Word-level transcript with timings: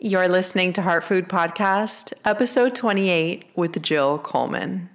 You're 0.00 0.28
listening 0.28 0.72
to 0.74 0.82
Heart 0.82 1.02
Food 1.02 1.28
Podcast, 1.28 2.12
episode 2.24 2.76
28 2.76 3.46
with 3.56 3.82
Jill 3.82 4.20
Coleman. 4.20 4.90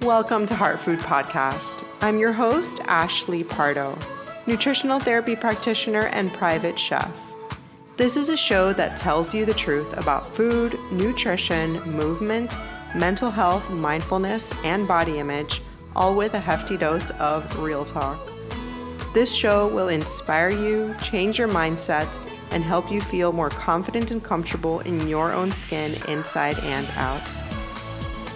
Welcome 0.00 0.46
to 0.46 0.54
Heart 0.54 0.80
Food 0.80 1.00
Podcast. 1.00 1.84
I'm 2.00 2.18
your 2.18 2.32
host, 2.32 2.80
Ashley 2.86 3.44
Pardo, 3.44 3.98
nutritional 4.46 5.00
therapy 5.00 5.36
practitioner 5.36 6.06
and 6.06 6.32
private 6.32 6.78
chef. 6.78 7.14
This 7.98 8.16
is 8.16 8.30
a 8.30 8.38
show 8.38 8.72
that 8.72 8.96
tells 8.96 9.34
you 9.34 9.44
the 9.44 9.52
truth 9.52 9.94
about 9.98 10.26
food, 10.26 10.78
nutrition, 10.90 11.74
movement, 11.82 12.54
mental 12.94 13.30
health, 13.30 13.68
mindfulness, 13.68 14.50
and 14.64 14.88
body 14.88 15.18
image, 15.18 15.60
all 15.98 16.14
with 16.14 16.34
a 16.34 16.40
hefty 16.40 16.76
dose 16.76 17.10
of 17.18 17.58
real 17.58 17.84
talk. 17.84 18.18
This 19.12 19.34
show 19.34 19.66
will 19.66 19.88
inspire 19.88 20.50
you, 20.50 20.94
change 21.02 21.38
your 21.38 21.48
mindset, 21.48 22.06
and 22.52 22.62
help 22.62 22.90
you 22.90 23.00
feel 23.00 23.32
more 23.32 23.50
confident 23.50 24.12
and 24.12 24.22
comfortable 24.22 24.78
in 24.80 25.08
your 25.08 25.32
own 25.32 25.50
skin 25.50 25.96
inside 26.06 26.56
and 26.60 26.88
out. 26.96 27.26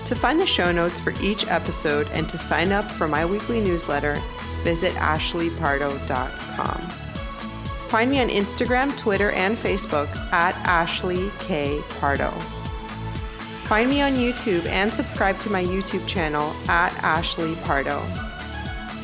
To 0.06 0.17
find 0.17 0.41
the 0.41 0.47
show 0.47 0.73
notes 0.73 0.98
for 0.98 1.15
each 1.23 1.47
episode 1.47 2.09
and 2.12 2.29
to 2.30 2.37
sign 2.37 2.73
up 2.73 2.84
for 2.84 3.06
my 3.06 3.25
weekly 3.25 3.61
newsletter, 3.61 4.19
visit 4.65 4.92
ashleypardo.com. 4.95 6.81
Find 7.89 8.11
me 8.11 8.20
on 8.20 8.29
Instagram, 8.29 8.98
Twitter, 8.98 9.31
and 9.31 9.56
Facebook 9.56 10.09
at 10.33 10.56
Ashley 10.67 11.31
K. 11.41 11.81
Pardo. 12.01 12.33
Find 13.65 13.89
me 13.89 14.02
on 14.02 14.12
YouTube 14.12 14.66
and 14.66 14.93
subscribe 14.93 15.39
to 15.41 15.51
my 15.51 15.65
YouTube 15.65 16.07
channel 16.07 16.53
at 16.69 16.93
Ashley 17.03 17.55
Pardo. 17.65 18.03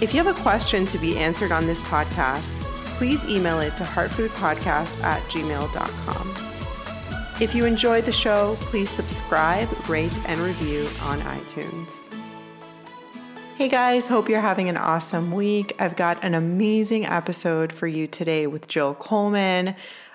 If 0.00 0.12
you 0.12 0.22
have 0.22 0.36
a 0.36 0.40
question 0.42 0.84
to 0.86 0.98
be 0.98 1.16
answered 1.16 1.52
on 1.52 1.66
this 1.66 1.82
podcast, 1.82 2.54
please 2.98 3.24
email 3.24 3.60
it 3.60 3.76
to 3.76 3.84
heartfoodpodcast 3.84 5.02
at 5.02 5.22
gmail.com. 5.22 6.34
If 7.40 7.54
you 7.54 7.64
enjoyed 7.64 8.04
the 8.04 8.12
show, 8.12 8.56
please 8.60 8.90
subscribe, 8.90 9.68
rate, 9.88 10.18
and 10.26 10.40
review 10.40 10.88
on 11.02 11.20
iTunes. 11.20 12.12
Hey 13.56 13.68
guys, 13.68 14.06
hope 14.06 14.28
you're 14.28 14.40
having 14.40 14.68
an 14.68 14.76
awesome 14.76 15.32
week. 15.32 15.74
I've 15.80 15.96
got 15.96 16.22
an 16.22 16.34
amazing 16.34 17.06
episode 17.06 17.72
for 17.72 17.86
you 17.86 18.06
today 18.06 18.46
with 18.46 18.68
Jill 18.68 18.94
Coleman. 18.94 19.74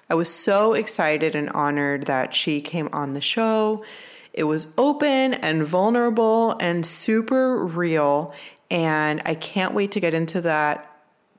I 0.09 0.15
was 0.15 0.29
so 0.29 0.73
excited 0.73 1.33
and 1.33 1.49
honored 1.49 2.05
that 2.05 2.33
she 2.33 2.61
came 2.61 2.89
on 2.93 3.13
the 3.13 3.21
show. 3.21 3.83
It 4.33 4.45
was 4.45 4.73
open 4.77 5.35
and 5.35 5.65
vulnerable 5.65 6.57
and 6.59 6.85
super 6.85 7.63
real, 7.65 8.33
and 8.71 9.21
I 9.25 9.35
can't 9.35 9.73
wait 9.73 9.91
to 9.91 9.99
get 9.99 10.13
into 10.13 10.41
that 10.41 10.89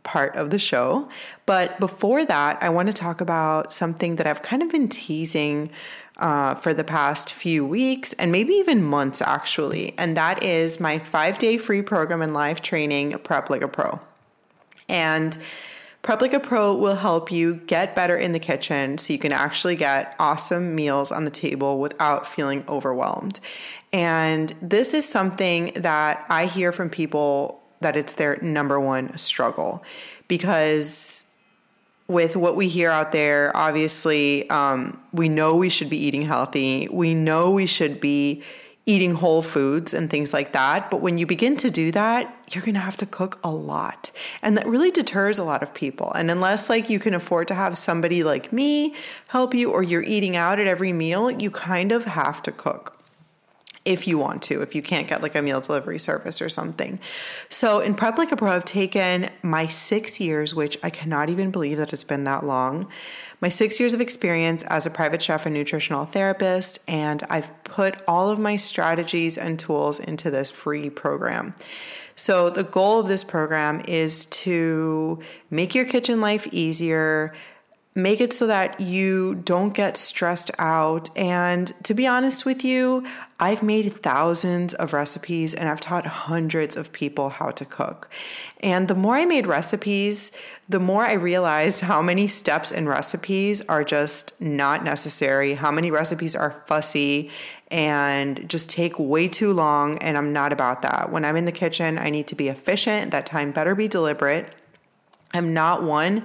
part 0.04 0.36
of 0.36 0.50
the 0.50 0.58
show. 0.58 1.08
But 1.46 1.80
before 1.80 2.24
that, 2.24 2.62
I 2.62 2.68
want 2.68 2.86
to 2.88 2.92
talk 2.92 3.20
about 3.20 3.72
something 3.72 4.16
that 4.16 4.26
I've 4.26 4.42
kind 4.42 4.62
of 4.62 4.70
been 4.70 4.88
teasing 4.88 5.70
uh, 6.18 6.54
for 6.54 6.72
the 6.72 6.84
past 6.84 7.32
few 7.32 7.66
weeks 7.66 8.12
and 8.14 8.30
maybe 8.30 8.52
even 8.54 8.84
months 8.84 9.20
actually. 9.20 9.94
And 9.98 10.16
that 10.16 10.44
is 10.44 10.78
my 10.78 11.00
five 11.00 11.38
day 11.38 11.58
free 11.58 11.82
program 11.82 12.22
and 12.22 12.32
live 12.32 12.62
training, 12.62 13.18
Prep 13.24 13.50
Like 13.50 13.62
a 13.62 13.68
Pro. 13.68 14.00
And 14.88 15.36
Prep 16.04 16.20
Like 16.20 16.34
a 16.34 16.40
Pro 16.40 16.76
will 16.76 16.96
help 16.96 17.32
you 17.32 17.54
get 17.66 17.96
better 17.96 18.14
in 18.14 18.32
the 18.32 18.38
kitchen 18.38 18.98
so 18.98 19.10
you 19.14 19.18
can 19.18 19.32
actually 19.32 19.74
get 19.74 20.14
awesome 20.18 20.74
meals 20.74 21.10
on 21.10 21.24
the 21.24 21.30
table 21.30 21.80
without 21.80 22.26
feeling 22.26 22.62
overwhelmed. 22.68 23.40
And 23.90 24.50
this 24.60 24.92
is 24.92 25.08
something 25.08 25.72
that 25.76 26.26
I 26.28 26.44
hear 26.44 26.72
from 26.72 26.90
people 26.90 27.62
that 27.80 27.96
it's 27.96 28.16
their 28.16 28.36
number 28.42 28.78
one 28.78 29.16
struggle 29.16 29.82
because 30.28 31.24
with 32.06 32.36
what 32.36 32.54
we 32.54 32.68
hear 32.68 32.90
out 32.90 33.12
there, 33.12 33.50
obviously, 33.56 34.48
um, 34.50 35.00
we 35.14 35.30
know 35.30 35.56
we 35.56 35.70
should 35.70 35.88
be 35.88 35.96
eating 35.96 36.20
healthy. 36.20 36.86
We 36.90 37.14
know 37.14 37.50
we 37.50 37.64
should 37.64 37.98
be 37.98 38.42
eating 38.86 39.14
whole 39.14 39.40
foods 39.40 39.94
and 39.94 40.10
things 40.10 40.32
like 40.32 40.52
that. 40.52 40.90
But 40.90 41.00
when 41.00 41.16
you 41.16 41.26
begin 41.26 41.56
to 41.56 41.70
do 41.70 41.90
that, 41.92 42.36
you're 42.50 42.64
going 42.64 42.74
to 42.74 42.80
have 42.80 42.96
to 42.98 43.06
cook 43.06 43.38
a 43.42 43.50
lot. 43.50 44.10
And 44.42 44.58
that 44.58 44.66
really 44.66 44.90
deters 44.90 45.38
a 45.38 45.44
lot 45.44 45.62
of 45.62 45.72
people. 45.72 46.12
And 46.12 46.30
unless 46.30 46.68
like 46.68 46.90
you 46.90 46.98
can 46.98 47.14
afford 47.14 47.48
to 47.48 47.54
have 47.54 47.78
somebody 47.78 48.22
like 48.22 48.52
me 48.52 48.94
help 49.28 49.54
you 49.54 49.70
or 49.70 49.82
you're 49.82 50.02
eating 50.02 50.36
out 50.36 50.58
at 50.58 50.66
every 50.66 50.92
meal, 50.92 51.30
you 51.30 51.50
kind 51.50 51.92
of 51.92 52.04
have 52.04 52.42
to 52.42 52.52
cook 52.52 52.93
if 53.84 54.08
you 54.08 54.16
want 54.16 54.42
to, 54.42 54.62
if 54.62 54.74
you 54.74 54.82
can't 54.82 55.06
get 55.08 55.22
like 55.22 55.34
a 55.34 55.42
meal 55.42 55.60
delivery 55.60 55.98
service 55.98 56.40
or 56.40 56.48
something. 56.48 56.98
So 57.50 57.80
in 57.80 57.94
Prep 57.94 58.16
Like 58.16 58.32
a 58.32 58.36
Pro, 58.36 58.52
I've 58.52 58.64
taken 58.64 59.28
my 59.42 59.66
six 59.66 60.20
years, 60.20 60.54
which 60.54 60.78
I 60.82 60.90
cannot 60.90 61.28
even 61.28 61.50
believe 61.50 61.76
that 61.78 61.92
it's 61.92 62.04
been 62.04 62.24
that 62.24 62.44
long, 62.44 62.88
my 63.40 63.48
six 63.48 63.78
years 63.78 63.92
of 63.92 64.00
experience 64.00 64.62
as 64.64 64.86
a 64.86 64.90
private 64.90 65.20
chef 65.20 65.44
and 65.44 65.54
nutritional 65.54 66.06
therapist, 66.06 66.78
and 66.88 67.22
I've 67.28 67.50
put 67.64 68.00
all 68.08 68.30
of 68.30 68.38
my 68.38 68.56
strategies 68.56 69.36
and 69.36 69.58
tools 69.58 70.00
into 70.00 70.30
this 70.30 70.50
free 70.50 70.88
program. 70.88 71.54
So, 72.16 72.48
the 72.48 72.62
goal 72.62 73.00
of 73.00 73.08
this 73.08 73.24
program 73.24 73.82
is 73.88 74.26
to 74.26 75.18
make 75.50 75.74
your 75.74 75.84
kitchen 75.84 76.20
life 76.20 76.46
easier, 76.52 77.34
make 77.96 78.20
it 78.20 78.32
so 78.32 78.48
that 78.48 78.80
you 78.80 79.36
don't 79.44 79.72
get 79.72 79.96
stressed 79.96 80.50
out. 80.58 81.16
And 81.16 81.72
to 81.84 81.94
be 81.94 82.08
honest 82.08 82.44
with 82.44 82.64
you, 82.64 83.06
I've 83.38 83.62
made 83.62 84.02
thousands 84.02 84.74
of 84.74 84.92
recipes 84.92 85.54
and 85.54 85.68
I've 85.68 85.78
taught 85.78 86.04
hundreds 86.04 86.76
of 86.76 86.92
people 86.92 87.28
how 87.28 87.50
to 87.52 87.64
cook. 87.64 88.10
And 88.60 88.88
the 88.88 88.96
more 88.96 89.14
I 89.14 89.26
made 89.26 89.46
recipes, 89.46 90.32
the 90.68 90.80
more 90.80 91.04
I 91.04 91.12
realized 91.12 91.82
how 91.82 92.02
many 92.02 92.26
steps 92.26 92.72
in 92.72 92.88
recipes 92.88 93.60
are 93.62 93.84
just 93.84 94.40
not 94.40 94.82
necessary, 94.82 95.54
how 95.54 95.70
many 95.70 95.92
recipes 95.92 96.34
are 96.34 96.62
fussy 96.66 97.30
and 97.70 98.48
just 98.48 98.68
take 98.70 98.98
way 98.98 99.28
too 99.28 99.52
long. 99.52 99.98
And 99.98 100.18
I'm 100.18 100.32
not 100.32 100.52
about 100.52 100.82
that. 100.82 101.12
When 101.12 101.24
I'm 101.24 101.36
in 101.36 101.44
the 101.44 101.52
kitchen, 101.52 101.98
I 101.98 102.10
need 102.10 102.26
to 102.28 102.34
be 102.34 102.48
efficient. 102.48 103.12
That 103.12 103.26
time 103.26 103.52
better 103.52 103.76
be 103.76 103.86
deliberate. 103.86 104.52
I'm 105.32 105.52
not 105.52 105.82
one 105.82 106.24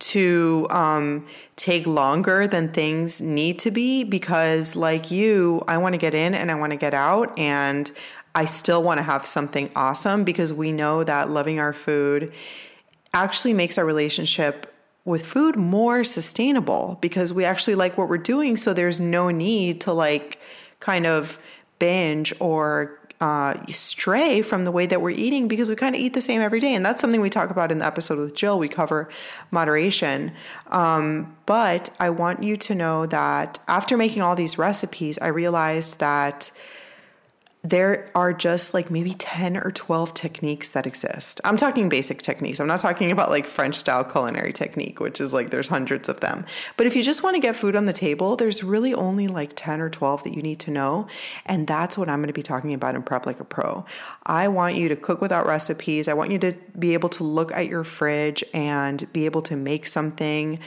to 0.00 0.66
um, 0.70 1.26
take 1.56 1.86
longer 1.86 2.46
than 2.46 2.72
things 2.72 3.20
need 3.20 3.58
to 3.60 3.70
be 3.70 4.04
because, 4.04 4.74
like 4.74 5.10
you, 5.10 5.62
I 5.68 5.78
want 5.78 5.94
to 5.94 5.98
get 5.98 6.14
in 6.14 6.34
and 6.34 6.50
I 6.50 6.54
want 6.54 6.72
to 6.72 6.78
get 6.78 6.94
out, 6.94 7.38
and 7.38 7.90
I 8.34 8.44
still 8.44 8.82
want 8.82 8.98
to 8.98 9.02
have 9.02 9.26
something 9.26 9.70
awesome 9.76 10.24
because 10.24 10.52
we 10.52 10.72
know 10.72 11.04
that 11.04 11.30
loving 11.30 11.58
our 11.58 11.72
food 11.72 12.32
actually 13.12 13.54
makes 13.54 13.76
our 13.76 13.84
relationship 13.84 14.72
with 15.04 15.24
food 15.24 15.56
more 15.56 16.04
sustainable 16.04 16.98
because 17.00 17.32
we 17.32 17.44
actually 17.44 17.74
like 17.74 17.98
what 17.98 18.08
we're 18.08 18.18
doing. 18.18 18.56
So 18.56 18.72
there's 18.72 19.00
no 19.00 19.30
need 19.30 19.80
to 19.82 19.92
like 19.92 20.38
kind 20.78 21.06
of 21.06 21.38
binge 21.78 22.32
or 22.38 22.99
uh, 23.20 23.54
stray 23.68 24.40
from 24.40 24.64
the 24.64 24.72
way 24.72 24.86
that 24.86 25.02
we're 25.02 25.10
eating 25.10 25.46
because 25.46 25.68
we 25.68 25.76
kind 25.76 25.94
of 25.94 26.00
eat 26.00 26.14
the 26.14 26.22
same 26.22 26.40
every 26.40 26.58
day. 26.58 26.74
And 26.74 26.84
that's 26.84 27.00
something 27.00 27.20
we 27.20 27.28
talk 27.28 27.50
about 27.50 27.70
in 27.70 27.78
the 27.78 27.86
episode 27.86 28.18
with 28.18 28.34
Jill. 28.34 28.58
We 28.58 28.68
cover 28.68 29.08
moderation. 29.50 30.32
Um, 30.68 31.36
but 31.44 31.90
I 32.00 32.10
want 32.10 32.42
you 32.42 32.56
to 32.56 32.74
know 32.74 33.06
that 33.06 33.58
after 33.68 33.96
making 33.96 34.22
all 34.22 34.34
these 34.34 34.56
recipes, 34.56 35.18
I 35.18 35.28
realized 35.28 36.00
that 36.00 36.50
there 37.62 38.10
are 38.14 38.32
just 38.32 38.72
like 38.72 38.90
maybe 38.90 39.12
10 39.12 39.58
or 39.58 39.70
12 39.70 40.14
techniques 40.14 40.68
that 40.70 40.86
exist. 40.86 41.42
I'm 41.44 41.58
talking 41.58 41.90
basic 41.90 42.22
techniques. 42.22 42.58
I'm 42.58 42.66
not 42.66 42.80
talking 42.80 43.10
about 43.10 43.28
like 43.28 43.46
French 43.46 43.74
style 43.74 44.02
culinary 44.02 44.52
technique, 44.52 44.98
which 44.98 45.20
is 45.20 45.34
like 45.34 45.50
there's 45.50 45.68
hundreds 45.68 46.08
of 46.08 46.20
them. 46.20 46.46
But 46.78 46.86
if 46.86 46.96
you 46.96 47.02
just 47.02 47.22
want 47.22 47.36
to 47.36 47.40
get 47.40 47.54
food 47.54 47.76
on 47.76 47.84
the 47.84 47.92
table, 47.92 48.36
there's 48.36 48.64
really 48.64 48.94
only 48.94 49.28
like 49.28 49.52
10 49.56 49.82
or 49.82 49.90
12 49.90 50.24
that 50.24 50.34
you 50.34 50.40
need 50.40 50.58
to 50.60 50.70
know. 50.70 51.06
And 51.44 51.66
that's 51.66 51.98
what 51.98 52.08
I'm 52.08 52.20
going 52.20 52.28
to 52.28 52.32
be 52.32 52.42
talking 52.42 52.72
about 52.72 52.94
in 52.94 53.02
Prep 53.02 53.26
Like 53.26 53.40
a 53.40 53.44
Pro. 53.44 53.84
I 54.24 54.48
want 54.48 54.76
you 54.76 54.88
to 54.88 54.96
cook 54.96 55.20
without 55.20 55.46
recipes. 55.46 56.08
I 56.08 56.14
want 56.14 56.30
you 56.30 56.38
to 56.38 56.54
be 56.78 56.94
able 56.94 57.10
to 57.10 57.24
look 57.24 57.52
at 57.52 57.66
your 57.66 57.84
fridge 57.84 58.42
and 58.54 59.04
be 59.12 59.26
able 59.26 59.42
to 59.42 59.56
make 59.56 59.86
something. 59.86 60.60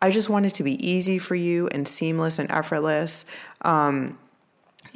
I 0.00 0.10
just 0.10 0.28
want 0.28 0.46
it 0.46 0.54
to 0.54 0.62
be 0.62 0.86
easy 0.86 1.18
for 1.18 1.34
you 1.34 1.66
and 1.68 1.88
seamless 1.88 2.38
and 2.38 2.48
effortless. 2.52 3.24
Um, 3.62 4.18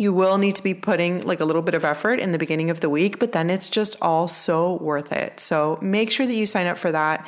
you 0.00 0.14
will 0.14 0.38
need 0.38 0.56
to 0.56 0.62
be 0.62 0.72
putting 0.72 1.20
like 1.20 1.40
a 1.40 1.44
little 1.44 1.60
bit 1.60 1.74
of 1.74 1.84
effort 1.84 2.20
in 2.20 2.32
the 2.32 2.38
beginning 2.38 2.70
of 2.70 2.80
the 2.80 2.88
week, 2.88 3.18
but 3.18 3.32
then 3.32 3.50
it's 3.50 3.68
just 3.68 3.98
all 4.00 4.26
so 4.26 4.76
worth 4.76 5.12
it. 5.12 5.38
So 5.38 5.78
make 5.82 6.10
sure 6.10 6.26
that 6.26 6.34
you 6.34 6.46
sign 6.46 6.66
up 6.66 6.78
for 6.78 6.90
that. 6.90 7.26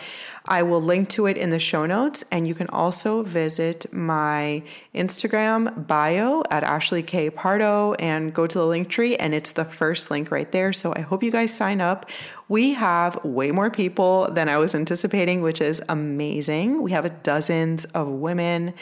I 0.49 0.63
will 0.63 0.81
link 0.81 1.11
to 1.11 1.27
it 1.27 1.37
in 1.37 1.51
the 1.51 1.59
show 1.59 1.85
notes, 1.85 2.25
and 2.33 2.49
you 2.49 2.55
can 2.55 2.69
also 2.69 3.25
visit 3.25 3.93
my 3.93 4.63
Instagram 4.95 5.87
bio 5.87 6.45
at 6.51 6.65
Ashley 6.65 7.03
K 7.03 7.29
Pardo 7.29 7.93
and 7.99 8.33
go 8.33 8.47
to 8.47 8.59
the 8.59 8.67
link 8.67 8.89
tree, 8.89 9.17
and 9.17 9.35
it's 9.35 9.53
the 9.53 9.67
first 9.67 10.11
link 10.11 10.31
right 10.31 10.51
there. 10.51 10.73
So 10.73 10.95
I 10.97 11.01
hope 11.03 11.23
you 11.23 11.31
guys 11.31 11.53
sign 11.53 11.83
up. 11.83 12.09
We 12.49 12.73
have 12.73 13.23
way 13.23 13.51
more 13.51 13.71
people 13.71 14.31
than 14.33 14.49
I 14.49 14.57
was 14.57 14.75
anticipating, 14.75 15.43
which 15.43 15.61
is 15.61 15.83
amazing. 15.91 16.81
We 16.81 16.93
have 16.93 17.23
dozens 17.23 17.85
of 17.85 18.09
women. 18.09 18.73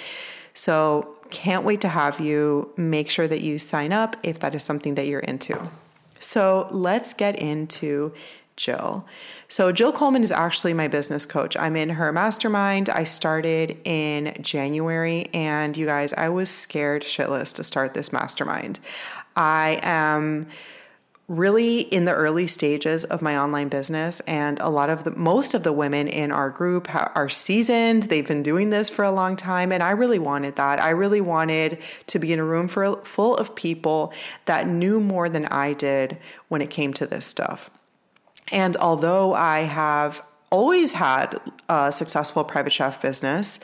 So 0.54 1.16
can't 1.30 1.64
wait 1.64 1.80
to 1.82 1.88
have 1.88 2.20
you. 2.20 2.72
Make 2.76 3.08
sure 3.08 3.28
that 3.28 3.40
you 3.40 3.58
sign 3.58 3.92
up 3.92 4.16
if 4.22 4.40
that 4.40 4.54
is 4.54 4.62
something 4.62 4.94
that 4.96 5.06
you're 5.06 5.20
into. 5.20 5.58
So 6.20 6.68
let's 6.70 7.14
get 7.14 7.38
into 7.38 8.12
Jill. 8.56 9.06
So, 9.48 9.72
Jill 9.72 9.90
Coleman 9.90 10.22
is 10.22 10.30
actually 10.30 10.74
my 10.74 10.86
business 10.86 11.24
coach. 11.24 11.56
I'm 11.56 11.76
in 11.76 11.88
her 11.88 12.12
mastermind. 12.12 12.90
I 12.90 13.04
started 13.04 13.78
in 13.84 14.36
January, 14.42 15.30
and 15.32 15.74
you 15.74 15.86
guys, 15.86 16.12
I 16.12 16.28
was 16.28 16.50
scared 16.50 17.02
shitless 17.02 17.54
to 17.54 17.64
start 17.64 17.94
this 17.94 18.12
mastermind. 18.12 18.78
I 19.34 19.80
am 19.82 20.48
really 21.30 21.82
in 21.82 22.06
the 22.06 22.12
early 22.12 22.48
stages 22.48 23.04
of 23.04 23.22
my 23.22 23.38
online 23.38 23.68
business 23.68 24.18
and 24.20 24.58
a 24.58 24.68
lot 24.68 24.90
of 24.90 25.04
the 25.04 25.12
most 25.12 25.54
of 25.54 25.62
the 25.62 25.72
women 25.72 26.08
in 26.08 26.32
our 26.32 26.50
group 26.50 26.92
are 26.92 27.28
seasoned. 27.28 28.02
They've 28.02 28.26
been 28.26 28.42
doing 28.42 28.70
this 28.70 28.90
for 28.90 29.04
a 29.04 29.12
long 29.12 29.36
time 29.36 29.70
and 29.70 29.80
i 29.80 29.92
really 29.92 30.18
wanted 30.18 30.56
that. 30.56 30.80
I 30.80 30.90
really 30.90 31.20
wanted 31.20 31.78
to 32.08 32.18
be 32.18 32.32
in 32.32 32.40
a 32.40 32.44
room 32.44 32.66
for, 32.66 32.96
full 33.04 33.36
of 33.36 33.54
people 33.54 34.12
that 34.46 34.66
knew 34.66 34.98
more 34.98 35.28
than 35.28 35.46
i 35.46 35.72
did 35.72 36.18
when 36.48 36.60
it 36.60 36.68
came 36.68 36.92
to 36.94 37.06
this 37.06 37.26
stuff. 37.26 37.70
And 38.50 38.76
although 38.76 39.32
i 39.32 39.60
have 39.60 40.24
always 40.50 40.92
had 40.94 41.38
a 41.68 41.92
successful 41.92 42.44
private 42.44 42.72
chef 42.72 43.00
business 43.00 43.60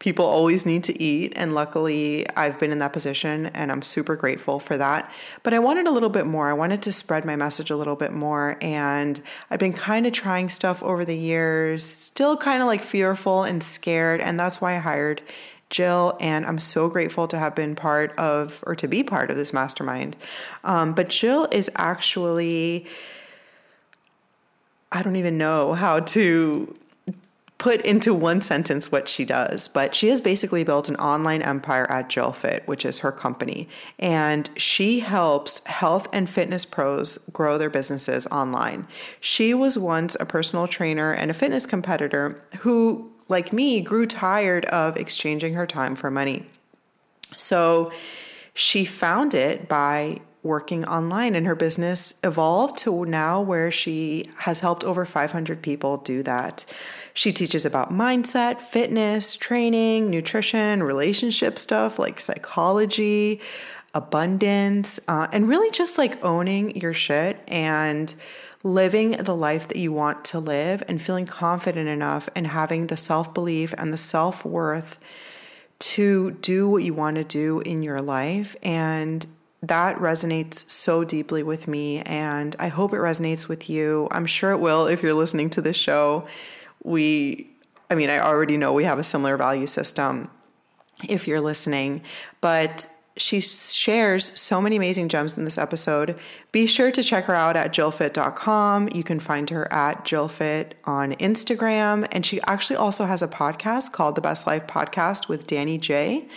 people 0.00 0.24
always 0.24 0.66
need 0.66 0.82
to 0.82 1.00
eat. 1.00 1.34
And 1.36 1.54
luckily, 1.54 2.28
I've 2.36 2.58
been 2.58 2.72
in 2.72 2.78
that 2.78 2.92
position 2.92 3.46
and 3.48 3.70
I'm 3.70 3.82
super 3.82 4.16
grateful 4.16 4.58
for 4.58 4.76
that. 4.78 5.12
But 5.44 5.54
I 5.54 5.60
wanted 5.60 5.86
a 5.86 5.92
little 5.92 6.08
bit 6.08 6.26
more. 6.26 6.48
I 6.48 6.54
wanted 6.54 6.82
to 6.82 6.92
spread 6.92 7.24
my 7.24 7.36
message 7.36 7.70
a 7.70 7.76
little 7.76 7.96
bit 7.96 8.12
more. 8.12 8.56
And 8.60 9.20
I've 9.50 9.60
been 9.60 9.74
kind 9.74 10.06
of 10.06 10.12
trying 10.12 10.48
stuff 10.48 10.82
over 10.82 11.04
the 11.04 11.16
years, 11.16 11.84
still 11.84 12.36
kind 12.36 12.60
of 12.62 12.66
like 12.66 12.82
fearful 12.82 13.44
and 13.44 13.62
scared. 13.62 14.20
And 14.20 14.40
that's 14.40 14.60
why 14.60 14.74
I 14.74 14.78
hired 14.78 15.22
Jill, 15.68 16.16
and 16.18 16.44
I'm 16.46 16.58
so 16.58 16.88
grateful 16.88 17.28
to 17.28 17.38
have 17.38 17.54
been 17.54 17.76
part 17.76 18.12
of 18.18 18.64
or 18.66 18.74
to 18.74 18.88
be 18.88 19.04
part 19.04 19.30
of 19.30 19.36
this 19.36 19.52
mastermind. 19.52 20.16
Um, 20.64 20.94
but 20.94 21.10
Jill 21.10 21.46
is 21.52 21.70
actually, 21.76 22.86
I 24.92 25.02
don't 25.02 25.16
even 25.16 25.38
know 25.38 25.74
how 25.74 26.00
to 26.00 26.76
put 27.60 27.82
into 27.82 28.14
one 28.14 28.40
sentence 28.40 28.90
what 28.90 29.06
she 29.06 29.26
does, 29.26 29.68
but 29.68 29.94
she 29.94 30.08
has 30.08 30.22
basically 30.22 30.64
built 30.64 30.88
an 30.88 30.96
online 30.96 31.42
empire 31.42 31.88
at 31.90 32.08
JillFit, 32.08 32.66
which 32.66 32.86
is 32.86 33.00
her 33.00 33.12
company. 33.12 33.68
And 33.98 34.48
she 34.56 35.00
helps 35.00 35.64
health 35.66 36.08
and 36.10 36.28
fitness 36.28 36.64
pros 36.64 37.18
grow 37.34 37.58
their 37.58 37.68
businesses 37.68 38.26
online. 38.28 38.88
She 39.20 39.52
was 39.52 39.76
once 39.76 40.16
a 40.18 40.24
personal 40.24 40.68
trainer 40.68 41.12
and 41.12 41.30
a 41.30 41.34
fitness 41.34 41.66
competitor 41.66 42.42
who, 42.60 43.12
like 43.28 43.52
me, 43.52 43.82
grew 43.82 44.06
tired 44.06 44.64
of 44.64 44.96
exchanging 44.96 45.52
her 45.52 45.66
time 45.66 45.96
for 45.96 46.10
money. 46.10 46.46
So 47.36 47.92
she 48.54 48.86
found 48.86 49.34
it 49.34 49.68
by 49.68 50.22
working 50.42 50.84
online 50.86 51.34
and 51.34 51.46
her 51.46 51.54
business 51.54 52.14
evolved 52.24 52.78
to 52.78 53.04
now 53.04 53.40
where 53.40 53.70
she 53.70 54.30
has 54.38 54.60
helped 54.60 54.84
over 54.84 55.04
500 55.04 55.62
people 55.62 55.98
do 55.98 56.22
that. 56.22 56.64
She 57.12 57.32
teaches 57.32 57.66
about 57.66 57.92
mindset, 57.92 58.60
fitness, 58.60 59.34
training, 59.34 60.10
nutrition, 60.10 60.82
relationship 60.82 61.58
stuff 61.58 61.98
like 61.98 62.20
psychology, 62.20 63.40
abundance, 63.94 65.00
uh, 65.08 65.26
and 65.32 65.48
really 65.48 65.70
just 65.70 65.98
like 65.98 66.24
owning 66.24 66.76
your 66.76 66.94
shit 66.94 67.38
and 67.48 68.14
living 68.62 69.12
the 69.12 69.34
life 69.34 69.68
that 69.68 69.78
you 69.78 69.92
want 69.92 70.24
to 70.26 70.38
live 70.38 70.82
and 70.86 71.00
feeling 71.00 71.26
confident 71.26 71.88
enough 71.88 72.28
and 72.34 72.46
having 72.46 72.86
the 72.86 72.96
self 72.96 73.34
belief 73.34 73.74
and 73.78 73.92
the 73.92 73.98
self 73.98 74.44
worth 74.44 74.98
to 75.78 76.32
do 76.32 76.68
what 76.68 76.82
you 76.82 76.92
want 76.92 77.16
to 77.16 77.24
do 77.24 77.60
in 77.60 77.82
your 77.82 78.00
life. 78.00 78.54
And 78.62 79.26
that 79.62 79.96
resonates 79.98 80.68
so 80.70 81.04
deeply 81.04 81.42
with 81.42 81.68
me, 81.68 82.00
and 82.00 82.56
I 82.58 82.68
hope 82.68 82.92
it 82.92 82.98
resonates 82.98 83.48
with 83.48 83.68
you. 83.68 84.08
I'm 84.10 84.26
sure 84.26 84.52
it 84.52 84.58
will 84.58 84.86
if 84.86 85.02
you're 85.02 85.14
listening 85.14 85.50
to 85.50 85.60
this 85.60 85.76
show 85.76 86.26
we, 86.82 87.50
I 87.88 87.94
mean, 87.94 88.10
I 88.10 88.20
already 88.20 88.56
know 88.56 88.72
we 88.72 88.84
have 88.84 88.98
a 88.98 89.04
similar 89.04 89.36
value 89.36 89.66
system 89.66 90.30
if 91.08 91.26
you're 91.26 91.40
listening, 91.40 92.02
but 92.40 92.88
she 93.16 93.40
shares 93.40 94.38
so 94.38 94.62
many 94.62 94.76
amazing 94.76 95.08
gems 95.08 95.36
in 95.36 95.44
this 95.44 95.58
episode. 95.58 96.18
Be 96.52 96.66
sure 96.66 96.90
to 96.90 97.02
check 97.02 97.24
her 97.24 97.34
out 97.34 97.56
at 97.56 97.72
jillfit.com. 97.72 98.88
You 98.94 99.04
can 99.04 99.20
find 99.20 99.50
her 99.50 99.70
at 99.72 100.04
jillfit 100.04 100.72
on 100.84 101.12
Instagram. 101.14 102.06
And 102.12 102.24
she 102.24 102.40
actually 102.42 102.76
also 102.76 103.04
has 103.04 103.20
a 103.20 103.28
podcast 103.28 103.92
called 103.92 104.14
The 104.14 104.20
Best 104.22 104.46
Life 104.46 104.66
Podcast 104.66 105.28
with 105.28 105.46
Danny 105.46 105.76
J, 105.76 106.28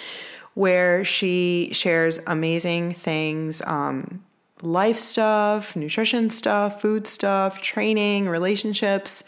where 0.53 1.03
she 1.03 1.69
shares 1.71 2.19
amazing 2.27 2.93
things 2.93 3.61
um, 3.63 4.23
life 4.61 4.97
stuff, 4.97 5.75
nutrition 5.75 6.29
stuff, 6.29 6.81
food 6.81 7.05
stuff, 7.05 7.61
training, 7.61 8.29
relationships 8.29 9.23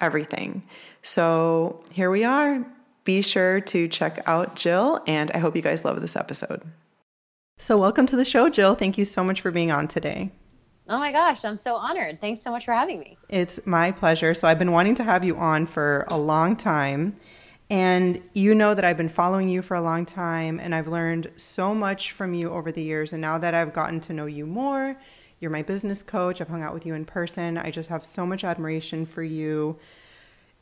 everything. 0.00 0.62
So 1.02 1.82
here 1.92 2.10
we 2.10 2.24
are. 2.24 2.64
Be 3.04 3.22
sure 3.22 3.60
to 3.62 3.88
check 3.88 4.20
out 4.26 4.54
Jill, 4.54 5.00
and 5.06 5.30
I 5.30 5.38
hope 5.38 5.56
you 5.56 5.62
guys 5.62 5.84
love 5.84 6.00
this 6.00 6.16
episode. 6.16 6.62
So, 7.56 7.78
welcome 7.78 8.06
to 8.06 8.16
the 8.16 8.24
show, 8.24 8.48
Jill. 8.48 8.74
Thank 8.74 8.98
you 8.98 9.04
so 9.04 9.24
much 9.24 9.40
for 9.40 9.50
being 9.50 9.72
on 9.72 9.88
today. 9.88 10.30
Oh 10.88 10.98
my 10.98 11.10
gosh, 11.10 11.44
I'm 11.44 11.58
so 11.58 11.74
honored. 11.74 12.20
Thanks 12.20 12.42
so 12.42 12.50
much 12.50 12.64
for 12.64 12.72
having 12.72 13.00
me. 13.00 13.16
It's 13.28 13.58
my 13.66 13.90
pleasure. 13.90 14.34
So, 14.34 14.46
I've 14.46 14.58
been 14.58 14.72
wanting 14.72 14.94
to 14.96 15.04
have 15.04 15.24
you 15.24 15.36
on 15.36 15.66
for 15.66 16.04
a 16.08 16.18
long 16.18 16.54
time. 16.54 17.16
And 17.70 18.22
you 18.32 18.54
know 18.54 18.74
that 18.74 18.84
I've 18.84 18.96
been 18.96 19.10
following 19.10 19.48
you 19.48 19.60
for 19.60 19.74
a 19.74 19.80
long 19.82 20.06
time, 20.06 20.58
and 20.58 20.74
I've 20.74 20.88
learned 20.88 21.30
so 21.36 21.74
much 21.74 22.12
from 22.12 22.32
you 22.32 22.48
over 22.48 22.72
the 22.72 22.82
years. 22.82 23.12
And 23.12 23.20
now 23.20 23.36
that 23.38 23.54
I've 23.54 23.74
gotten 23.74 24.00
to 24.00 24.14
know 24.14 24.26
you 24.26 24.46
more, 24.46 24.96
you're 25.40 25.50
my 25.50 25.62
business 25.62 26.02
coach. 26.02 26.40
I've 26.40 26.48
hung 26.48 26.62
out 26.62 26.72
with 26.72 26.86
you 26.86 26.94
in 26.94 27.04
person. 27.04 27.58
I 27.58 27.70
just 27.70 27.90
have 27.90 28.04
so 28.04 28.24
much 28.24 28.42
admiration 28.42 29.04
for 29.04 29.22
you 29.22 29.78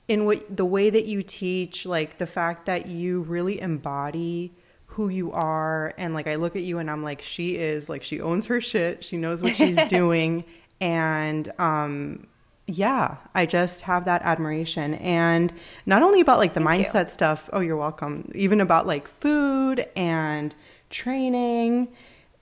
in 0.09 0.25
what 0.25 0.57
the 0.57 0.65
way 0.65 0.91
that 0.91 1.07
you 1.07 1.23
teach, 1.23 1.87
like 1.87 2.19
the 2.19 2.27
fact 2.27 2.67
that 2.67 2.87
you 2.87 3.23
really 3.23 3.61
embody 3.61 4.53
who 4.87 5.09
you 5.09 5.31
are 5.33 5.93
and 5.99 6.15
like 6.15 6.27
I 6.27 6.37
look 6.37 6.57
at 6.57 6.63
you 6.63 6.79
and 6.79 6.91
I'm 6.91 7.03
like 7.03 7.21
she 7.21 7.57
is 7.57 7.89
like 7.89 8.03
she 8.03 8.21
owns 8.21 8.47
her 8.47 8.61
shit. 8.61 9.05
She 9.05 9.17
knows 9.17 9.43
what 9.43 9.57
she's 9.57 9.77
doing 9.89 10.45
and 10.81 11.53
um 11.59 12.27
yeah, 12.67 13.17
I 13.35 13.47
just 13.47 13.83
have 13.83 14.05
that 14.07 14.23
admiration. 14.23 14.95
And 14.95 15.53
not 15.85 16.03
only 16.03 16.21
about 16.21 16.39
like 16.39 16.55
the 16.55 16.61
Thank 16.61 16.89
mindset 16.89 17.05
you. 17.05 17.11
stuff, 17.11 17.49
oh, 17.53 17.61
you're 17.61 17.77
welcome, 17.77 18.31
even 18.35 18.61
about 18.61 18.87
like 18.87 19.07
food 19.07 19.87
and 19.95 20.55
training 20.91 21.89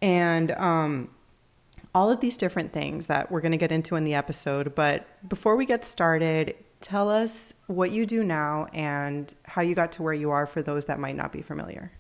and 0.01 0.51
um, 0.53 1.11
all 1.95 2.11
of 2.11 2.21
these 2.21 2.37
different 2.37 2.73
things 2.73 3.07
that 3.07 3.31
we're 3.31 3.41
going 3.41 3.53
to 3.53 3.59
get 3.59 3.73
into 3.73 3.97
in 3.97 4.05
the 4.05 4.15
episode. 4.15 4.75
But 4.75 5.07
before 5.29 5.57
we 5.57 5.67
get 5.67 5.85
started, 5.85 6.55
tell 6.81 7.11
us 7.11 7.53
what 7.67 7.91
you 7.91 8.07
do 8.07 8.25
now 8.25 8.67
and 8.73 9.33
how 9.45 9.63
you 9.63 9.75
got 9.75 9.93
to 9.93 10.03
where 10.03 10.15
you 10.15 10.31
are 10.31 10.47
for 10.47 10.63
those 10.63 10.87
that 10.87 10.99
might 10.99 11.17
not 11.17 11.33
be 11.33 11.43
familiar. 11.43 11.93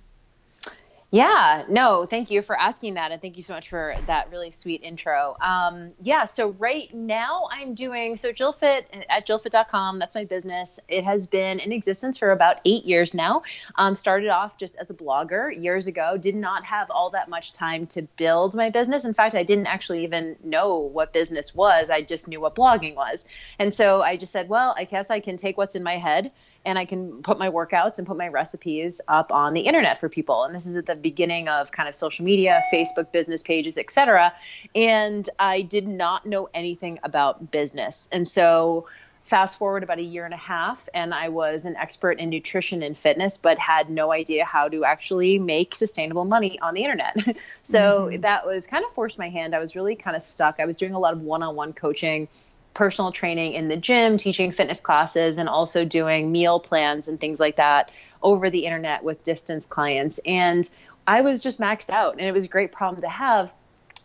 Yeah, 1.14 1.62
no, 1.68 2.06
thank 2.06 2.28
you 2.28 2.42
for 2.42 2.58
asking 2.58 2.94
that. 2.94 3.12
And 3.12 3.22
thank 3.22 3.36
you 3.36 3.42
so 3.44 3.54
much 3.54 3.68
for 3.68 3.94
that 4.06 4.32
really 4.32 4.50
sweet 4.50 4.82
intro. 4.82 5.36
Um, 5.40 5.92
yeah, 6.02 6.24
so 6.24 6.50
right 6.58 6.92
now 6.92 7.46
I'm 7.52 7.72
doing, 7.76 8.16
so 8.16 8.32
JillFit 8.32 8.86
at 9.08 9.24
JillFit.com, 9.24 10.00
that's 10.00 10.16
my 10.16 10.24
business. 10.24 10.80
It 10.88 11.04
has 11.04 11.28
been 11.28 11.60
in 11.60 11.70
existence 11.70 12.18
for 12.18 12.32
about 12.32 12.56
eight 12.64 12.84
years 12.84 13.14
now. 13.14 13.44
Um, 13.76 13.94
started 13.94 14.28
off 14.28 14.58
just 14.58 14.74
as 14.74 14.90
a 14.90 14.94
blogger 14.94 15.56
years 15.56 15.86
ago, 15.86 16.16
did 16.16 16.34
not 16.34 16.64
have 16.64 16.90
all 16.90 17.10
that 17.10 17.28
much 17.28 17.52
time 17.52 17.86
to 17.88 18.02
build 18.02 18.56
my 18.56 18.68
business. 18.68 19.04
In 19.04 19.14
fact, 19.14 19.36
I 19.36 19.44
didn't 19.44 19.68
actually 19.68 20.02
even 20.02 20.34
know 20.42 20.78
what 20.78 21.12
business 21.12 21.54
was, 21.54 21.90
I 21.90 22.02
just 22.02 22.26
knew 22.26 22.40
what 22.40 22.56
blogging 22.56 22.96
was. 22.96 23.24
And 23.60 23.72
so 23.72 24.02
I 24.02 24.16
just 24.16 24.32
said, 24.32 24.48
well, 24.48 24.74
I 24.76 24.82
guess 24.84 25.10
I 25.10 25.20
can 25.20 25.36
take 25.36 25.58
what's 25.58 25.76
in 25.76 25.84
my 25.84 25.96
head 25.96 26.32
and 26.64 26.78
I 26.78 26.84
can 26.84 27.22
put 27.22 27.38
my 27.38 27.50
workouts 27.50 27.98
and 27.98 28.06
put 28.06 28.16
my 28.16 28.28
recipes 28.28 29.00
up 29.08 29.30
on 29.32 29.52
the 29.54 29.62
internet 29.62 29.98
for 29.98 30.08
people. 30.08 30.44
And 30.44 30.54
this 30.54 30.66
is 30.66 30.76
at 30.76 30.86
the 30.86 30.94
beginning 30.94 31.48
of 31.48 31.72
kind 31.72 31.88
of 31.88 31.94
social 31.94 32.24
media, 32.24 32.62
Facebook 32.72 33.12
business 33.12 33.42
pages, 33.42 33.78
etc. 33.78 34.32
And 34.74 35.28
I 35.38 35.62
did 35.62 35.86
not 35.86 36.26
know 36.26 36.48
anything 36.54 36.98
about 37.02 37.50
business. 37.50 38.08
And 38.12 38.28
so 38.28 38.86
fast 39.24 39.58
forward 39.58 39.82
about 39.82 39.98
a 39.98 40.02
year 40.02 40.24
and 40.24 40.34
a 40.34 40.38
half 40.38 40.86
and 40.92 41.14
i 41.14 41.28
was 41.28 41.64
an 41.64 41.74
expert 41.76 42.18
in 42.18 42.28
nutrition 42.28 42.82
and 42.82 42.96
fitness 42.96 43.38
but 43.38 43.58
had 43.58 43.88
no 43.88 44.12
idea 44.12 44.44
how 44.44 44.68
to 44.68 44.84
actually 44.84 45.38
make 45.38 45.74
sustainable 45.74 46.26
money 46.26 46.58
on 46.60 46.74
the 46.74 46.82
internet 46.82 47.16
so 47.62 48.08
mm-hmm. 48.10 48.20
that 48.20 48.46
was 48.46 48.66
kind 48.66 48.84
of 48.84 48.92
forced 48.92 49.18
my 49.18 49.30
hand 49.30 49.54
i 49.54 49.58
was 49.58 49.74
really 49.74 49.96
kind 49.96 50.14
of 50.14 50.22
stuck 50.22 50.60
i 50.60 50.66
was 50.66 50.76
doing 50.76 50.92
a 50.92 50.98
lot 50.98 51.14
of 51.14 51.22
one-on-one 51.22 51.72
coaching 51.72 52.28
personal 52.74 53.12
training 53.12 53.52
in 53.52 53.68
the 53.68 53.76
gym, 53.76 54.18
teaching 54.18 54.52
fitness 54.52 54.80
classes, 54.80 55.38
and 55.38 55.48
also 55.48 55.84
doing 55.84 56.30
meal 56.30 56.60
plans 56.60 57.08
and 57.08 57.20
things 57.20 57.40
like 57.40 57.56
that 57.56 57.90
over 58.22 58.50
the 58.50 58.66
internet 58.66 59.04
with 59.04 59.22
distance 59.24 59.64
clients. 59.64 60.20
And 60.26 60.68
I 61.06 61.20
was 61.20 61.40
just 61.40 61.60
maxed 61.60 61.90
out, 61.90 62.12
and 62.12 62.22
it 62.22 62.32
was 62.32 62.44
a 62.44 62.48
great 62.48 62.72
problem 62.72 63.02
to 63.02 63.08
have. 63.08 63.52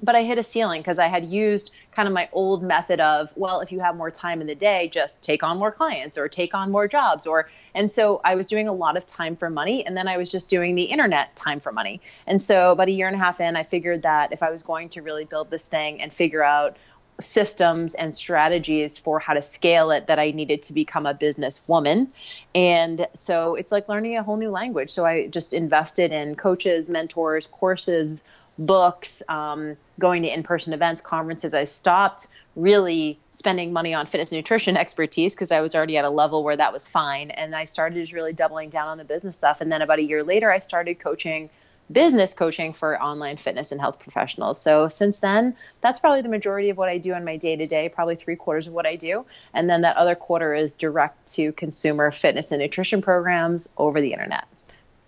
But 0.01 0.15
I 0.15 0.23
hit 0.23 0.37
a 0.37 0.43
ceiling 0.43 0.81
because 0.81 0.97
I 0.97 1.07
had 1.07 1.25
used 1.25 1.73
kind 1.91 2.07
of 2.07 2.13
my 2.13 2.29
old 2.31 2.63
method 2.63 3.01
of, 3.01 3.33
well, 3.35 3.59
if 3.59 3.69
you 3.69 3.81
have 3.81 3.97
more 3.97 4.09
time 4.09 4.39
in 4.39 4.47
the 4.47 4.55
day, 4.55 4.87
just 4.87 5.21
take 5.21 5.43
on 5.43 5.57
more 5.57 5.73
clients 5.73 6.17
or 6.17 6.29
take 6.29 6.53
on 6.53 6.71
more 6.71 6.87
jobs. 6.87 7.27
Or, 7.27 7.49
and 7.75 7.91
so 7.91 8.21
I 8.23 8.35
was 8.35 8.47
doing 8.47 8.69
a 8.69 8.73
lot 8.73 8.95
of 8.95 9.05
time 9.05 9.35
for 9.35 9.49
money. 9.49 9.85
And 9.85 9.97
then 9.97 10.07
I 10.07 10.15
was 10.15 10.29
just 10.29 10.47
doing 10.47 10.75
the 10.75 10.83
internet 10.83 11.35
time 11.35 11.59
for 11.59 11.73
money. 11.73 11.99
And 12.27 12.41
so 12.41 12.71
about 12.71 12.87
a 12.87 12.91
year 12.91 13.07
and 13.07 13.15
a 13.15 13.19
half 13.19 13.41
in, 13.41 13.57
I 13.57 13.63
figured 13.63 14.03
that 14.03 14.31
if 14.31 14.41
I 14.41 14.51
was 14.51 14.61
going 14.61 14.87
to 14.89 15.01
really 15.01 15.25
build 15.25 15.49
this 15.49 15.67
thing 15.67 16.01
and 16.01 16.13
figure 16.13 16.43
out 16.43 16.77
systems 17.19 17.95
and 17.95 18.15
strategies 18.15 18.97
for 18.97 19.19
how 19.19 19.33
to 19.33 19.41
scale 19.41 19.91
it 19.91 20.07
that 20.07 20.19
I 20.19 20.31
needed 20.31 20.61
to 20.63 20.73
become 20.73 21.05
a 21.05 21.13
business 21.13 21.61
woman. 21.67 22.11
And 22.55 23.07
so 23.13 23.55
it's 23.55 23.71
like 23.71 23.89
learning 23.89 24.17
a 24.17 24.23
whole 24.23 24.37
new 24.37 24.49
language. 24.49 24.89
So 24.89 25.05
I 25.05 25.27
just 25.27 25.53
invested 25.53 26.11
in 26.11 26.35
coaches, 26.35 26.87
mentors, 26.87 27.45
courses, 27.47 28.23
books, 28.57 29.23
um, 29.29 29.77
going 29.99 30.23
to 30.23 30.33
in 30.33 30.43
person 30.43 30.73
events, 30.73 31.01
conferences. 31.01 31.53
I 31.53 31.63
stopped 31.63 32.27
really 32.55 33.19
spending 33.33 33.71
money 33.71 33.93
on 33.93 34.05
fitness 34.05 34.31
nutrition 34.31 34.75
expertise 34.77 35.33
because 35.33 35.51
I 35.51 35.61
was 35.61 35.75
already 35.75 35.97
at 35.97 36.05
a 36.05 36.09
level 36.09 36.43
where 36.43 36.57
that 36.57 36.73
was 36.73 36.87
fine. 36.87 37.31
And 37.31 37.55
I 37.55 37.65
started 37.65 37.95
just 37.95 38.13
really 38.13 38.33
doubling 38.33 38.69
down 38.69 38.87
on 38.87 38.97
the 38.97 39.03
business 39.03 39.35
stuff. 39.35 39.61
And 39.61 39.71
then 39.71 39.81
about 39.81 39.99
a 39.99 40.03
year 40.03 40.23
later, 40.23 40.51
I 40.51 40.59
started 40.59 40.99
coaching 40.99 41.49
business 41.91 42.33
coaching 42.33 42.73
for 42.73 43.01
online 43.01 43.37
fitness 43.37 43.71
and 43.71 43.81
health 43.81 43.99
professionals. 43.99 44.61
So 44.61 44.87
since 44.87 45.19
then, 45.19 45.55
that's 45.81 45.99
probably 45.99 46.21
the 46.21 46.29
majority 46.29 46.69
of 46.69 46.77
what 46.77 46.89
I 46.89 46.97
do 46.97 47.13
in 47.13 47.25
my 47.25 47.37
day 47.37 47.55
to 47.55 47.65
day, 47.65 47.89
probably 47.89 48.15
three 48.15 48.35
quarters 48.35 48.67
of 48.67 48.73
what 48.73 48.85
I 48.85 48.95
do. 48.95 49.25
And 49.53 49.69
then 49.69 49.81
that 49.81 49.97
other 49.97 50.15
quarter 50.15 50.53
is 50.53 50.73
direct 50.73 51.33
to 51.33 51.51
consumer 51.53 52.11
fitness 52.11 52.51
and 52.51 52.61
nutrition 52.61 53.01
programs 53.01 53.69
over 53.77 54.01
the 54.01 54.13
internet. 54.13 54.47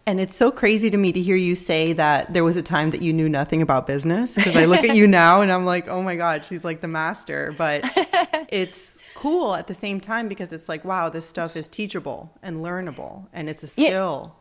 And 0.08 0.20
it's 0.20 0.36
so 0.36 0.52
crazy 0.52 0.90
to 0.90 0.98
me 0.98 1.12
to 1.12 1.22
hear 1.22 1.36
you 1.36 1.56
say 1.56 1.94
that 1.94 2.34
there 2.34 2.44
was 2.44 2.58
a 2.58 2.62
time 2.62 2.90
that 2.90 3.04
you 3.04 3.14
knew 3.14 3.30
nothing 3.30 3.62
about 3.62 3.86
business 3.86 4.36
because 4.36 4.56
I 4.56 4.66
look 4.66 4.84
at 4.84 4.96
you 4.96 5.08
now 5.08 5.42
and 5.42 5.52
I'm 5.52 5.66
like, 5.66 5.88
oh 5.88 6.02
my 6.02 6.16
God, 6.16 6.44
she's 6.44 6.66
like 6.66 6.82
the 6.82 6.88
master. 6.88 7.54
But 7.56 7.84
it's 8.50 8.98
cool 9.14 9.54
at 9.54 9.68
the 9.68 9.74
same 9.76 10.00
time 10.00 10.28
because 10.28 10.52
it's 10.52 10.68
like, 10.68 10.84
wow, 10.84 11.08
this 11.08 11.30
stuff 11.30 11.56
is 11.56 11.68
teachable 11.68 12.32
and 12.42 12.58
learnable 12.58 13.28
and 13.32 13.48
it's 13.48 13.62
a 13.62 13.68
skill. 13.68 14.36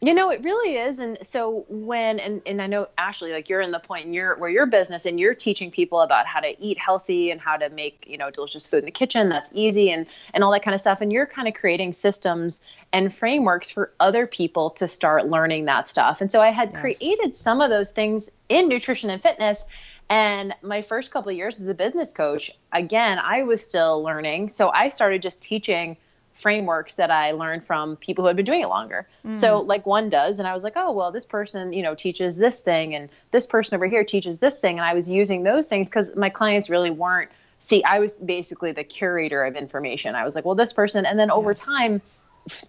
You 0.00 0.14
know, 0.14 0.30
it 0.30 0.44
really 0.44 0.76
is. 0.76 1.00
And 1.00 1.18
so 1.22 1.66
when 1.68 2.20
and, 2.20 2.40
and 2.46 2.62
I 2.62 2.68
know 2.68 2.86
Ashley, 2.96 3.32
like 3.32 3.48
you're 3.48 3.60
in 3.60 3.72
the 3.72 3.80
point 3.80 4.06
in 4.06 4.14
your 4.14 4.36
where 4.36 4.48
your 4.48 4.66
business 4.66 5.06
and 5.06 5.18
you're 5.18 5.34
teaching 5.34 5.72
people 5.72 6.02
about 6.02 6.24
how 6.24 6.38
to 6.38 6.54
eat 6.64 6.78
healthy 6.78 7.32
and 7.32 7.40
how 7.40 7.56
to 7.56 7.68
make, 7.70 8.04
you 8.06 8.16
know, 8.16 8.30
delicious 8.30 8.64
food 8.64 8.80
in 8.80 8.84
the 8.84 8.92
kitchen 8.92 9.28
that's 9.28 9.50
easy 9.54 9.90
and 9.90 10.06
and 10.34 10.44
all 10.44 10.52
that 10.52 10.62
kind 10.62 10.74
of 10.74 10.80
stuff. 10.80 11.00
And 11.00 11.12
you're 11.12 11.26
kind 11.26 11.48
of 11.48 11.54
creating 11.54 11.94
systems 11.94 12.60
and 12.92 13.12
frameworks 13.12 13.70
for 13.70 13.92
other 13.98 14.28
people 14.28 14.70
to 14.70 14.86
start 14.86 15.26
learning 15.26 15.64
that 15.64 15.88
stuff. 15.88 16.20
And 16.20 16.30
so 16.30 16.40
I 16.40 16.50
had 16.50 16.70
yes. 16.74 16.80
created 16.80 17.34
some 17.34 17.60
of 17.60 17.68
those 17.68 17.90
things 17.90 18.30
in 18.48 18.68
nutrition 18.68 19.10
and 19.10 19.20
fitness. 19.20 19.66
And 20.08 20.54
my 20.62 20.80
first 20.80 21.10
couple 21.10 21.30
of 21.30 21.36
years 21.36 21.60
as 21.60 21.66
a 21.66 21.74
business 21.74 22.12
coach, 22.12 22.52
again, 22.72 23.18
I 23.18 23.42
was 23.42 23.64
still 23.64 24.02
learning. 24.02 24.50
So 24.50 24.70
I 24.70 24.90
started 24.90 25.22
just 25.22 25.42
teaching 25.42 25.96
frameworks 26.32 26.94
that 26.94 27.10
I 27.10 27.32
learned 27.32 27.64
from 27.64 27.96
people 27.96 28.22
who 28.22 28.28
had 28.28 28.36
been 28.36 28.44
doing 28.44 28.60
it 28.60 28.68
longer. 28.68 29.08
Mm. 29.24 29.34
So 29.34 29.60
like 29.60 29.86
one 29.86 30.08
does, 30.08 30.38
and 30.38 30.46
I 30.46 30.54
was 30.54 30.62
like, 30.62 30.74
oh 30.76 30.92
well, 30.92 31.10
this 31.10 31.26
person 31.26 31.72
you 31.72 31.82
know 31.82 31.94
teaches 31.94 32.36
this 32.36 32.60
thing, 32.60 32.94
and 32.94 33.08
this 33.30 33.46
person 33.46 33.76
over 33.76 33.86
here 33.86 34.04
teaches 34.04 34.38
this 34.38 34.60
thing, 34.60 34.78
and 34.78 34.84
I 34.84 34.94
was 34.94 35.10
using 35.10 35.42
those 35.42 35.68
things 35.68 35.88
because 35.88 36.14
my 36.16 36.30
clients 36.30 36.70
really 36.70 36.90
weren't. 36.90 37.30
See, 37.60 37.82
I 37.82 37.98
was 37.98 38.12
basically 38.14 38.70
the 38.70 38.84
curator 38.84 39.44
of 39.44 39.56
information. 39.56 40.14
I 40.14 40.24
was 40.24 40.36
like, 40.36 40.44
well, 40.44 40.54
this 40.54 40.72
person, 40.72 41.04
and 41.04 41.18
then 41.18 41.30
over 41.30 41.50
yes. 41.50 41.60
time 41.60 42.00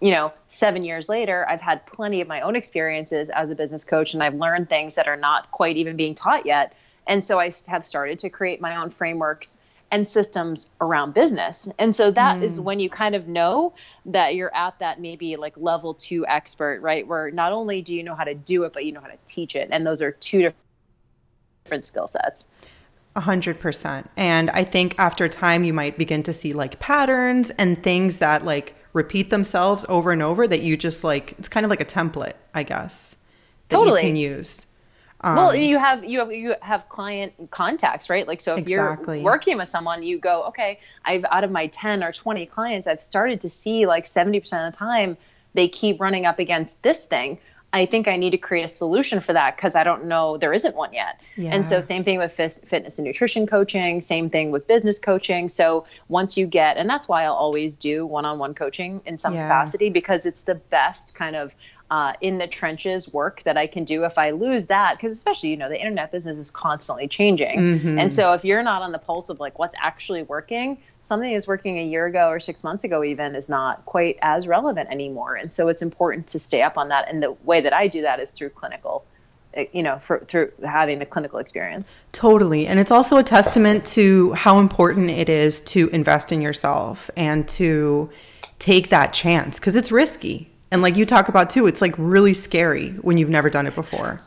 you 0.00 0.10
know, 0.10 0.32
seven 0.48 0.84
years 0.84 1.08
later, 1.08 1.46
I've 1.48 1.60
had 1.60 1.86
plenty 1.86 2.20
of 2.20 2.28
my 2.28 2.40
own 2.40 2.56
experiences 2.56 3.30
as 3.30 3.50
a 3.50 3.54
business 3.54 3.84
coach, 3.84 4.14
and 4.14 4.22
I've 4.22 4.34
learned 4.34 4.68
things 4.68 4.94
that 4.96 5.08
are 5.08 5.16
not 5.16 5.50
quite 5.50 5.76
even 5.76 5.96
being 5.96 6.14
taught 6.14 6.46
yet. 6.46 6.74
And 7.06 7.24
so 7.24 7.38
I 7.38 7.52
have 7.66 7.86
started 7.86 8.18
to 8.20 8.30
create 8.30 8.60
my 8.60 8.76
own 8.76 8.90
frameworks 8.90 9.58
and 9.90 10.06
systems 10.06 10.70
around 10.80 11.14
business. 11.14 11.68
And 11.78 11.94
so 11.94 12.10
that 12.12 12.38
mm. 12.38 12.44
is 12.44 12.60
when 12.60 12.78
you 12.78 12.88
kind 12.88 13.14
of 13.14 13.26
know 13.26 13.74
that 14.06 14.34
you're 14.34 14.54
at 14.54 14.78
that 14.78 15.00
maybe 15.00 15.36
like 15.36 15.56
level 15.56 15.94
two 15.94 16.24
expert, 16.26 16.80
right? 16.80 17.06
Where 17.06 17.30
not 17.30 17.52
only 17.52 17.82
do 17.82 17.94
you 17.94 18.02
know 18.02 18.14
how 18.14 18.24
to 18.24 18.34
do 18.34 18.64
it, 18.64 18.72
but 18.72 18.84
you 18.84 18.92
know 18.92 19.00
how 19.00 19.08
to 19.08 19.18
teach 19.26 19.56
it. 19.56 19.68
And 19.72 19.86
those 19.86 20.00
are 20.00 20.12
two 20.12 20.52
different 21.64 21.84
skill 21.84 22.06
sets. 22.06 22.46
A 23.16 23.20
hundred 23.20 23.58
percent. 23.58 24.08
And 24.16 24.50
I 24.50 24.62
think 24.62 24.94
after 24.98 25.28
time, 25.28 25.64
you 25.64 25.72
might 25.72 25.98
begin 25.98 26.22
to 26.24 26.32
see 26.32 26.52
like 26.52 26.78
patterns 26.78 27.50
and 27.50 27.82
things 27.82 28.18
that 28.18 28.44
like 28.44 28.76
repeat 28.92 29.30
themselves 29.30 29.84
over 29.88 30.12
and 30.12 30.22
over 30.22 30.46
that 30.46 30.62
you 30.62 30.76
just 30.76 31.02
like, 31.02 31.34
it's 31.38 31.48
kind 31.48 31.64
of 31.64 31.70
like 31.70 31.80
a 31.80 31.84
template, 31.84 32.34
I 32.54 32.62
guess. 32.62 33.16
totally. 33.68 34.02
you 34.02 34.08
can 34.08 34.16
use. 34.16 34.66
Um, 35.22 35.36
well, 35.36 35.54
you 35.54 35.78
have 35.78 36.04
you 36.04 36.18
have 36.20 36.32
you 36.32 36.54
have 36.62 36.88
client 36.88 37.34
contacts, 37.50 38.08
right? 38.08 38.26
Like, 38.26 38.40
so 38.40 38.54
if 38.54 38.60
exactly. 38.60 39.18
you're 39.18 39.24
working 39.24 39.58
with 39.58 39.68
someone, 39.68 40.02
you 40.02 40.18
go, 40.18 40.44
okay, 40.44 40.80
I've 41.04 41.24
out 41.30 41.44
of 41.44 41.50
my 41.50 41.66
ten 41.66 42.02
or 42.02 42.12
twenty 42.12 42.46
clients, 42.46 42.86
I've 42.86 43.02
started 43.02 43.40
to 43.42 43.50
see 43.50 43.86
like 43.86 44.06
seventy 44.06 44.40
percent 44.40 44.66
of 44.66 44.72
the 44.72 44.78
time 44.78 45.16
they 45.52 45.68
keep 45.68 46.00
running 46.00 46.24
up 46.24 46.38
against 46.38 46.82
this 46.82 47.06
thing. 47.06 47.38
I 47.72 47.86
think 47.86 48.08
I 48.08 48.16
need 48.16 48.30
to 48.30 48.38
create 48.38 48.64
a 48.64 48.68
solution 48.68 49.20
for 49.20 49.32
that 49.32 49.56
because 49.56 49.76
I 49.76 49.84
don't 49.84 50.06
know 50.06 50.36
there 50.36 50.52
isn't 50.52 50.74
one 50.74 50.92
yet. 50.92 51.20
Yeah. 51.36 51.54
And 51.54 51.66
so 51.66 51.80
same 51.80 52.02
thing 52.02 52.18
with 52.18 52.32
fitness 52.32 52.98
and 52.98 53.06
nutrition 53.06 53.46
coaching, 53.46 54.00
same 54.00 54.28
thing 54.28 54.50
with 54.50 54.66
business 54.66 54.98
coaching. 54.98 55.48
So 55.48 55.86
once 56.08 56.36
you 56.36 56.46
get, 56.46 56.78
and 56.78 56.90
that's 56.90 57.06
why 57.06 57.24
I'll 57.24 57.34
always 57.34 57.76
do 57.76 58.06
one-on-one 58.06 58.54
coaching 58.54 59.02
in 59.06 59.18
some 59.18 59.34
yeah. 59.34 59.46
capacity 59.46 59.88
because 59.88 60.26
it's 60.26 60.42
the 60.42 60.56
best 60.56 61.14
kind 61.14 61.36
of 61.36 61.52
uh, 61.90 62.12
in 62.20 62.38
the 62.38 62.46
trenches 62.46 63.12
work 63.12 63.42
that 63.42 63.56
I 63.56 63.66
can 63.66 63.82
do 63.82 64.04
if 64.04 64.16
I 64.16 64.30
lose 64.30 64.66
that, 64.66 64.96
because 64.96 65.10
especially, 65.12 65.48
you 65.48 65.56
know, 65.56 65.68
the 65.68 65.78
internet 65.78 66.12
business 66.12 66.38
is 66.38 66.50
constantly 66.50 67.08
changing. 67.08 67.58
Mm-hmm. 67.58 67.98
And 67.98 68.12
so 68.12 68.32
if 68.32 68.44
you're 68.44 68.62
not 68.62 68.82
on 68.82 68.92
the 68.92 68.98
pulse 68.98 69.28
of 69.28 69.40
like 69.40 69.58
what's 69.58 69.74
actually 69.76 70.22
working, 70.22 70.78
something 71.00 71.32
is 71.32 71.48
working 71.48 71.78
a 71.78 71.84
year 71.84 72.06
ago 72.06 72.28
or 72.28 72.38
six 72.38 72.62
months 72.62 72.84
ago 72.84 73.02
even 73.02 73.34
is 73.34 73.48
not 73.48 73.84
quite 73.86 74.18
as 74.22 74.46
relevant 74.46 74.88
anymore. 74.88 75.34
And 75.34 75.52
so 75.52 75.66
it's 75.66 75.82
important 75.82 76.28
to 76.28 76.38
stay 76.38 76.62
up 76.62 76.78
on 76.78 76.88
that. 76.90 77.08
And 77.08 77.20
the 77.20 77.32
way 77.44 77.60
that 77.60 77.72
I 77.72 77.88
do 77.88 78.02
that 78.02 78.20
is 78.20 78.30
through 78.30 78.50
clinical 78.50 79.04
eh, 79.54 79.66
you 79.72 79.82
know 79.82 79.98
for, 79.98 80.20
through 80.20 80.52
having 80.64 81.00
the 81.00 81.06
clinical 81.06 81.40
experience 81.40 81.92
totally 82.12 82.68
and 82.68 82.78
it's 82.78 82.92
also 82.92 83.16
a 83.16 83.24
testament 83.24 83.84
to 83.84 84.32
how 84.34 84.60
important 84.60 85.10
it 85.10 85.28
is 85.28 85.60
to 85.62 85.88
invest 85.88 86.30
in 86.30 86.40
yourself 86.40 87.10
and 87.16 87.48
to 87.48 88.08
take 88.60 88.90
that 88.90 89.12
chance 89.12 89.58
because 89.58 89.74
it's 89.74 89.90
risky 89.90 90.50
and 90.70 90.82
like 90.82 90.96
you 90.96 91.06
talk 91.06 91.28
about 91.28 91.50
too, 91.50 91.66
it's 91.66 91.80
like 91.80 91.94
really 91.98 92.34
scary 92.34 92.92
when 93.02 93.18
you've 93.18 93.30
never 93.30 93.50
done 93.50 93.66
it 93.66 93.74
before. 93.74 94.20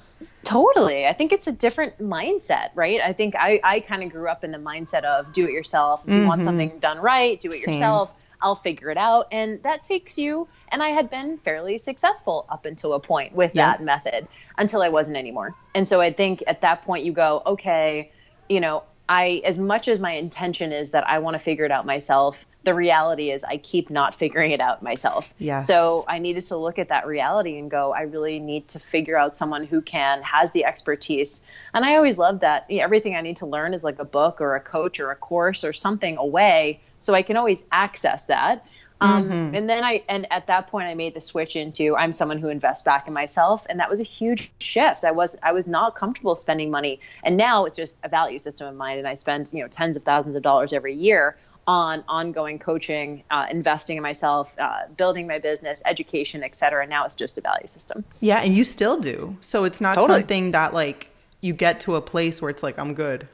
Totally. 0.43 1.07
I 1.07 1.13
think 1.13 1.31
it's 1.31 1.47
a 1.47 1.53
different 1.53 2.00
mindset, 2.00 2.69
right? 2.75 3.00
I 3.00 3.13
think 3.13 3.35
I, 3.35 3.62
I 3.63 3.79
kind 3.79 4.03
of 4.03 4.12
grew 4.12 4.27
up 4.27 4.43
in 4.43 4.51
the 4.51 4.57
mindset 4.57 5.03
of 5.05 5.31
do 5.31 5.45
it 5.45 5.51
yourself. 5.51 6.03
If 6.03 6.09
you 6.09 6.19
mm-hmm. 6.19 6.27
want 6.27 6.43
something 6.43 6.79
done 6.79 7.00
right, 7.00 7.39
do 7.39 7.50
it 7.50 7.55
Same. 7.55 7.75
yourself. 7.75 8.13
I'll 8.41 8.55
figure 8.55 8.89
it 8.89 8.97
out. 8.97 9.29
And 9.31 9.63
that 9.63 9.83
takes 9.83 10.17
you, 10.17 10.50
and 10.73 10.83
I 10.83 10.89
had 10.89 11.09
been 11.09 11.38
fairly 11.38 11.77
successful 11.77 12.45
up 12.50 12.65
until 12.65 12.93
a 12.93 13.00
point 13.00 13.33
with 13.33 13.53
that 13.53 13.81
method 13.81 14.27
until 14.57 14.81
I 14.81 14.89
wasn't 14.89 15.15
anymore. 15.15 15.55
And 15.73 15.88
so 15.88 16.01
I 16.01 16.12
think 16.12 16.43
at 16.45 16.59
that 16.59 16.81
point 16.81 17.05
you 17.05 17.13
go, 17.13 17.41
okay, 17.45 18.12
you 18.50 18.59
know, 18.59 18.83
I, 19.10 19.41
as 19.43 19.57
much 19.57 19.88
as 19.88 20.00
my 20.00 20.12
intention 20.12 20.72
is 20.72 20.91
that 20.91 21.07
I 21.07 21.19
want 21.19 21.36
to 21.36 21.39
figure 21.39 21.65
it 21.65 21.72
out 21.72 21.86
myself, 21.86 22.45
the 22.63 22.74
reality 22.74 23.31
is 23.31 23.43
I 23.43 23.57
keep 23.57 23.89
not 23.89 24.15
figuring 24.24 24.51
it 24.51 24.62
out 24.62 24.81
myself. 24.81 25.33
Yes. 25.39 25.67
So 25.67 26.05
I 26.07 26.19
needed 26.19 26.43
to 26.45 26.57
look 26.57 26.79
at 26.79 26.89
that 26.89 27.05
reality 27.05 27.57
and 27.57 27.69
go, 27.69 27.93
I 27.93 28.01
really 28.01 28.39
need 28.39 28.67
to 28.69 28.79
figure 28.79 29.17
out 29.17 29.36
someone 29.36 29.65
who 29.65 29.81
can, 29.81 30.22
has 30.22 30.51
the 30.51 30.65
expertise. 30.65 31.41
And 31.74 31.83
I 31.83 31.95
always 31.95 32.17
love 32.17 32.39
that 32.41 32.65
everything 32.69 33.15
I 33.15 33.22
need 33.22 33.38
to 33.38 33.45
learn 33.45 33.74
is 33.74 33.83
like 33.83 34.00
a 34.00 34.05
book 34.05 34.39
or 34.39 34.55
a 34.55 34.62
coach 34.62 35.00
or 35.00 35.12
a 35.12 35.15
course 35.15 35.63
or 35.63 35.74
something 35.74 36.17
away. 36.17 36.79
So 37.00 37.13
I 37.13 37.22
can 37.22 37.36
always 37.36 37.63
access 37.72 38.27
that. 38.27 38.65
Um, 39.03 39.24
mm-hmm. 39.25 39.55
And 39.55 39.69
then 39.69 39.83
I, 39.83 40.01
and 40.07 40.25
at 40.31 40.48
that 40.48 40.67
point, 40.67 40.88
I 40.88 40.93
made 40.93 41.13
the 41.13 41.22
switch 41.22 41.57
into 41.57 41.95
I'm 41.98 42.13
someone 42.13 42.38
who 42.38 42.48
invests 42.48 42.83
back 42.83 43.05
in 43.05 43.13
myself, 43.13 43.65
and 43.69 43.77
that 43.79 43.89
was 43.89 44.00
a 44.00 44.03
huge 44.03 44.50
shift. 44.60 45.03
I 45.03 45.12
was 45.12 45.36
I 45.43 45.51
was 45.51 45.67
not 45.67 45.95
comfortable 45.95 46.36
spending 46.38 46.72
money, 46.72 47.01
and 47.24 47.36
now 47.36 47.65
it's 47.65 47.75
just 47.75 48.00
a 48.05 48.10
value 48.10 48.39
system 48.39 48.67
of 48.67 48.75
mine, 48.75 48.98
and 48.98 49.07
I 49.07 49.13
spend 49.15 49.51
you 49.51 49.62
know 49.62 49.67
tens 49.67 49.98
of 49.98 50.03
thousands 50.03 50.38
of 50.38 50.41
dollars 50.41 50.72
every 50.72 50.95
year 50.95 51.36
on 51.67 52.03
ongoing 52.07 52.60
coaching, 52.60 53.24
uh, 53.29 53.45
investing 53.50 53.98
in 53.98 54.03
myself, 54.03 54.57
uh, 54.60 54.81
building 54.98 55.27
my 55.27 55.39
business, 55.39 55.81
education, 55.86 56.43
et 56.43 56.55
cetera. 56.55 56.86
Now 56.88 57.05
it's 57.05 57.15
just 57.15 57.38
a 57.38 57.41
value 57.41 57.67
system. 57.67 58.03
Yeah, 58.22 58.39
and 58.39 58.53
you 58.55 58.63
still 58.63 59.00
do. 59.00 59.36
So 59.41 59.65
it's 59.65 59.81
not 59.81 59.95
totally. 59.95 60.19
something 60.19 60.51
that 60.51 60.74
like 60.74 61.10
you 61.41 61.53
get 61.53 61.81
to 61.81 61.95
a 61.95 62.01
place 62.01 62.41
where 62.41 62.50
it's 62.50 62.63
like 62.63 62.79
I'm 62.79 62.93
good. 62.93 63.27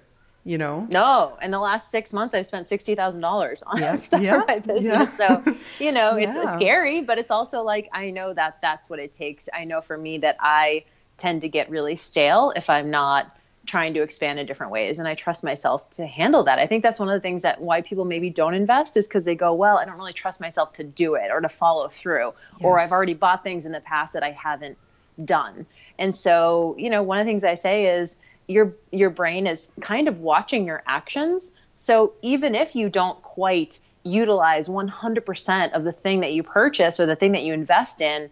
You 0.45 0.57
know? 0.57 0.87
No. 0.91 1.37
In 1.41 1.51
the 1.51 1.59
last 1.59 1.91
six 1.91 2.13
months, 2.13 2.33
I've 2.33 2.45
spent 2.45 2.67
sixty 2.67 2.95
thousand 2.95 3.21
dollars 3.21 3.63
on 3.63 3.79
yes. 3.79 4.05
stuff 4.07 4.21
yeah. 4.21 4.41
for 4.41 4.45
my 4.47 4.59
business. 4.59 5.19
Yeah. 5.19 5.41
So 5.43 5.55
you 5.79 5.91
know, 5.91 6.15
it's 6.15 6.35
scary, 6.53 7.01
but 7.01 7.17
it's 7.17 7.31
also 7.31 7.61
like 7.61 7.89
I 7.93 8.09
know 8.09 8.33
that 8.33 8.59
that's 8.61 8.89
what 8.89 8.99
it 8.99 9.13
takes. 9.13 9.49
I 9.53 9.65
know 9.65 9.81
for 9.81 9.97
me 9.97 10.17
that 10.19 10.37
I 10.39 10.85
tend 11.17 11.41
to 11.41 11.49
get 11.49 11.69
really 11.69 11.95
stale 11.95 12.53
if 12.55 12.69
I'm 12.69 12.89
not 12.89 13.35
trying 13.69 13.93
to 13.93 14.01
expand 14.01 14.39
in 14.39 14.47
different 14.47 14.71
ways 14.71 14.97
and 14.97 15.07
i 15.07 15.13
trust 15.13 15.43
myself 15.43 15.87
to 15.91 16.05
handle 16.07 16.43
that 16.43 16.57
i 16.57 16.65
think 16.65 16.81
that's 16.81 16.97
one 16.97 17.07
of 17.07 17.13
the 17.13 17.19
things 17.19 17.43
that 17.43 17.61
why 17.61 17.81
people 17.81 18.03
maybe 18.03 18.29
don't 18.29 18.55
invest 18.55 18.97
is 18.97 19.07
because 19.07 19.25
they 19.25 19.35
go 19.35 19.53
well 19.53 19.77
i 19.77 19.85
don't 19.85 19.97
really 19.97 20.13
trust 20.13 20.41
myself 20.41 20.73
to 20.73 20.83
do 20.83 21.13
it 21.13 21.29
or 21.29 21.39
to 21.39 21.49
follow 21.49 21.87
through 21.87 22.33
yes. 22.53 22.61
or 22.63 22.79
i've 22.79 22.91
already 22.91 23.13
bought 23.13 23.43
things 23.43 23.67
in 23.67 23.71
the 23.71 23.81
past 23.81 24.13
that 24.13 24.23
i 24.23 24.31
haven't 24.31 24.77
done 25.23 25.67
and 25.99 26.15
so 26.15 26.73
you 26.79 26.89
know 26.89 27.03
one 27.03 27.19
of 27.19 27.25
the 27.25 27.29
things 27.29 27.43
i 27.43 27.53
say 27.53 27.85
is 27.85 28.15
your 28.49 28.75
your 28.91 29.09
brain 29.09 29.47
is 29.47 29.69
kind 29.79 30.07
of 30.07 30.19
watching 30.19 30.65
your 30.65 30.83
actions 30.87 31.51
so 31.73 32.13
even 32.21 32.55
if 32.55 32.75
you 32.75 32.89
don't 32.89 33.21
quite 33.21 33.79
utilize 34.03 34.67
100% 34.67 35.71
of 35.73 35.83
the 35.83 35.91
thing 35.91 36.21
that 36.21 36.33
you 36.33 36.41
purchase 36.41 36.99
or 36.99 37.05
the 37.05 37.15
thing 37.15 37.33
that 37.33 37.43
you 37.43 37.53
invest 37.53 38.01
in 38.01 38.29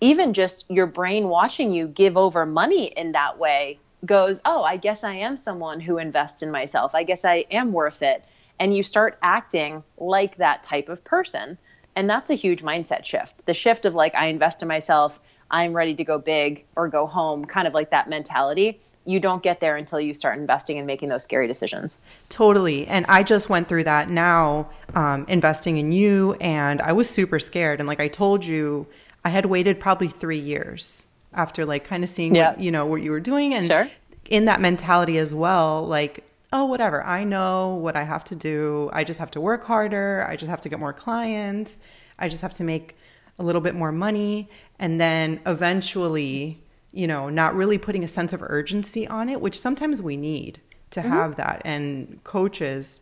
even 0.00 0.32
just 0.34 0.64
your 0.68 0.86
brain 0.86 1.28
watching 1.28 1.72
you 1.72 1.86
give 1.86 2.16
over 2.16 2.46
money 2.46 2.86
in 2.86 3.12
that 3.12 3.38
way 3.38 3.78
goes, 4.04 4.40
Oh, 4.44 4.62
I 4.62 4.76
guess 4.76 5.04
I 5.04 5.14
am 5.14 5.36
someone 5.36 5.80
who 5.80 5.98
invests 5.98 6.42
in 6.42 6.50
myself. 6.50 6.94
I 6.94 7.02
guess 7.02 7.24
I 7.24 7.44
am 7.50 7.72
worth 7.72 8.02
it. 8.02 8.24
And 8.58 8.74
you 8.74 8.82
start 8.82 9.18
acting 9.22 9.82
like 9.98 10.36
that 10.36 10.62
type 10.62 10.88
of 10.88 11.04
person. 11.04 11.58
And 11.94 12.08
that's 12.08 12.30
a 12.30 12.34
huge 12.34 12.62
mindset 12.62 13.04
shift. 13.04 13.46
The 13.46 13.54
shift 13.54 13.86
of 13.86 13.94
like, 13.94 14.14
I 14.14 14.26
invest 14.26 14.62
in 14.62 14.68
myself, 14.68 15.20
I'm 15.50 15.74
ready 15.74 15.94
to 15.94 16.04
go 16.04 16.18
big 16.18 16.64
or 16.76 16.88
go 16.88 17.06
home, 17.06 17.44
kind 17.44 17.66
of 17.66 17.74
like 17.74 17.90
that 17.90 18.08
mentality. 18.08 18.80
You 19.06 19.20
don't 19.20 19.42
get 19.42 19.60
there 19.60 19.76
until 19.76 20.00
you 20.00 20.14
start 20.14 20.36
investing 20.38 20.78
and 20.78 20.86
making 20.86 21.08
those 21.08 21.22
scary 21.24 21.46
decisions. 21.46 21.98
Totally. 22.28 22.86
And 22.88 23.06
I 23.08 23.22
just 23.22 23.48
went 23.48 23.68
through 23.68 23.84
that 23.84 24.10
now, 24.10 24.68
um, 24.94 25.24
investing 25.28 25.78
in 25.78 25.92
you. 25.92 26.34
And 26.40 26.82
I 26.82 26.92
was 26.92 27.08
super 27.08 27.38
scared. 27.38 27.78
And 27.80 27.86
like 27.86 28.00
I 28.00 28.08
told 28.08 28.44
you, 28.44 28.86
I 29.24 29.28
had 29.30 29.46
waited 29.46 29.78
probably 29.80 30.08
three 30.08 30.38
years 30.38 31.04
after 31.32 31.64
like 31.64 31.84
kind 31.84 32.02
of 32.04 32.10
seeing 32.10 32.34
Yeah. 32.34 32.50
what, 32.50 32.60
you 32.60 32.70
know, 32.70 32.84
what 32.86 33.02
you 33.02 33.10
were 33.12 33.20
doing. 33.20 33.54
And 33.54 33.66
Sure. 33.66 33.88
in 34.28 34.44
that 34.46 34.60
mentality 34.60 35.18
as 35.18 35.32
well, 35.32 35.86
like, 35.86 36.24
oh, 36.52 36.64
whatever, 36.64 37.02
I 37.04 37.24
know 37.24 37.74
what 37.74 37.96
I 37.96 38.04
have 38.04 38.24
to 38.24 38.34
do. 38.34 38.88
I 38.92 39.04
just 39.04 39.20
have 39.20 39.30
to 39.32 39.40
work 39.40 39.64
harder. 39.64 40.24
I 40.28 40.36
just 40.36 40.50
have 40.50 40.60
to 40.62 40.68
get 40.68 40.78
more 40.80 40.92
clients. 40.92 41.80
I 42.18 42.28
just 42.28 42.42
have 42.42 42.54
to 42.54 42.64
make 42.64 42.96
a 43.38 43.42
little 43.42 43.60
bit 43.60 43.74
more 43.74 43.92
money. 43.92 44.48
And 44.78 45.00
then 45.00 45.40
eventually, 45.44 46.58
you 46.96 47.06
know, 47.06 47.28
not 47.28 47.54
really 47.54 47.76
putting 47.76 48.02
a 48.02 48.08
sense 48.08 48.32
of 48.32 48.42
urgency 48.42 49.06
on 49.06 49.28
it, 49.28 49.42
which 49.42 49.58
sometimes 49.58 50.00
we 50.00 50.16
need 50.16 50.60
to 50.90 51.02
have 51.02 51.36
that. 51.36 51.60
And 51.62 52.20
coaches 52.24 53.00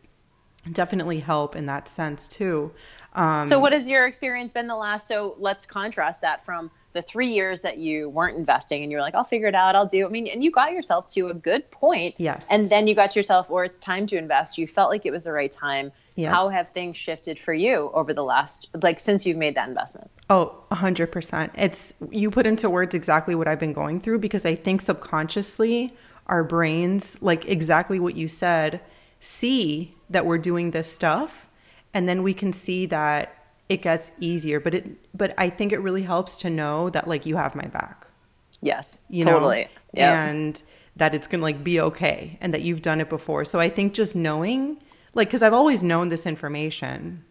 definitely 0.73 1.21
help 1.21 1.55
in 1.55 1.67
that 1.67 1.87
sense 1.87 2.27
too. 2.27 2.73
Um, 3.15 3.47
So, 3.47 3.61
what 3.61 3.73
has 3.73 3.89
your 3.89 4.07
experience 4.07 4.53
been 4.53 4.67
the 4.67 4.75
last? 4.75 5.07
So, 5.07 5.37
let's 5.39 5.65
contrast 5.65 6.23
that 6.23 6.45
from 6.45 6.73
the 6.95 7.03
three 7.03 7.33
years 7.33 7.61
that 7.63 7.77
you 7.77 8.09
weren't 8.09 8.39
investing 8.39 8.83
and 8.83 8.91
you 8.91 8.97
were 8.97 9.03
like, 9.03 9.15
I'll 9.15 9.25
figure 9.25 9.49
it 9.49 9.55
out, 9.55 9.77
I'll 9.77 9.87
do. 9.87 10.07
I 10.07 10.09
mean, 10.09 10.27
and 10.29 10.43
you 10.43 10.51
got 10.51 10.73
yourself 10.73 11.09
to 11.09 11.29
a 11.29 11.35
good 11.35 11.71
point. 11.71 12.15
Yes. 12.19 12.49
And 12.51 12.71
then 12.71 12.87
you 12.87 12.95
got 12.95 13.15
yourself, 13.15 13.51
or 13.51 13.65
it's 13.65 13.79
time 13.79 14.07
to 14.07 14.17
invest. 14.17 14.57
You 14.57 14.67
felt 14.67 14.91
like 14.91 15.05
it 15.05 15.11
was 15.11 15.25
the 15.25 15.33
right 15.33 15.51
time. 15.51 15.93
Yeah. 16.15 16.31
How 16.31 16.49
have 16.49 16.69
things 16.69 16.97
shifted 16.97 17.39
for 17.39 17.53
you 17.53 17.91
over 17.93 18.15
the 18.15 18.23
last, 18.23 18.69
like, 18.81 19.01
since 19.01 19.27
you've 19.27 19.37
made 19.37 19.57
that 19.57 19.69
investment? 19.69 20.09
Oh, 20.31 20.55
100%. 20.71 21.51
It's 21.59 21.93
you 22.11 22.31
put 22.31 22.47
into 22.47 22.71
words 22.71 22.95
exactly 22.95 23.35
what 23.35 23.49
I've 23.49 23.59
been 23.59 23.73
going 23.73 24.01
through 24.01 24.21
because 24.21 24.47
I 24.47 24.55
think 24.55 24.81
subconsciously 24.81 25.93
our 26.29 26.45
brains, 26.45 27.21
like 27.21 27.47
exactly 27.47 27.99
what 27.99 28.15
you 28.15 28.29
said, 28.29 28.81
see 29.21 29.97
that 30.09 30.25
we're 30.25 30.39
doing 30.39 30.71
this 30.71 30.91
stuff 30.91 31.49
and 31.93 32.09
then 32.09 32.23
we 32.23 32.35
can 32.35 32.53
see 32.53 32.87
that 32.87 33.44
it 33.69 33.83
gets 33.83 34.13
easier, 34.21 34.61
but 34.61 34.75
it 34.75 35.17
but 35.17 35.35
I 35.39 35.49
think 35.51 35.73
it 35.73 35.79
really 35.79 36.03
helps 36.03 36.37
to 36.37 36.51
know 36.51 36.91
that 36.91 37.09
like 37.09 37.27
you 37.27 37.37
have 37.37 37.55
my 37.55 37.67
back. 37.67 38.07
Yes. 38.61 39.01
You 39.09 39.25
totally. 39.25 39.63
know, 39.65 39.69
Yeah. 39.93 40.27
and 40.27 40.63
that 40.97 41.15
it's 41.15 41.27
gonna 41.27 41.43
like 41.43 41.65
be 41.65 41.81
okay 41.81 42.39
and 42.41 42.53
that 42.55 42.63
you've 42.63 42.83
done 42.83 43.01
it 43.01 43.09
before. 43.09 43.45
So 43.45 43.59
I 43.59 43.69
think 43.69 43.95
just 43.95 44.15
knowing, 44.15 44.79
like, 45.15 45.29
because 45.29 45.43
I've 45.43 45.53
always 45.53 45.83
known 45.83 46.09
this 46.09 46.27
information, 46.27 47.25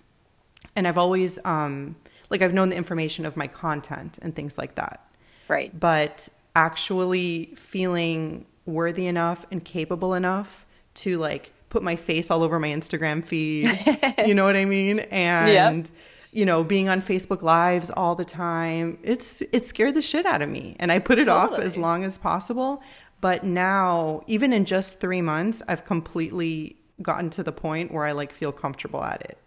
and 0.75 0.87
I've 0.87 0.97
always 0.97 1.39
um 1.45 1.95
like 2.29 2.41
I've 2.41 2.53
known 2.53 2.69
the 2.69 2.75
information 2.75 3.25
of 3.25 3.37
my 3.37 3.47
content 3.47 4.17
and 4.21 4.35
things 4.35 4.57
like 4.57 4.75
that, 4.75 5.05
right. 5.47 5.77
but 5.79 6.29
actually 6.55 7.53
feeling 7.55 8.45
worthy 8.65 9.05
enough 9.07 9.45
and 9.51 9.63
capable 9.63 10.13
enough 10.15 10.65
to 10.95 11.17
like 11.19 11.51
put 11.69 11.83
my 11.83 11.95
face 11.95 12.31
all 12.31 12.41
over 12.43 12.59
my 12.59 12.69
Instagram 12.69 13.23
feed, 13.23 13.69
you 14.27 14.33
know 14.33 14.45
what 14.45 14.55
I 14.55 14.65
mean, 14.65 14.99
and. 14.99 15.89
You 16.33 16.45
know, 16.45 16.63
being 16.63 16.89
on 16.89 17.01
Facebook 17.01 17.43
Lives 17.43 17.91
all 17.91 18.15
the 18.15 18.25
time, 18.25 18.97
it's 19.03 19.41
it 19.51 19.65
scared 19.65 19.93
the 19.93 20.01
shit 20.01 20.25
out 20.25 20.41
of 20.41 20.49
me, 20.49 20.75
and 20.79 20.91
I 20.91 20.99
put 20.99 21.19
it 21.19 21.27
off 21.27 21.59
as 21.59 21.77
long 21.77 22.03
as 22.03 22.17
possible. 22.17 22.81
But 23.21 23.43
now, 23.43 24.23
even 24.27 24.51
in 24.51 24.65
just 24.65 24.99
three 24.99 25.21
months, 25.21 25.61
I've 25.67 25.85
completely 25.85 26.77
gotten 27.01 27.29
to 27.31 27.43
the 27.43 27.51
point 27.51 27.93
where 27.93 28.03
I 28.03 28.11
like 28.11 28.33
feel 28.33 28.51
comfortable 28.51 29.03
at 29.03 29.21
it. 29.21 29.37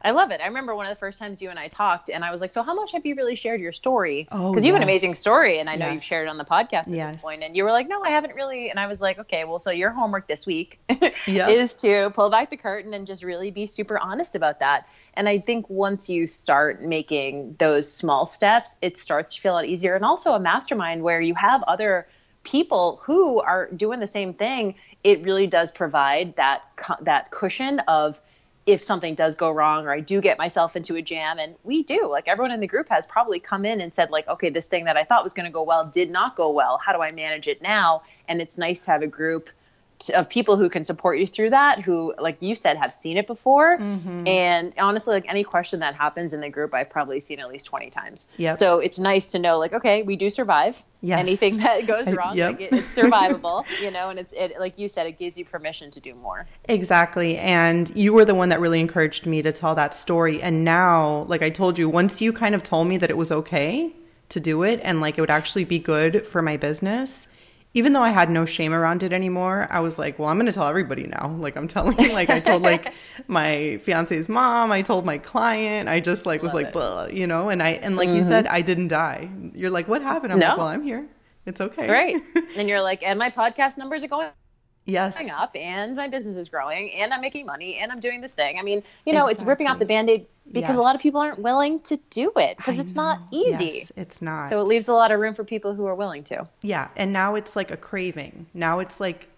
I 0.00 0.12
love 0.12 0.30
it. 0.30 0.40
I 0.40 0.46
remember 0.46 0.74
one 0.76 0.86
of 0.86 0.90
the 0.90 0.98
first 0.98 1.18
times 1.18 1.42
you 1.42 1.50
and 1.50 1.58
I 1.58 1.68
talked, 1.68 2.08
and 2.08 2.24
I 2.24 2.30
was 2.30 2.40
like, 2.40 2.52
"So, 2.52 2.62
how 2.62 2.74
much 2.74 2.92
have 2.92 3.04
you 3.04 3.16
really 3.16 3.34
shared 3.34 3.60
your 3.60 3.72
story? 3.72 4.28
Oh, 4.30 4.50
because 4.52 4.64
you 4.64 4.72
have 4.72 4.80
an 4.80 4.84
amazing 4.86 5.14
story, 5.14 5.58
and 5.58 5.68
I 5.68 5.74
know 5.74 5.90
you've 5.90 6.04
shared 6.04 6.28
it 6.28 6.30
on 6.30 6.38
the 6.38 6.44
podcast 6.44 6.88
at 6.88 6.94
Yes. 6.94 7.14
this 7.14 7.22
point." 7.22 7.42
And 7.42 7.56
you 7.56 7.64
were 7.64 7.72
like, 7.72 7.88
"No, 7.88 8.02
I 8.02 8.10
haven't 8.10 8.34
really." 8.34 8.70
And 8.70 8.78
I 8.78 8.86
was 8.86 9.00
like, 9.00 9.18
"Okay, 9.18 9.44
well, 9.44 9.58
so 9.58 9.70
your 9.72 9.90
homework 9.90 10.28
this 10.28 10.46
week 10.46 10.78
Yep. 11.26 11.48
is 11.50 11.74
to 11.76 12.10
pull 12.14 12.30
back 12.30 12.50
the 12.50 12.56
curtain 12.56 12.94
and 12.94 13.06
just 13.06 13.24
really 13.24 13.50
be 13.50 13.66
super 13.66 13.98
honest 13.98 14.36
about 14.36 14.60
that." 14.60 14.86
And 15.14 15.28
I 15.28 15.40
think 15.40 15.68
once 15.68 16.08
you 16.08 16.26
start 16.28 16.80
making 16.82 17.56
those 17.58 17.90
small 17.92 18.26
steps, 18.26 18.76
it 18.80 18.98
starts 18.98 19.34
to 19.34 19.40
feel 19.40 19.54
a 19.54 19.56
lot 19.56 19.66
easier. 19.66 19.96
And 19.96 20.04
also 20.04 20.32
a 20.34 20.40
mastermind 20.40 21.02
where 21.02 21.20
you 21.20 21.34
have 21.34 21.62
other 21.64 22.06
people 22.44 23.00
who 23.02 23.40
are 23.40 23.68
doing 23.72 23.98
the 23.98 24.06
same 24.06 24.32
thing. 24.32 24.76
It 25.02 25.22
really 25.22 25.48
does 25.48 25.72
provide 25.72 26.36
that 26.36 26.62
cu- 26.76 27.02
that 27.04 27.30
cushion 27.32 27.80
of 27.80 28.20
if 28.68 28.84
something 28.84 29.14
does 29.14 29.34
go 29.34 29.50
wrong 29.50 29.86
or 29.86 29.92
I 29.92 30.00
do 30.00 30.20
get 30.20 30.36
myself 30.36 30.76
into 30.76 30.94
a 30.96 31.00
jam 31.00 31.38
and 31.38 31.54
we 31.64 31.82
do 31.82 32.06
like 32.06 32.28
everyone 32.28 32.50
in 32.50 32.60
the 32.60 32.66
group 32.66 32.86
has 32.90 33.06
probably 33.06 33.40
come 33.40 33.64
in 33.64 33.80
and 33.80 33.94
said 33.94 34.10
like 34.10 34.28
okay 34.28 34.50
this 34.50 34.66
thing 34.66 34.84
that 34.84 34.94
I 34.94 35.04
thought 35.04 35.24
was 35.24 35.32
going 35.32 35.46
to 35.46 35.50
go 35.50 35.62
well 35.62 35.86
did 35.86 36.10
not 36.10 36.36
go 36.36 36.52
well. 36.52 36.78
How 36.84 36.92
do 36.92 37.00
I 37.00 37.10
manage 37.10 37.48
it 37.48 37.62
now? 37.62 38.02
And 38.28 38.42
it's 38.42 38.58
nice 38.58 38.78
to 38.80 38.90
have 38.90 39.00
a 39.00 39.06
group 39.06 39.48
of 40.14 40.28
people 40.28 40.56
who 40.56 40.68
can 40.68 40.84
support 40.84 41.18
you 41.18 41.26
through 41.26 41.50
that 41.50 41.80
who 41.80 42.14
like 42.20 42.36
you 42.40 42.54
said 42.54 42.76
have 42.76 42.92
seen 42.94 43.16
it 43.16 43.26
before 43.26 43.78
Mm-hmm. 43.78 44.26
and 44.28 44.72
honestly 44.78 45.12
like 45.14 45.24
any 45.28 45.42
question 45.42 45.80
that 45.80 45.94
happens 45.94 46.32
in 46.32 46.40
the 46.40 46.48
group 46.50 46.72
I've 46.72 46.88
probably 46.88 47.18
seen 47.20 47.40
at 47.40 47.48
least 47.48 47.66
20 47.66 47.90
times 47.90 48.28
yeah 48.36 48.52
so 48.52 48.78
it's 48.78 48.98
nice 48.98 49.24
to 49.26 49.38
know 49.38 49.58
like 49.58 49.72
okay 49.72 50.02
we 50.02 50.14
do 50.16 50.30
survive 50.30 50.84
Yes. 51.00 51.18
anything 51.20 51.58
that 51.58 51.86
goes 51.92 52.08
I- 52.08 52.12
wrong 52.12 52.36
yep. 52.36 52.52
like 52.52 52.60
it, 52.60 52.72
it's 52.72 52.96
survivable 52.96 53.64
you 53.82 53.90
know 53.90 54.10
and 54.10 54.18
it's 54.18 54.32
it 54.34 54.58
like 54.60 54.78
you 54.78 54.88
said 54.88 55.06
it 55.06 55.18
gives 55.18 55.36
you 55.38 55.44
permission 55.44 55.90
to 55.92 56.00
do 56.00 56.14
more 56.14 56.46
Exactly. 56.68 57.36
And 57.38 57.90
you 57.96 58.12
were 58.12 58.24
the 58.24 58.34
one 58.34 58.50
that 58.50 58.60
really 58.60 58.80
encouraged 58.80 59.26
me 59.26 59.42
to 59.42 59.52
tell 59.52 59.74
that 59.74 59.94
story. 59.94 60.40
And 60.42 60.64
now, 60.64 61.22
like 61.28 61.42
I 61.42 61.50
told 61.50 61.78
you, 61.78 61.88
once 61.88 62.20
you 62.20 62.32
kind 62.32 62.54
of 62.54 62.62
told 62.62 62.86
me 62.88 62.98
that 62.98 63.10
it 63.10 63.16
was 63.16 63.32
okay 63.32 63.92
to 64.28 64.38
do 64.40 64.62
it 64.62 64.80
and 64.82 65.00
like 65.00 65.16
it 65.18 65.20
would 65.22 65.30
actually 65.30 65.64
be 65.64 65.78
good 65.78 66.26
for 66.26 66.40
my 66.42 66.56
business, 66.56 67.26
even 67.78 67.92
though 67.92 68.02
I 68.02 68.10
had 68.10 68.28
no 68.28 68.44
shame 68.44 68.74
around 68.74 69.04
it 69.04 69.12
anymore, 69.12 69.68
I 69.70 69.78
was 69.78 69.98
like, 69.98 70.18
well, 70.18 70.28
I'm 70.28 70.36
going 70.36 70.46
to 70.46 70.52
tell 70.52 70.66
everybody 70.66 71.06
now. 71.06 71.36
Like 71.48 71.56
I'm 71.56 71.68
telling, 71.68 71.96
like 72.12 72.30
I 72.30 72.40
told 72.40 72.62
like 72.62 72.92
my 73.28 73.78
fiance's 73.82 74.28
mom, 74.28 74.72
I 74.72 74.82
told 74.82 75.06
my 75.06 75.18
client, 75.18 75.88
I 75.88 76.00
just 76.00 76.26
like 76.26 76.42
was 76.42 76.52
Love 76.52 76.62
like. 76.62 76.72
Blah, 76.72 77.06
you 77.06 77.26
know, 77.26 77.48
and 77.48 77.62
I, 77.62 77.70
and 77.70 77.96
like 77.96 78.08
you 78.08 78.16
mm-hmm. 78.16 78.28
said, 78.28 78.46
I 78.48 78.60
didn't 78.60 78.88
die. 78.88 79.30
You're 79.54 79.70
like, 79.70 79.86
what 79.86 80.02
happened? 80.02 80.32
I'm 80.32 80.40
No. 80.40 80.48
like, 80.48 80.58
well, 80.58 80.66
I'm 80.66 80.82
here. 80.82 81.06
It's 81.46 81.62
okay. 81.62 81.88
right 81.88 82.16
and 82.56 82.68
you're 82.68 82.82
like 82.82 83.02
and 83.02 83.18
my 83.18 83.30
podcast 83.30 83.78
numbers 83.78 84.04
are 84.04 84.08
going 84.08 84.28
yes. 84.88 85.30
up 85.30 85.54
and 85.54 85.94
my 85.94 86.08
business 86.08 86.36
is 86.36 86.48
growing 86.48 86.92
and 86.94 87.12
I'm 87.12 87.20
making 87.20 87.46
money 87.46 87.78
and 87.78 87.92
I'm 87.92 88.00
doing 88.00 88.20
this 88.20 88.34
thing. 88.34 88.58
I 88.58 88.62
mean, 88.62 88.82
you 89.06 89.12
know, 89.12 89.26
it's 89.26 89.42
ripping 89.42 89.66
off 89.66 89.78
the 89.78 89.84
Exactly. 89.84 90.16
band-aid 90.16 90.26
because 90.52 90.76
a 90.76 90.80
lot 90.80 90.94
of 90.94 91.00
people 91.00 91.20
aren't 91.20 91.40
willing 91.40 91.80
to 91.80 91.98
do 92.10 92.32
it 92.36 92.56
because 92.56 92.78
it's 92.78 92.94
not 92.94 93.20
easy. 93.30 93.64
Yes, 93.64 93.92
it's 93.96 94.22
not. 94.22 94.48
So 94.48 94.60
it 94.60 94.66
leaves 94.66 94.88
a 94.88 94.94
lot 94.94 95.12
of 95.12 95.20
room 95.20 95.34
for 95.34 95.44
people 95.44 95.74
who 95.74 95.86
are 95.86 95.94
willing 95.94 96.24
to. 96.24 96.48
Yeah, 96.62 96.88
and 96.96 97.12
now 97.12 97.34
it's 97.34 97.54
like 97.54 97.70
a 97.70 97.76
craving. 97.76 98.46
Now 98.54 98.78
it's 98.78 98.98
like 98.98 99.28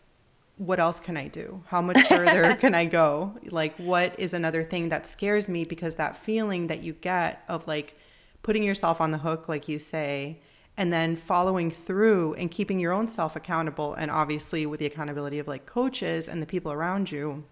what 0.56 0.78
else 0.78 1.00
can 1.00 1.16
I 1.16 1.26
do? 1.26 1.62
How 1.68 1.80
much 1.80 1.98
further 2.02 2.54
can 2.60 2.74
I 2.74 2.84
go? 2.84 3.34
Like 3.46 3.74
what 3.76 4.18
is 4.20 4.34
another 4.34 4.62
thing 4.62 4.90
that 4.90 5.06
scares 5.06 5.48
me 5.48 5.64
because 5.64 5.94
that 5.94 6.18
feeling 6.18 6.66
that 6.66 6.82
you 6.82 6.92
get 6.92 7.42
of 7.48 7.66
like 7.66 7.96
putting 8.42 8.62
yourself 8.62 9.00
on 9.00 9.10
the 9.10 9.18
hook 9.18 9.48
like 9.48 9.68
you 9.68 9.78
say 9.78 10.38
and 10.76 10.92
then 10.92 11.16
following 11.16 11.70
through 11.70 12.34
and 12.34 12.50
keeping 12.50 12.78
your 12.80 12.92
own 12.92 13.08
self 13.08 13.36
accountable 13.36 13.94
and 13.94 14.10
obviously 14.10 14.66
with 14.66 14.80
the 14.80 14.86
accountability 14.86 15.38
of 15.38 15.46
like 15.48 15.66
coaches 15.66 16.28
and 16.28 16.40
the 16.40 16.46
people 16.46 16.72
around 16.72 17.10
you 17.12 17.44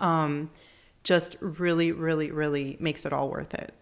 um 0.00 0.50
just 1.02 1.36
really 1.40 1.92
really 1.92 2.30
really 2.30 2.76
makes 2.80 3.06
it 3.06 3.12
all 3.12 3.30
worth 3.30 3.54
it. 3.54 3.72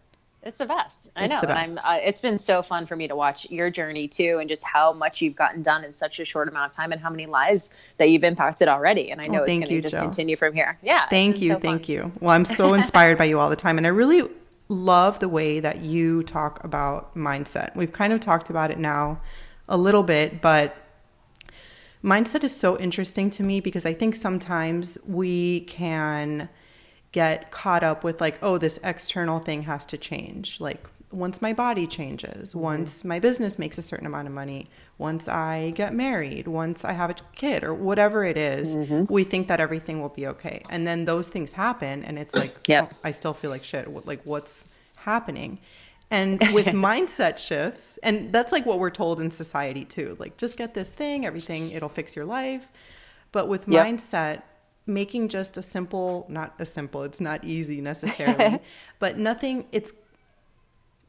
It's 0.41 0.59
the 0.59 0.67
best. 0.67 1.11
I 1.17 1.25
It's 1.25 1.35
know. 1.35 1.41
the 1.41 1.49
And. 1.49 1.79
I'm, 1.85 1.97
uh, 1.97 1.99
it's 2.01 2.21
been 2.21 2.39
so 2.39 2.63
fun 2.63 2.87
for 2.87 2.95
me 2.95 3.09
to 3.09 3.17
watch 3.17 3.51
your 3.51 3.71
journey 3.71 4.07
too, 4.07 4.39
and 4.41 4.49
just 4.49 4.63
how 4.63 4.93
much 4.93 5.21
you've 5.21 5.35
gotten 5.35 5.63
done 5.63 5.83
in 5.85 5.93
such 5.93 6.21
a 6.21 6.25
short 6.25 6.49
amount 6.49 6.71
of 6.71 6.77
time, 6.77 6.93
and 6.93 7.01
how 7.01 7.11
many 7.11 7.27
lives 7.27 7.75
that 7.99 8.09
you've 8.09 8.23
impacted 8.25 8.69
already. 8.69 9.11
And 9.11 9.21
I 9.21 9.27
know 9.27 9.41
Oh, 9.41 9.45
it's 9.45 9.59
going 9.59 9.69
to 9.69 9.81
just 9.83 9.97
Jill. 9.97 10.03
continue 10.05 10.37
from 10.37 10.55
here. 10.55 10.79
Yeah. 10.81 11.07
Thank 11.09 11.41
you, 11.41 11.51
so 11.51 11.55
fun. 11.61 11.61
thank 11.61 11.89
you. 11.89 12.13
Well, 12.21 12.31
I'm 12.31 12.45
so 12.45 12.73
inspired 12.75 13.19
by 13.19 13.25
you 13.25 13.41
all 13.41 13.51
the 13.51 13.57
time, 13.57 13.79
and 13.79 13.87
I 13.87 13.91
really 13.91 14.31
love 14.69 15.19
the 15.19 15.29
way 15.29 15.61
that 15.61 15.81
you 15.81 16.23
talk 16.23 16.63
about 16.63 17.17
mindset. 17.17 17.75
We've 17.75 17.93
kind 17.93 18.13
of 18.13 18.21
talked 18.21 18.51
about 18.51 18.71
it 18.71 18.79
now 18.79 19.21
a 19.69 19.77
little 19.77 20.03
bit, 20.03 20.41
but 20.41 20.77
mindset 22.05 22.45
is 22.45 22.55
so 22.55 22.79
interesting 22.79 23.31
to 23.31 23.43
me 23.43 23.61
because 23.61 23.87
I 23.87 23.95
think 23.95 24.15
sometimes 24.15 24.99
we 25.07 25.61
can 25.63 26.49
get 27.13 27.51
caught 27.51 27.83
up 27.83 28.05
with 28.05 28.21
like, 28.21 28.39
oh, 28.43 28.59
this 28.59 28.79
external 28.85 29.41
thing 29.41 29.63
has 29.63 29.87
to 29.87 29.97
change. 29.97 30.61
Like 30.61 30.87
once 31.11 31.41
my 31.41 31.53
body 31.53 31.87
changes, 31.87 32.51
mm-hmm. 32.51 32.61
once 32.61 33.05
my 33.05 33.19
business 33.19 33.59
makes 33.59 33.79
a 33.79 33.83
certain 33.83 34.07
amount 34.07 34.29
of 34.29 34.35
money, 34.35 34.67
once 34.99 35.29
I 35.29 35.71
get 35.71 35.95
married, 35.95 36.47
once 36.47 36.85
I 36.85 36.93
have 36.93 37.11
a 37.11 37.15
kid 37.35 37.65
or 37.65 37.73
whatever 37.73 38.25
it 38.25 38.37
is, 38.37 38.77
mm-hmm. 38.77 39.13
we 39.13 39.25
think 39.25 39.49
that 39.49 39.61
everything 39.61 40.01
will 40.01 40.11
be 40.11 40.27
okay. 40.27 40.63
And 40.71 40.87
then 40.87 41.05
those 41.05 41.29
things 41.29 41.53
happen 41.53 42.05
and 42.05 42.19
it's 42.19 42.35
like, 42.35 42.55
Yep. 42.67 42.91
oh, 42.93 42.97
I 43.05 43.11
still 43.13 43.35
feel 43.35 43.51
like 43.51 43.65
shit. 43.65 44.07
Like 44.07 44.21
what's 44.25 44.67
happening? 44.97 45.59
And 46.11 46.41
with 46.53 46.67
mindset 46.89 47.39
shifts, 47.39 47.99
and 48.03 48.33
that's 48.33 48.53
like 48.53 48.67
what 48.67 48.79
we're 48.79 48.91
told 48.91 49.21
in 49.21 49.31
society 49.31 49.85
too 49.85 50.17
like, 50.19 50.37
just 50.37 50.57
get 50.59 50.75
this 50.75 50.93
thing, 50.93 51.25
everything, 51.25 51.71
it'll 51.71 51.89
fix 51.89 52.15
your 52.15 52.25
life. 52.25 52.69
But 53.33 53.49
with 53.49 53.69
yep. 53.69 53.87
mindset, 53.87 54.43
making 54.87 55.29
just 55.29 55.57
a 55.57 55.63
simple, 55.63 56.27
not 56.29 56.55
a 56.59 56.67
simple, 56.67 57.03
it's 57.03 57.21
not 57.21 57.45
easy 57.45 57.81
necessarily, 57.81 58.59
but 58.99 59.19
nothing, 59.19 59.67
it's 59.71 59.93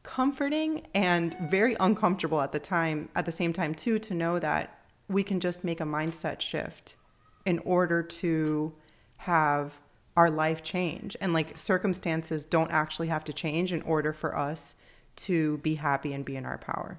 comforting 0.02 0.86
and 0.94 1.36
very 1.48 1.76
uncomfortable 1.80 2.40
at 2.40 2.52
the 2.52 2.58
time, 2.58 3.08
at 3.14 3.26
the 3.26 3.32
same 3.32 3.52
time, 3.52 3.74
too, 3.74 3.98
to 3.98 4.14
know 4.14 4.38
that 4.38 4.78
we 5.08 5.22
can 5.22 5.40
just 5.40 5.64
make 5.64 5.80
a 5.80 5.84
mindset 5.84 6.40
shift 6.40 6.96
in 7.44 7.58
order 7.60 8.02
to 8.02 8.72
have 9.18 9.80
our 10.16 10.30
life 10.30 10.62
change. 10.62 11.16
And 11.20 11.32
like 11.32 11.58
circumstances 11.58 12.44
don't 12.44 12.70
actually 12.70 13.08
have 13.08 13.24
to 13.24 13.32
change 13.32 13.72
in 13.72 13.82
order 13.82 14.12
for 14.12 14.36
us 14.36 14.74
to 15.16 15.58
be 15.58 15.74
happy 15.74 16.12
and 16.12 16.24
be 16.24 16.36
in 16.36 16.44
our 16.44 16.58
power. 16.58 16.98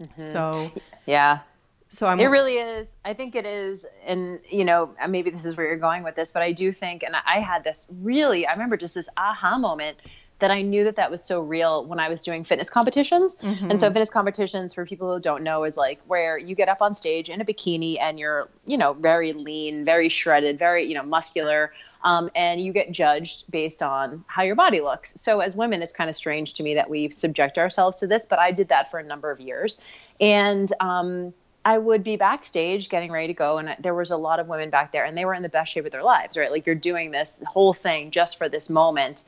Mm-hmm. 0.00 0.20
So, 0.20 0.70
yeah. 1.06 1.40
So 1.88 2.06
I'm, 2.06 2.18
it 2.18 2.26
really 2.26 2.54
is. 2.54 2.96
I 3.04 3.12
think 3.12 3.34
it 3.34 3.44
is. 3.44 3.84
And, 4.06 4.40
you 4.48 4.64
know, 4.64 4.94
maybe 5.08 5.30
this 5.30 5.44
is 5.44 5.56
where 5.56 5.66
you're 5.66 5.76
going 5.76 6.02
with 6.02 6.14
this, 6.14 6.32
but 6.32 6.42
I 6.42 6.52
do 6.52 6.72
think, 6.72 7.02
and 7.02 7.14
I 7.14 7.38
had 7.38 7.64
this 7.64 7.86
really, 8.00 8.46
I 8.46 8.52
remember 8.52 8.76
just 8.76 8.94
this 8.94 9.08
aha 9.16 9.58
moment 9.58 9.98
that 10.42 10.50
I 10.50 10.60
knew 10.62 10.84
that 10.84 10.96
that 10.96 11.10
was 11.10 11.24
so 11.24 11.40
real 11.40 11.86
when 11.86 12.00
I 12.00 12.08
was 12.08 12.20
doing 12.22 12.42
fitness 12.42 12.68
competitions. 12.68 13.36
Mm-hmm. 13.36 13.70
And 13.70 13.80
so 13.80 13.88
fitness 13.88 14.10
competitions 14.10 14.74
for 14.74 14.84
people 14.84 15.14
who 15.14 15.20
don't 15.20 15.42
know 15.42 15.62
is 15.62 15.76
like 15.76 16.00
where 16.08 16.36
you 16.36 16.54
get 16.54 16.68
up 16.68 16.82
on 16.82 16.94
stage 16.94 17.30
in 17.30 17.40
a 17.40 17.44
bikini 17.44 17.98
and 18.00 18.18
you're, 18.18 18.48
you 18.66 18.76
know, 18.76 18.92
very 18.92 19.32
lean, 19.32 19.84
very 19.84 20.08
shredded, 20.08 20.58
very, 20.58 20.84
you 20.84 20.94
know, 20.94 21.04
muscular. 21.04 21.72
Um, 22.04 22.28
and 22.34 22.60
you 22.60 22.72
get 22.72 22.90
judged 22.90 23.44
based 23.50 23.80
on 23.80 24.24
how 24.26 24.42
your 24.42 24.56
body 24.56 24.80
looks. 24.80 25.14
So 25.20 25.38
as 25.38 25.54
women, 25.54 25.80
it's 25.80 25.92
kind 25.92 26.10
of 26.10 26.16
strange 26.16 26.54
to 26.54 26.64
me 26.64 26.74
that 26.74 26.90
we 26.90 27.10
subject 27.12 27.56
ourselves 27.56 27.98
to 27.98 28.08
this, 28.08 28.26
but 28.26 28.40
I 28.40 28.50
did 28.50 28.68
that 28.68 28.90
for 28.90 28.98
a 28.98 29.04
number 29.04 29.30
of 29.30 29.40
years. 29.40 29.80
And 30.20 30.72
um, 30.80 31.32
I 31.64 31.78
would 31.78 32.02
be 32.02 32.16
backstage 32.16 32.88
getting 32.88 33.12
ready 33.12 33.28
to 33.28 33.34
go, 33.34 33.58
and 33.58 33.76
there 33.78 33.94
was 33.94 34.10
a 34.10 34.16
lot 34.16 34.40
of 34.40 34.48
women 34.48 34.68
back 34.70 34.90
there, 34.90 35.04
and 35.04 35.16
they 35.16 35.24
were 35.24 35.34
in 35.34 35.42
the 35.42 35.48
best 35.48 35.72
shape 35.72 35.86
of 35.86 35.92
their 35.92 36.02
lives, 36.02 36.36
right? 36.36 36.50
Like 36.50 36.66
you're 36.66 36.74
doing 36.74 37.12
this 37.12 37.40
whole 37.46 37.72
thing 37.72 38.10
just 38.10 38.36
for 38.36 38.48
this 38.48 38.68
moment 38.68 39.22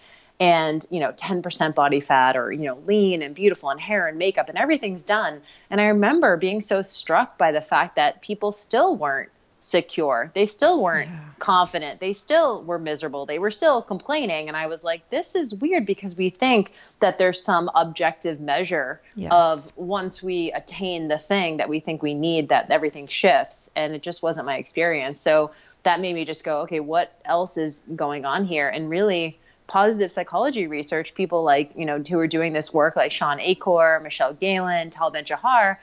and 0.45 0.87
you 0.91 1.01
know 1.01 1.11
10% 1.13 1.75
body 1.75 2.01
fat 2.01 2.37
or 2.37 2.53
you 2.53 2.65
know 2.65 2.77
lean 2.85 3.23
and 3.23 3.35
beautiful 3.35 3.71
and 3.71 3.81
hair 3.81 4.07
and 4.07 4.19
makeup 4.19 4.49
and 4.51 4.59
everything's 4.59 5.03
done. 5.03 5.41
And 5.71 5.81
i 5.81 5.85
remember 5.85 6.37
being 6.37 6.61
so 6.61 6.83
struck 6.83 7.39
by 7.39 7.51
the 7.51 7.63
fact 7.63 7.97
that 7.97 8.21
people 8.21 8.53
still 8.53 8.95
weren't 8.95 9.31
secure. 9.61 10.31
They 10.35 10.45
still 10.45 10.83
weren't 10.83 11.09
yeah. 11.09 11.21
confident. 11.39 11.99
They 11.99 12.13
still 12.13 12.63
were 12.65 12.79
miserable. 12.79 13.25
They 13.25 13.39
were 13.39 13.51
still 13.51 13.81
complaining. 13.81 14.49
And 14.49 14.57
i 14.59 14.67
was 14.67 14.85
like 14.85 15.09
this 15.09 15.35
is 15.35 15.55
weird 15.55 15.87
because 15.87 16.15
we 16.19 16.29
think 16.29 16.73
that 17.01 17.17
there's 17.17 17.43
some 17.43 17.71
objective 17.75 18.39
measure 18.39 19.01
yes. 19.15 19.33
of 19.33 19.73
once 19.77 20.23
we 20.23 20.53
attain 20.53 21.09
the 21.09 21.19
thing 21.19 21.57
that 21.57 21.71
we 21.71 21.81
think 21.81 22.03
we 22.03 22.13
need 22.13 22.51
that 22.51 22.71
everything 22.71 23.07
shifts. 23.07 23.71
And 23.75 23.95
it 23.95 24.03
just 24.03 24.23
wasn't 24.23 24.45
my 24.45 24.59
experience. 24.59 25.23
So 25.23 25.53
that 25.85 26.01
made 26.01 26.15
me 26.15 26.27
just 26.27 26.45
go 26.45 26.61
okay 26.61 26.81
what 26.81 27.19
else 27.25 27.57
is 27.57 27.83
going 27.97 28.27
on 28.27 28.45
here? 28.45 28.69
And 28.69 28.91
really 28.91 29.39
positive 29.67 30.13
psychology 30.13 30.67
research, 30.67 31.15
people 31.15 31.43
like, 31.43 31.73
you 31.77 31.85
know, 31.85 31.99
who 31.99 32.19
are 32.19 32.27
doing 32.27 32.53
this 32.53 32.73
work 32.73 32.97
like 32.97 33.13
Shawn 33.13 33.41
Achor, 33.41 34.01
Michelle 34.03 34.35
Gielan, 34.35 34.91
Tal 34.91 35.11
Ben-Shahar, 35.11 35.81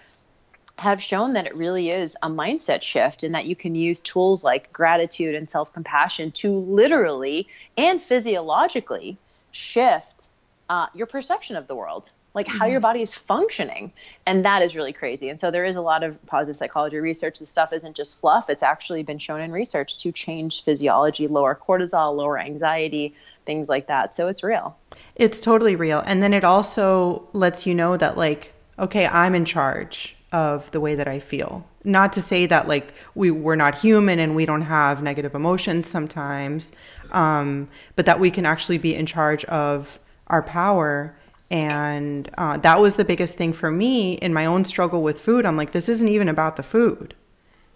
have 0.78 1.02
shown 1.02 1.34
that 1.34 1.46
it 1.46 1.56
really 1.56 1.90
is 1.90 2.16
a 2.24 2.30
mindset 2.30 2.82
shift 2.82 3.24
and 3.24 3.36
that 3.36 3.46
you 3.46 3.56
can 3.56 3.76
use 3.76 4.00
tools 4.00 4.44
like 4.44 4.72
gratitude 4.74 5.36
and 5.36 5.50
self-compassion 5.50 6.32
to 6.32 6.52
literally 6.52 7.48
and 7.78 8.02
physiologically 8.02 9.18
shift 9.52 10.30
uh, 10.70 10.88
your 10.96 11.06
perception 11.06 11.56
of 11.56 11.68
the 11.68 11.76
world 11.76 12.10
like 12.34 12.48
how 12.48 12.66
yes. 12.66 12.72
your 12.72 12.80
body 12.80 13.02
is 13.02 13.14
functioning. 13.14 13.92
And 14.26 14.46
that 14.46 14.62
is 14.62 14.76
really 14.76 14.94
crazy. 14.94 15.30
And 15.30 15.40
so 15.40 15.52
there 15.52 15.66
is 15.66 15.76
a 15.76 15.82
lot 15.82 16.04
of 16.04 16.24
positive 16.28 16.56
psychology 16.56 16.98
research. 16.98 17.40
This 17.40 17.50
stuff 17.50 17.74
isn't 17.74 17.96
just 17.96 18.20
fluff. 18.20 18.50
It's 18.50 18.64
actually 18.64 19.04
been 19.04 19.18
shown 19.18 19.42
in 19.42 19.52
research 19.52 19.98
to 20.00 20.12
change 20.12 20.64
physiology 20.64 21.28
lower 21.28 21.56
cortisol 21.56 22.16
lower 22.16 22.40
anxiety 22.40 23.16
things 23.46 23.70
like 23.70 23.88
that. 23.88 24.14
So 24.14 24.28
it's 24.28 24.44
real. 24.44 24.78
It's 25.16 25.40
totally 25.40 25.76
real. 25.76 26.04
And 26.06 26.22
then 26.22 26.34
it 26.34 26.44
also 26.44 27.28
lets 27.34 27.66
you 27.66 27.74
know 27.74 27.98
that 27.98 28.18
like 28.18 28.54
okay 28.80 29.06
i'm 29.06 29.36
in 29.36 29.46
charge 29.46 30.16
of 30.32 30.72
the 30.72 30.80
way 30.80 30.96
that 30.96 31.08
i 31.08 31.20
feel. 31.20 31.68
Not 31.84 32.14
to 32.14 32.22
say 32.22 32.46
that 32.46 32.68
like 32.68 32.94
we 33.16 33.32
we're 33.32 33.56
not 33.56 33.78
human 33.78 34.20
and 34.20 34.36
we 34.36 34.46
don't 34.46 34.62
have 34.62 35.04
negative 35.04 35.36
emotions 35.36 35.90
sometimes 35.90 36.74
um, 37.12 37.68
but 37.96 38.06
that 38.06 38.20
we 38.20 38.32
can 38.32 38.46
actually 38.46 38.78
be 38.78 38.96
in 38.96 39.06
charge 39.06 39.44
of 39.46 40.00
our 40.28 40.42
power 40.42 41.16
and 41.52 42.30
uh, 42.38 42.58
that 42.58 42.80
was 42.80 42.96
the 42.96 43.04
biggest 43.04 43.36
thing 43.36 43.52
for 43.52 43.70
me 43.70 44.14
in 44.14 44.34
my 44.34 44.46
own 44.46 44.64
struggle 44.64 45.04
with 45.04 45.20
food. 45.20 45.46
I'm 45.46 45.58
like, 45.58 45.72
this 45.72 45.90
isn't 45.90 46.08
even 46.08 46.30
about 46.30 46.56
the 46.56 46.64
food. 46.64 47.14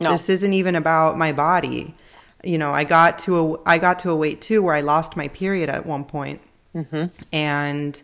No. 0.01 0.11
This 0.13 0.29
isn't 0.29 0.53
even 0.53 0.75
about 0.75 1.17
my 1.17 1.31
body. 1.33 1.93
You 2.43 2.57
know, 2.57 2.71
I 2.71 2.85
got 2.85 3.19
to 3.19 3.39
a 3.39 3.59
I 3.65 3.77
got 3.77 3.99
to 3.99 4.11
a 4.11 4.15
weight 4.15 4.41
too 4.41 4.63
where 4.63 4.73
I 4.73 4.81
lost 4.81 5.17
my 5.17 5.27
period 5.27 5.69
at 5.69 5.85
one 5.85 6.05
point. 6.05 6.41
Mm-hmm. 6.75 7.05
and 7.31 8.03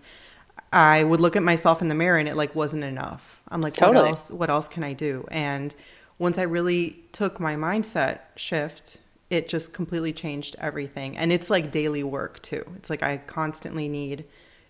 I 0.71 1.03
would 1.03 1.19
look 1.19 1.35
at 1.35 1.43
myself 1.43 1.81
in 1.81 1.89
the 1.89 1.95
mirror 1.95 2.17
and 2.17 2.29
it 2.29 2.37
like 2.37 2.55
wasn't 2.55 2.85
enough. 2.85 3.41
I'm 3.49 3.59
like, 3.59 3.73
totally. 3.73 4.03
what 4.03 4.09
else? 4.09 4.31
What 4.31 4.49
else 4.49 4.69
can 4.69 4.83
I 4.83 4.93
do? 4.93 5.27
And 5.29 5.75
once 6.17 6.37
I 6.37 6.43
really 6.43 7.03
took 7.11 7.39
my 7.39 7.57
mindset 7.57 8.19
shift, 8.37 8.99
it 9.29 9.49
just 9.49 9.73
completely 9.73 10.13
changed 10.13 10.55
everything. 10.59 11.17
And 11.17 11.33
it's 11.33 11.49
like 11.49 11.69
daily 11.69 12.03
work 12.03 12.41
too. 12.41 12.63
It's 12.77 12.89
like 12.89 13.03
I 13.03 13.17
constantly 13.17 13.89
need 13.89 14.23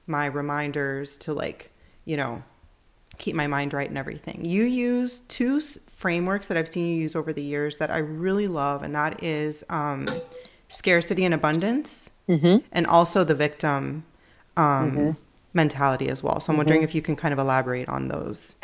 my 0.07 0.25
reminders 0.25 1.17
to 1.17 1.33
like, 1.33 1.71
you 2.05 2.17
know, 2.17 2.43
keep 3.17 3.35
my 3.35 3.47
mind 3.47 3.73
right 3.73 3.87
and 3.87 3.97
everything. 3.97 4.43
You 4.43 4.63
use 4.63 5.19
two 5.27 5.59
frameworks 5.87 6.47
that 6.47 6.57
I've 6.57 6.67
seen 6.67 6.87
you 6.87 6.95
use 6.95 7.15
over 7.15 7.31
the 7.31 7.43
years 7.43 7.77
that 7.77 7.91
I 7.91 7.99
really 7.99 8.47
love, 8.47 8.83
and 8.83 8.95
that 8.95 9.23
is 9.23 9.63
um, 9.69 10.07
scarcity 10.69 11.23
and 11.25 11.33
abundance, 11.33 12.09
mm-hmm. 12.27 12.65
and 12.71 12.87
also 12.87 13.23
the 13.23 13.35
victim 13.35 14.03
um, 14.57 14.91
mm-hmm. 14.91 15.11
mentality 15.53 16.09
as 16.09 16.23
well. 16.23 16.39
So 16.39 16.49
I'm 16.49 16.53
mm-hmm. 16.53 16.57
wondering 16.57 16.81
if 16.83 16.95
you 16.95 17.01
can 17.01 17.15
kind 17.15 17.33
of 17.33 17.39
elaborate 17.39 17.87
on 17.87 18.07
those. 18.07 18.55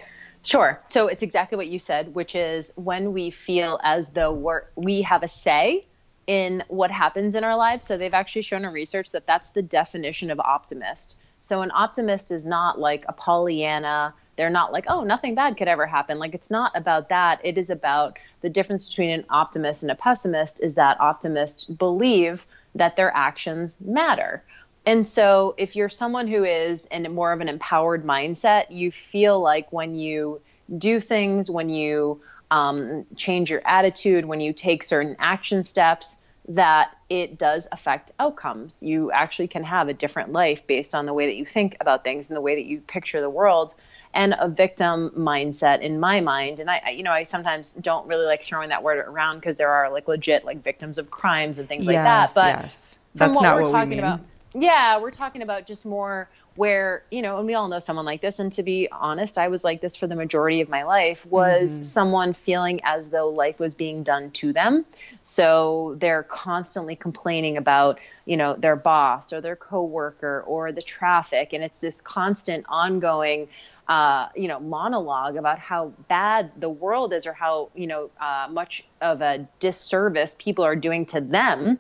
Sure. 0.44 0.82
So 0.88 1.08
it's 1.08 1.24
exactly 1.24 1.58
what 1.58 1.68
you 1.68 1.78
said, 1.78 2.16
which 2.16 2.34
is 2.36 2.72
when 2.76 3.14
we 3.14 3.30
feel 3.30 3.80
as 3.84 4.12
though 4.12 4.34
we're, 4.34 4.64
we 4.76 5.02
have 5.02 5.22
a 5.22 5.28
say 5.28 5.86
in 6.26 6.64
what 6.68 6.90
happens 6.90 7.36
in 7.36 7.44
our 7.44 7.56
lives. 7.56 7.86
So 7.86 7.98
they've 7.98 8.14
actually 8.14 8.44
shown 8.44 8.66
in 8.66 8.72
research 8.72 9.12
that 9.12 9.28
that's 9.28 9.50
the 9.50 9.62
definition 9.62 10.32
of 10.32 10.40
optimist 10.40 11.18
so 11.48 11.62
an 11.62 11.72
optimist 11.74 12.30
is 12.30 12.46
not 12.46 12.78
like 12.78 13.06
a 13.08 13.14
Pollyanna. 13.14 14.14
They're 14.36 14.50
not 14.50 14.74
like, 14.74 14.86
oh, 14.90 15.04
nothing 15.04 15.34
bad 15.34 15.56
could 15.56 15.70
ever 15.70 15.88
happen. 15.88 16.20
Like 16.20 16.36
it's 16.36 16.52
not 16.52 16.74
about 16.76 17.08
that. 17.10 17.40
It 17.44 17.58
is 17.58 17.70
about 17.70 18.20
the 18.42 18.50
difference 18.50 18.90
between 18.90 19.12
an 19.12 19.26
optimist 19.30 19.82
and 19.82 19.92
a 19.92 19.96
pessimist 19.96 20.60
is 20.60 20.76
that 20.76 21.00
optimists 21.00 21.66
believe 21.66 22.46
that 22.76 22.98
their 22.98 23.16
actions 23.16 23.78
matter. 23.80 24.44
And 24.86 25.08
so 25.08 25.56
if 25.58 25.76
you're 25.76 25.90
someone 25.90 26.28
who 26.28 26.44
is 26.44 26.86
in 26.88 27.14
more 27.14 27.32
of 27.32 27.40
an 27.40 27.48
empowered 27.48 28.06
mindset, 28.06 28.66
you 28.70 28.92
feel 28.92 29.40
like 29.40 29.72
when 29.72 29.96
you 29.96 30.42
do 30.78 31.00
things, 31.00 31.50
when 31.50 31.70
you 31.70 32.22
um, 32.52 33.06
change 33.16 33.50
your 33.50 33.66
attitude, 33.66 34.26
when 34.26 34.42
you 34.42 34.52
take 34.52 34.84
certain 34.84 35.16
action 35.18 35.64
steps, 35.64 36.18
that 36.48 36.98
it 37.10 37.38
does 37.38 37.68
affect 37.72 38.12
outcomes. 38.20 38.82
You 38.82 39.12
actually 39.12 39.48
can 39.48 39.64
have 39.64 39.90
a 39.90 39.94
different 39.94 40.32
life 40.32 40.66
based 40.66 40.96
on 40.96 41.06
the 41.06 41.14
way 41.14 41.26
that 41.26 41.36
you 41.36 41.46
think 41.46 41.76
about 41.82 42.04
things 42.04 42.30
and 42.30 42.38
the 42.38 42.42
way 42.42 42.56
that 42.56 42.66
you 42.66 42.80
picture 42.80 43.20
the 43.20 43.30
world. 43.30 43.76
And 44.14 44.34
a 44.40 44.50
victim 44.50 45.12
mindset, 45.16 45.82
in 45.82 46.00
my 46.00 46.22
mind, 46.22 46.60
and 46.60 46.70
I, 46.70 46.90
you 46.90 47.04
know, 47.04 47.12
I 47.12 47.24
sometimes 47.24 47.74
don't 47.74 48.08
really 48.08 48.26
like 48.26 48.42
throwing 48.42 48.70
that 48.70 48.82
word 48.82 48.98
around 48.98 49.38
because 49.38 49.58
there 49.58 49.70
are 49.70 49.92
like 49.92 50.08
legit 50.08 50.44
like 50.44 50.64
victims 50.64 50.98
of 50.98 51.12
crimes 51.12 51.60
and 51.60 51.68
things 51.68 51.86
yes, 51.86 51.88
like 51.88 52.04
that. 52.04 52.32
But 52.34 52.64
yes, 52.64 52.98
that's 53.14 53.36
what 53.36 53.44
not 53.44 53.62
what 53.62 53.74
we 53.74 53.86
mean. 53.86 54.00
About, 54.00 54.22
yeah, 54.56 55.00
we're 55.00 55.12
talking 55.12 55.44
about 55.44 55.68
just 55.68 55.86
more 55.86 56.30
where 56.58 57.04
you 57.12 57.22
know 57.22 57.38
and 57.38 57.48
we 57.48 57.54
all 57.54 57.68
know 57.68 57.80
someone 57.80 58.06
like 58.06 58.22
this. 58.22 58.40
And 58.40 58.52
to 58.54 58.64
be 58.64 58.90
honest 58.92 59.38
i 59.38 59.48
was 59.48 59.64
like 59.64 59.82
this 59.82 59.96
for 59.96 60.08
the 60.08 60.16
majority 60.16 60.62
of 60.62 60.70
my 60.70 60.84
life 60.84 61.26
was 61.26 61.74
mm-hmm. 61.74 61.84
someone 61.84 62.34
feeling 62.34 62.82
as 62.84 63.10
though 63.12 63.30
life 63.30 63.60
was 63.60 63.76
being 63.76 64.04
done 64.04 64.32
to 64.32 64.52
them. 64.52 64.86
So 65.24 65.96
they're 66.00 66.24
constantly 66.24 66.96
complaining 66.96 67.58
about 67.58 68.00
you 68.26 68.38
know 68.38 68.56
their 68.56 68.76
boss 68.76 69.32
or 69.32 69.42
their 69.42 69.56
coworker 69.56 70.44
or 70.48 70.72
the 70.72 70.82
traffic. 70.82 71.54
And 71.54 71.64
it's 71.64 71.80
this 71.80 72.02
constant 72.02 72.66
ongoing 72.68 73.48
uh, 73.88 74.30
you 74.36 74.48
know 74.48 74.60
monologue 74.60 75.38
about 75.38 75.60
how 75.60 75.94
bad 76.08 76.52
the 76.58 76.70
world 76.70 77.14
is 77.14 77.26
or 77.26 77.34
how 77.34 77.70
you 77.76 77.88
know 77.88 78.10
uh, 78.20 78.48
much 78.50 78.86
of 79.02 79.22
a 79.22 79.48
disservice 79.60 80.36
people 80.38 80.66
are 80.66 80.76
doing 80.76 81.06
to 81.08 81.22
them. 81.22 81.80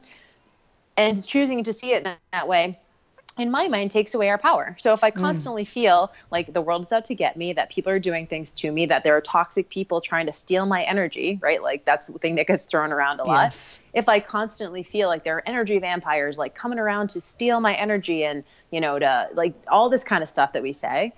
And 0.95 1.27
choosing 1.27 1.63
to 1.65 1.73
see 1.73 1.93
it 1.93 2.07
that 2.31 2.47
way 2.47 2.79
in 3.37 3.51
my 3.51 3.67
mind 3.67 3.91
takes 3.91 4.13
away 4.13 4.29
our 4.29 4.37
power. 4.37 4.75
So 4.79 4.93
if 4.93 5.03
I 5.03 5.11
mm. 5.11 5.15
constantly 5.15 5.63
mm. 5.63 5.67
feel 5.67 6.11
like 6.31 6.53
the 6.53 6.61
world 6.61 6.83
is 6.83 6.91
out 6.91 7.05
to 7.05 7.15
get 7.15 7.37
me, 7.37 7.53
that 7.53 7.69
people 7.69 7.91
are 7.91 7.99
doing 7.99 8.27
things 8.27 8.51
to 8.53 8.71
me, 8.71 8.85
that 8.87 9.03
there 9.03 9.15
are 9.15 9.21
toxic 9.21 9.69
people 9.69 10.01
trying 10.01 10.25
to 10.25 10.33
steal 10.33 10.65
my 10.65 10.83
energy, 10.83 11.39
right? 11.41 11.61
Like 11.61 11.85
that's 11.85 12.07
the 12.07 12.19
thing 12.19 12.35
that 12.35 12.47
gets 12.47 12.65
thrown 12.65 12.91
around 12.91 13.19
a 13.19 13.23
lot. 13.23 13.45
Yes. 13.45 13.79
If 13.93 14.09
I 14.09 14.19
constantly 14.19 14.83
feel 14.83 15.07
like 15.07 15.23
there 15.23 15.35
are 15.37 15.43
energy 15.45 15.79
vampires 15.79 16.37
like 16.37 16.55
coming 16.55 16.79
around 16.79 17.09
to 17.11 17.21
steal 17.21 17.59
my 17.59 17.73
energy 17.75 18.23
and, 18.23 18.43
you 18.71 18.81
know, 18.81 18.99
to 18.99 19.29
like 19.33 19.53
all 19.67 19.89
this 19.89 20.03
kind 20.03 20.23
of 20.23 20.29
stuff 20.29 20.53
that 20.53 20.63
we 20.63 20.73
say, 20.73 21.13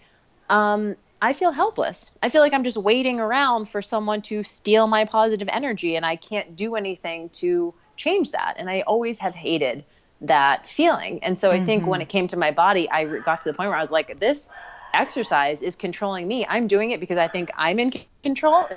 um, 0.49 0.95
I 1.21 1.33
feel 1.33 1.51
helpless. 1.51 2.15
I 2.23 2.29
feel 2.29 2.41
like 2.41 2.53
I'm 2.53 2.63
just 2.63 2.77
waiting 2.77 3.19
around 3.19 3.67
for 3.67 3.81
someone 3.81 4.21
to 4.23 4.43
steal 4.43 4.87
my 4.87 5.03
positive 5.03 5.49
energy 5.51 5.95
and 5.95 6.05
I 6.05 6.15
can't 6.15 6.55
do 6.55 6.75
anything 6.75 7.29
to 7.29 7.73
change 7.97 8.31
that. 8.31 8.55
And 8.57 8.69
I 8.69 8.81
always 8.81 9.19
have 9.19 9.35
hated 9.35 9.83
that 10.21 10.69
feeling. 10.69 11.23
And 11.23 11.37
so 11.39 11.51
I 11.51 11.63
think 11.63 11.85
when 11.85 11.99
mm-hmm. 11.99 12.03
it 12.03 12.09
came 12.09 12.27
to 12.27 12.37
my 12.37 12.51
body, 12.51 12.89
I 12.89 13.05
got 13.05 13.41
to 13.43 13.49
the 13.49 13.53
point 13.53 13.69
where 13.69 13.77
I 13.77 13.81
was 13.81 13.91
like, 13.91 14.19
this 14.19 14.49
exercise 14.93 15.61
is 15.61 15.75
controlling 15.75 16.27
me. 16.27 16.45
I'm 16.47 16.67
doing 16.67 16.91
it 16.91 16.99
because 16.99 17.17
I 17.17 17.27
think 17.27 17.51
I'm 17.55 17.79
in 17.79 17.93
control. 18.23 18.67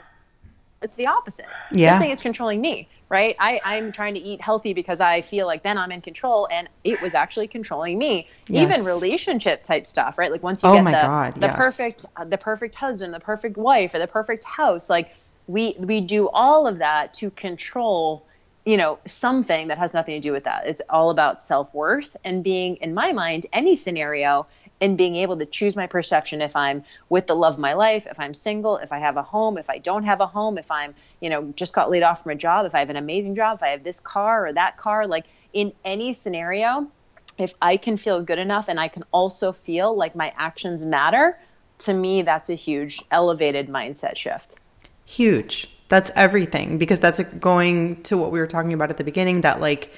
It's 0.83 0.97
the 0.97 1.07
opposite. 1.07 1.47
Yeah. 1.73 1.97
I 1.97 1.99
think 1.99 2.13
it's 2.13 2.23
controlling 2.23 2.61
me, 2.61 2.89
right? 3.09 3.37
I, 3.39 3.61
I'm 3.65 3.93
trying 3.93 4.15
to 4.15 4.21
eat 4.21 4.41
healthy 4.41 4.73
because 4.73 5.01
I 5.01 5.23
feel 5.23 5.47
like 5.47 5.63
then 5.63 5.79
I'm 5.79 5.93
in 5.93 6.01
control 6.01 6.49
and 6.51 6.69
it 6.85 7.01
was 7.01 7.15
actually 7.15 7.49
controlling 7.49 7.99
me. 7.99 8.29
Yes. 8.49 8.71
Even 8.71 8.85
relationship 8.85 9.63
type 9.63 9.87
stuff, 9.87 10.19
right? 10.19 10.31
Like 10.31 10.43
once 10.43 10.63
you 10.63 10.69
oh 10.69 10.75
get 10.75 10.85
the, 10.85 10.91
God, 10.91 11.35
the 11.35 11.47
yes. 11.47 11.57
perfect 11.57 12.07
the 12.27 12.39
perfect 12.39 12.75
husband, 12.75 13.15
the 13.15 13.21
perfect 13.21 13.57
wife, 13.57 13.95
or 13.95 14.01
the 14.01 14.09
perfect 14.09 14.45
house, 14.45 14.91
like 14.91 15.15
we 15.47 15.75
we 15.79 16.01
do 16.01 16.29
all 16.31 16.67
of 16.67 16.79
that 16.79 17.15
to 17.15 17.31
control 17.31 18.27
you 18.65 18.77
know 18.77 18.99
something 19.07 19.69
that 19.69 19.79
has 19.79 19.95
nothing 19.95 20.15
to 20.15 20.21
do 20.21 20.33
with 20.33 20.45
that. 20.45 20.67
It's 20.67 20.83
all 20.89 21.11
about 21.11 21.43
self-worth 21.43 22.17
and 22.25 22.45
being 22.45 22.77
in 22.77 22.95
my 22.95 23.13
mind 23.13 23.47
any 23.53 23.75
scenario 23.75 24.47
and 24.83 24.99
being 24.99 25.15
able 25.15 25.39
to 25.39 25.47
choose 25.47 25.77
my 25.77 25.87
perception 25.87 26.43
if 26.43 26.57
i'm 26.57 26.85
with 27.09 27.27
the 27.29 27.35
love 27.35 27.55
of 27.55 27.61
my 27.61 27.73
life 27.73 28.07
if 28.11 28.19
i'm 28.19 28.35
single 28.35 28.77
if 28.79 28.93
i 28.93 28.99
have 28.99 29.17
a 29.17 29.23
home 29.23 29.57
if 29.57 29.71
i 29.71 29.79
don't 29.79 30.03
have 30.03 30.21
a 30.21 30.27
home 30.27 30.59
if 30.59 30.71
i'm 30.71 30.95
you 31.21 31.31
know 31.31 31.53
just 31.57 31.73
got 31.73 31.89
laid 31.89 32.03
off 32.03 32.23
from 32.23 32.33
a 32.33 32.35
job 32.35 32.67
if 32.67 32.75
i 32.75 32.81
have 32.81 32.91
an 32.91 32.97
amazing 32.97 33.35
job 33.35 33.57
if 33.57 33.63
i 33.63 33.69
have 33.69 33.85
this 33.85 34.01
car 34.01 34.47
or 34.47 34.53
that 34.53 34.77
car. 34.77 35.07
Like 35.07 35.27
in 35.53 35.73
any 35.85 36.13
scenario 36.13 36.91
if 37.39 37.55
i 37.63 37.77
can 37.77 37.97
feel 37.97 38.23
good 38.23 38.39
enough 38.39 38.69
and 38.69 38.79
i 38.81 38.89
can 38.89 39.05
also 39.13 39.53
feel 39.53 39.97
like 39.97 40.17
my 40.17 40.33
actions 40.37 40.85
matter 40.85 41.39
to 41.79 41.95
me 41.95 42.23
that's 42.23 42.51
a 42.51 42.55
huge 42.55 43.01
elevated 43.11 43.69
mindset 43.69 44.17
shift. 44.17 44.57
Huge 45.05 45.72
that's 45.93 46.11
everything 46.17 46.79
because 46.79 47.01
that's 47.01 47.21
going 47.39 48.03
to 48.05 48.17
what 48.17 48.33
we 48.33 48.41
were 48.41 48.47
talking 48.47 48.73
about 48.73 48.89
at 48.89 48.97
the 48.97 49.05
beginning 49.05 49.43
that 49.43 49.61
like 49.61 49.93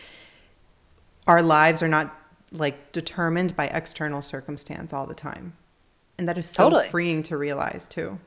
our 1.28 1.40
lives 1.40 1.84
are 1.84 1.88
not 1.88 2.12
like 2.50 2.90
determined 2.90 3.54
by 3.54 3.68
external 3.68 4.20
circumstance 4.20 4.92
all 4.92 5.06
the 5.06 5.14
time. 5.14 5.52
And 6.18 6.28
that 6.28 6.36
is 6.36 6.50
so 6.50 6.64
totally. 6.64 6.88
freeing 6.88 7.22
to 7.24 7.36
realize 7.36 7.86
too. 7.86 8.18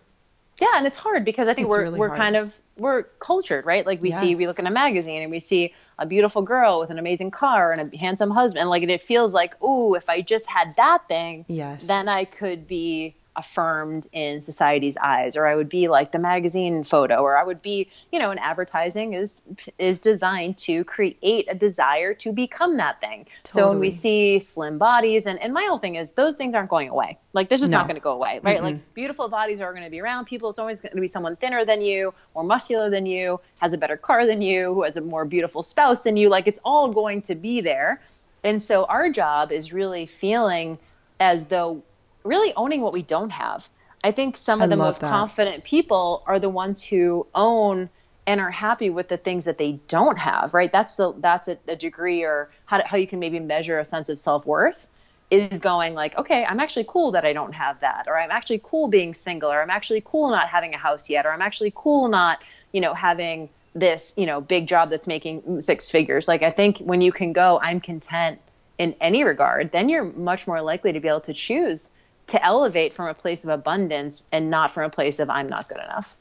Yeah, 0.62 0.76
and 0.76 0.88
it's 0.88 0.96
hard 0.96 1.26
because 1.26 1.50
I 1.50 1.54
think 1.54 1.68
it's 1.68 1.76
we're 1.76 1.84
really 1.84 2.00
we're 2.00 2.08
hard. 2.08 2.18
kind 2.18 2.36
of 2.38 2.58
we're 2.78 3.04
cultured, 3.20 3.66
right? 3.66 3.86
Like 3.86 4.02
we 4.02 4.12
yes. 4.12 4.22
see 4.22 4.34
we 4.38 4.48
look 4.48 4.60
in 4.60 4.66
a 4.66 4.72
magazine 4.72 5.22
and 5.22 5.30
we 5.30 5.42
see 5.42 5.74
a 6.00 6.06
beautiful 6.06 6.44
girl 6.44 6.80
with 6.80 6.90
an 6.90 6.98
amazing 6.98 7.32
car 7.32 7.74
and 7.74 7.94
a 7.94 7.98
handsome 7.98 8.32
husband. 8.32 8.70
Like 8.70 8.84
it 8.84 9.02
feels 9.02 9.34
like, 9.34 9.56
oh, 9.62 9.94
if 9.94 10.08
I 10.08 10.22
just 10.22 10.48
had 10.48 10.74
that 10.78 11.06
thing, 11.10 11.44
yes. 11.50 11.86
then 11.86 12.08
I 12.08 12.24
could 12.24 12.66
be 12.66 13.18
affirmed 13.38 14.08
in 14.12 14.42
society's 14.42 14.98
eyes 14.98 15.38
or 15.38 15.48
i 15.48 15.56
would 15.56 15.70
be 15.70 15.88
like 15.88 16.12
the 16.12 16.20
magazine 16.20 16.84
photo 16.84 17.22
or 17.22 17.38
i 17.38 17.44
would 17.44 17.62
be 17.62 17.90
you 18.12 18.20
know 18.20 18.32
and 18.32 18.40
advertising 18.40 19.14
is 19.14 19.42
is 19.78 20.00
designed 20.00 20.58
to 20.58 20.84
create 20.84 21.48
a 21.50 21.56
desire 21.56 22.14
to 22.14 22.32
become 22.32 22.78
that 22.78 23.00
thing. 23.00 23.26
Totally. 23.44 23.62
so 23.62 23.70
when 23.70 23.80
we 23.80 23.92
see 23.92 24.40
slim 24.40 24.78
bodies 24.78 25.26
and 25.26 25.40
and 25.40 25.54
my 25.54 25.64
whole 25.64 25.80
thing 25.80 25.96
is 25.96 26.12
those 26.12 26.36
things 26.36 26.56
aren't 26.56 26.70
going 26.70 26.90
away. 26.90 27.18
Like 27.34 27.50
this 27.50 27.62
is 27.62 27.70
no. 27.70 27.78
not 27.78 27.88
going 27.88 27.96
to 27.96 28.02
go 28.02 28.12
away 28.12 28.40
right? 28.44 28.60
Mm 28.60 28.68
like 28.68 28.94
beautiful 28.96 29.30
bodies 29.30 29.62
are 29.62 29.72
going 29.72 29.84
to 29.84 29.90
be 29.90 30.02
around 30.02 30.26
people. 30.26 30.50
It's 30.50 30.60
always 30.60 30.82
going 30.82 30.94
to 30.94 31.00
be 31.00 31.08
someone 31.08 31.36
thinner 31.36 31.64
than 31.64 31.82
you 31.82 32.14
more 32.34 32.44
muscular 32.44 32.90
than 32.90 33.06
you 33.06 33.40
has 33.60 33.72
a 33.72 33.78
better 33.78 33.96
car 33.96 34.26
than 34.26 34.42
you 34.42 34.74
who 34.74 34.84
has 34.84 34.98
a 34.98 35.02
more 35.02 35.26
beautiful 35.26 35.64
spouse 35.64 36.02
than 36.02 36.18
you. 36.18 36.28
Like 36.28 36.48
it's 36.48 36.60
all 36.66 36.92
going 36.92 37.22
to 37.24 37.36
be 37.36 37.62
there. 37.62 38.02
And 38.44 38.62
so 38.62 38.86
our 38.86 39.10
job 39.10 39.52
is 39.52 39.72
really 39.72 40.06
feeling 40.06 40.78
as 41.20 41.46
though 41.46 41.84
really 42.28 42.54
owning 42.56 42.82
what 42.82 42.94
we 42.94 43.02
don't 43.02 43.32
have. 43.32 43.68
I 44.04 44.12
think 44.12 44.38
some 44.38 44.60
of 44.60 44.66
I 44.66 44.68
the 44.68 44.76
most 44.76 45.02
that. 45.02 45.10
confident 45.10 45.64
people 45.64 46.24
are 46.28 46.40
the 46.40 46.50
ones 46.50 46.84
who 46.84 47.26
own 47.34 47.90
and 48.28 48.42
are 48.42 48.52
happy 48.52 48.90
with 48.90 49.08
the 49.08 49.18
things 49.18 49.46
that 49.46 49.58
they 49.58 49.80
don't 49.88 50.20
have, 50.20 50.54
right? 50.54 50.72
That's 50.72 50.98
the 50.98 51.14
that's 51.18 51.48
a, 51.48 51.58
a 51.68 51.76
degree 51.76 52.24
or 52.24 52.52
how, 52.66 52.82
how 52.86 52.98
you 52.98 53.08
can 53.08 53.20
maybe 53.20 53.40
measure 53.40 53.80
a 53.80 53.86
sense 53.86 54.10
of 54.10 54.20
self-worth 54.20 54.88
is 55.30 55.60
going 55.60 55.94
like, 55.94 56.18
okay, 56.18 56.46
I'm 56.46 56.60
actually 56.60 56.86
cool 56.88 57.12
that 57.12 57.26
I 57.26 57.34
don't 57.34 57.54
have 57.54 57.80
that, 57.82 58.06
or 58.08 58.18
I'm 58.18 58.32
actually 58.32 58.62
cool 58.64 58.88
being 58.88 59.14
single, 59.14 59.52
or 59.52 59.62
I'm 59.62 59.70
actually 59.70 60.02
cool 60.06 60.30
not 60.30 60.48
having 60.48 60.74
a 60.74 60.78
house 60.78 61.10
yet, 61.10 61.26
or 61.26 61.32
I'm 61.32 61.42
actually 61.42 61.74
cool 61.76 62.08
not, 62.08 62.40
you 62.72 62.82
know, 62.82 62.94
having 62.94 63.50
this, 63.74 64.14
you 64.18 64.26
know, 64.26 64.42
big 64.42 64.68
job 64.68 64.90
that's 64.90 65.08
making 65.08 65.62
six 65.62 65.90
figures. 65.90 66.28
Like 66.28 66.44
I 66.44 66.52
think 66.52 66.80
when 66.80 67.02
you 67.02 67.12
can 67.12 67.34
go, 67.34 67.60
I'm 67.62 67.80
content 67.80 68.40
in 68.78 68.96
any 69.02 69.24
regard, 69.24 69.72
then 69.72 69.90
you're 69.90 70.06
much 70.06 70.48
more 70.48 70.62
likely 70.62 70.94
to 70.94 71.00
be 71.00 71.08
able 71.08 71.22
to 71.22 71.34
choose 71.34 71.92
to 72.28 72.46
elevate 72.46 72.94
from 72.94 73.08
a 73.08 73.14
place 73.14 73.44
of 73.44 73.50
abundance 73.50 74.24
and 74.32 74.50
not 74.50 74.72
from 74.72 74.84
a 74.84 74.90
place 74.90 75.20
of 75.20 75.30
I'm 75.30 75.48
not 75.48 75.68
good 75.70 75.80
enough. 75.80 76.16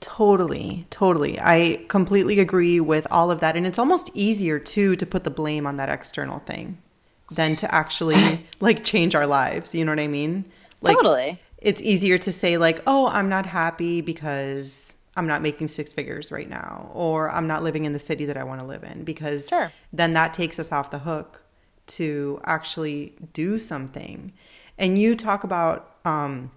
Totally, 0.00 0.86
totally. 0.90 1.38
I 1.38 1.84
completely 1.88 2.40
agree 2.40 2.80
with 2.80 3.06
all 3.10 3.30
of 3.30 3.40
that. 3.40 3.56
And 3.56 3.66
it's 3.66 3.78
almost 3.78 4.10
easier 4.14 4.58
too 4.58 4.96
to 4.96 5.06
put 5.06 5.24
the 5.24 5.30
blame 5.30 5.66
on 5.66 5.76
that 5.76 5.90
external 5.90 6.38
thing 6.40 6.78
than 7.30 7.54
to 7.56 7.72
actually 7.72 8.46
like 8.60 8.82
change 8.82 9.14
our 9.14 9.26
lives. 9.26 9.74
You 9.74 9.84
know 9.84 9.92
what 9.92 10.00
I 10.00 10.08
mean? 10.08 10.44
Like, 10.80 10.96
totally. 10.96 11.40
It's 11.58 11.82
easier 11.82 12.16
to 12.18 12.32
say, 12.32 12.56
like, 12.56 12.82
oh, 12.86 13.08
I'm 13.08 13.28
not 13.28 13.44
happy 13.44 14.00
because 14.00 14.96
I'm 15.16 15.26
not 15.26 15.42
making 15.42 15.68
six 15.68 15.92
figures 15.92 16.32
right 16.32 16.48
now, 16.48 16.90
or 16.94 17.30
I'm 17.30 17.46
not 17.46 17.62
living 17.62 17.84
in 17.84 17.92
the 17.92 17.98
city 17.98 18.24
that 18.24 18.38
I 18.38 18.44
want 18.44 18.62
to 18.62 18.66
live 18.66 18.82
in, 18.82 19.04
because 19.04 19.48
sure. 19.48 19.70
then 19.92 20.14
that 20.14 20.32
takes 20.32 20.58
us 20.58 20.72
off 20.72 20.90
the 20.90 21.00
hook 21.00 21.42
to 21.88 22.40
actually 22.44 23.14
do 23.34 23.58
something. 23.58 24.32
And 24.80 24.98
you 24.98 25.14
talk 25.14 25.44
about 25.44 25.94
um, 26.04 26.50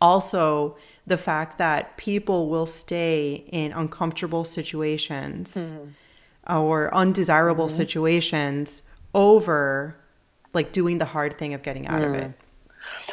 also 0.00 0.76
the 1.06 1.16
fact 1.16 1.58
that 1.58 1.96
people 1.96 2.48
will 2.48 2.66
stay 2.66 3.44
in 3.48 3.72
uncomfortable 3.72 4.44
situations 4.44 5.54
mm-hmm. 5.56 6.56
or 6.56 6.92
undesirable 6.92 7.68
mm-hmm. 7.68 7.76
situations 7.76 8.82
over 9.14 9.96
like 10.52 10.72
doing 10.72 10.98
the 10.98 11.04
hard 11.04 11.38
thing 11.38 11.54
of 11.54 11.62
getting 11.62 11.86
out 11.86 12.02
mm. 12.02 12.08
of 12.08 12.14
it. 12.14 12.32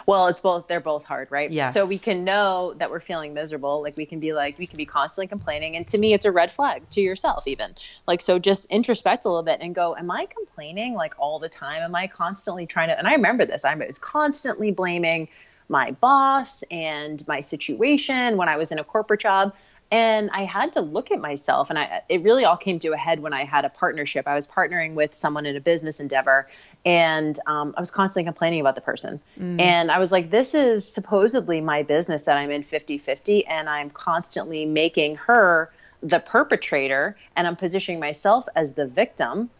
Well, 0.05 0.27
it's 0.27 0.39
both. 0.39 0.67
They're 0.67 0.79
both 0.79 1.03
hard, 1.03 1.31
right? 1.31 1.51
Yes. 1.51 1.73
So 1.73 1.85
we 1.85 1.97
can 1.97 2.23
know 2.23 2.73
that 2.77 2.89
we're 2.89 2.99
feeling 2.99 3.33
miserable. 3.33 3.81
Like 3.81 3.97
we 3.97 4.05
can 4.05 4.19
be 4.19 4.33
like, 4.33 4.57
we 4.57 4.67
can 4.67 4.77
be 4.77 4.85
constantly 4.85 5.27
complaining. 5.27 5.75
And 5.75 5.87
to 5.87 5.97
me, 5.97 6.13
it's 6.13 6.25
a 6.25 6.31
red 6.31 6.51
flag 6.51 6.89
to 6.91 7.01
yourself, 7.01 7.47
even. 7.47 7.75
Like, 8.07 8.21
so 8.21 8.39
just 8.39 8.65
introspect 8.69 9.25
a 9.25 9.29
little 9.29 9.43
bit 9.43 9.59
and 9.61 9.73
go, 9.73 9.95
am 9.95 10.11
I 10.11 10.25
complaining 10.25 10.93
like 10.93 11.13
all 11.17 11.39
the 11.39 11.49
time? 11.49 11.81
Am 11.81 11.95
I 11.95 12.07
constantly 12.07 12.65
trying 12.65 12.89
to, 12.89 12.97
and 12.97 13.07
I 13.07 13.13
remember 13.13 13.45
this, 13.45 13.65
I 13.65 13.75
was 13.75 13.99
constantly 13.99 14.71
blaming 14.71 15.27
my 15.69 15.91
boss 15.91 16.63
and 16.71 17.25
my 17.27 17.41
situation 17.41 18.37
when 18.37 18.49
I 18.49 18.57
was 18.57 18.71
in 18.71 18.79
a 18.79 18.83
corporate 18.83 19.21
job 19.21 19.53
and 19.93 20.31
I 20.31 20.43
had 20.43 20.73
to 20.73 20.81
look 20.81 21.11
at 21.11 21.21
myself, 21.21 21.69
and 21.69 21.77
I, 21.77 22.01
it 22.09 22.23
really 22.23 22.45
all 22.45 22.57
came 22.57 22.79
to 22.79 22.93
a 22.93 22.97
head 22.97 23.19
when 23.19 23.31
I 23.31 23.43
had 23.43 23.63
a 23.63 23.69
partnership. 23.69 24.27
I 24.27 24.33
was 24.33 24.47
partnering 24.47 24.95
with 24.95 25.13
someone 25.13 25.45
in 25.45 25.55
a 25.55 25.59
business 25.59 25.99
endeavor, 25.99 26.47
and 26.83 27.39
um, 27.45 27.75
I 27.77 27.79
was 27.79 27.91
constantly 27.91 28.23
complaining 28.23 28.59
about 28.59 28.73
the 28.73 28.81
person. 28.81 29.21
Mm. 29.39 29.61
And 29.61 29.91
I 29.91 29.99
was 29.99 30.11
like, 30.11 30.31
this 30.31 30.55
is 30.55 30.91
supposedly 30.91 31.61
my 31.61 31.83
business 31.83 32.25
that 32.25 32.37
I'm 32.37 32.49
in 32.49 32.63
50 32.63 32.97
50, 32.97 33.45
and 33.45 33.69
I'm 33.69 33.91
constantly 33.91 34.65
making 34.65 35.17
her 35.17 35.71
the 36.01 36.19
perpetrator, 36.19 37.15
and 37.35 37.45
I'm 37.45 37.55
positioning 37.55 37.99
myself 37.99 38.47
as 38.55 38.73
the 38.73 38.87
victim. 38.87 39.51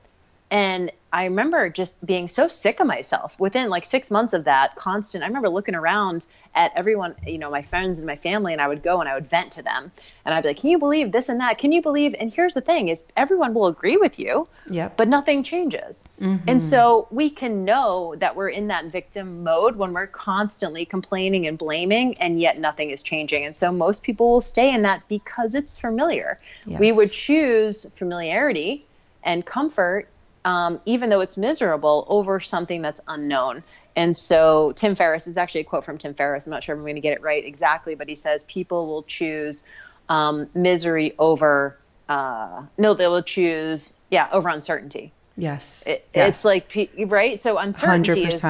And 0.53 0.91
I 1.11 1.23
remember 1.23 1.67
just 1.67 2.05
being 2.05 2.27
so 2.27 2.47
sick 2.47 2.79
of 2.79 2.85
myself 2.85 3.39
within 3.39 3.69
like 3.69 3.85
six 3.85 4.11
months 4.11 4.33
of 4.33 4.43
that 4.43 4.75
constant. 4.75 5.23
I 5.23 5.27
remember 5.27 5.49
looking 5.49 5.73
around 5.73 6.27
at 6.53 6.71
everyone, 6.75 7.15
you 7.25 7.39
know, 7.39 7.49
my 7.49 7.63
friends 7.63 7.97
and 7.97 8.05
my 8.05 8.15
family, 8.15 8.53
and 8.53 8.61
I 8.61 8.67
would 8.67 8.83
go 8.83 8.99
and 8.99 9.09
I 9.09 9.15
would 9.15 9.27
vent 9.27 9.51
to 9.53 9.63
them. 9.63 9.91
And 10.23 10.35
I'd 10.35 10.41
be 10.41 10.49
like, 10.49 10.57
Can 10.57 10.69
you 10.69 10.77
believe 10.77 11.11
this 11.11 11.27
and 11.27 11.39
that? 11.39 11.57
Can 11.57 11.71
you 11.71 11.81
believe? 11.81 12.13
And 12.19 12.31
here's 12.31 12.53
the 12.53 12.61
thing 12.61 12.89
is 12.89 13.03
everyone 13.17 13.55
will 13.55 13.65
agree 13.65 13.97
with 13.97 14.19
you, 14.19 14.47
yep. 14.69 14.95
but 14.95 15.07
nothing 15.07 15.41
changes. 15.41 16.03
Mm-hmm. 16.21 16.47
And 16.47 16.61
so 16.61 17.07
we 17.09 17.31
can 17.31 17.65
know 17.65 18.13
that 18.19 18.35
we're 18.35 18.49
in 18.49 18.67
that 18.67 18.85
victim 18.85 19.43
mode 19.43 19.75
when 19.75 19.91
we're 19.91 20.05
constantly 20.05 20.85
complaining 20.85 21.47
and 21.47 21.57
blaming, 21.57 22.15
and 22.19 22.39
yet 22.39 22.59
nothing 22.59 22.91
is 22.91 23.01
changing. 23.01 23.43
And 23.43 23.57
so 23.57 23.71
most 23.71 24.03
people 24.03 24.31
will 24.31 24.41
stay 24.41 24.71
in 24.71 24.83
that 24.83 25.01
because 25.07 25.55
it's 25.55 25.79
familiar. 25.79 26.39
Yes. 26.67 26.79
We 26.79 26.91
would 26.91 27.11
choose 27.11 27.87
familiarity 27.95 28.85
and 29.23 29.45
comfort 29.45 30.09
um, 30.45 30.79
even 30.85 31.09
though 31.09 31.21
it's 31.21 31.37
miserable, 31.37 32.05
over 32.09 32.39
something 32.39 32.81
that's 32.81 33.01
unknown. 33.07 33.63
And 33.95 34.17
so 34.17 34.73
Tim 34.75 34.95
Ferriss 34.95 35.27
is 35.27 35.37
actually 35.37 35.61
a 35.61 35.65
quote 35.65 35.85
from 35.85 35.97
Tim 35.97 36.13
Ferriss. 36.13 36.47
I'm 36.47 36.51
not 36.51 36.63
sure 36.63 36.75
if 36.75 36.79
I'm 36.79 36.83
going 36.83 36.95
to 36.95 37.01
get 37.01 37.13
it 37.13 37.21
right 37.21 37.45
exactly, 37.45 37.95
but 37.95 38.09
he 38.09 38.15
says 38.15 38.43
people 38.43 38.87
will 38.87 39.03
choose 39.03 39.65
um, 40.09 40.49
misery 40.53 41.13
over 41.19 41.77
uh, 42.09 42.63
no, 42.77 42.93
they 42.93 43.07
will 43.07 43.23
choose 43.23 43.97
yeah 44.09 44.27
over 44.31 44.49
uncertainty. 44.49 45.11
Yes, 45.37 45.87
it, 45.87 46.07
yes. 46.13 46.29
it's 46.29 46.45
like 46.45 46.89
right. 47.07 47.41
So 47.41 47.57
uncertainty 47.57 48.25
100%. 48.25 48.27
is 48.27 48.41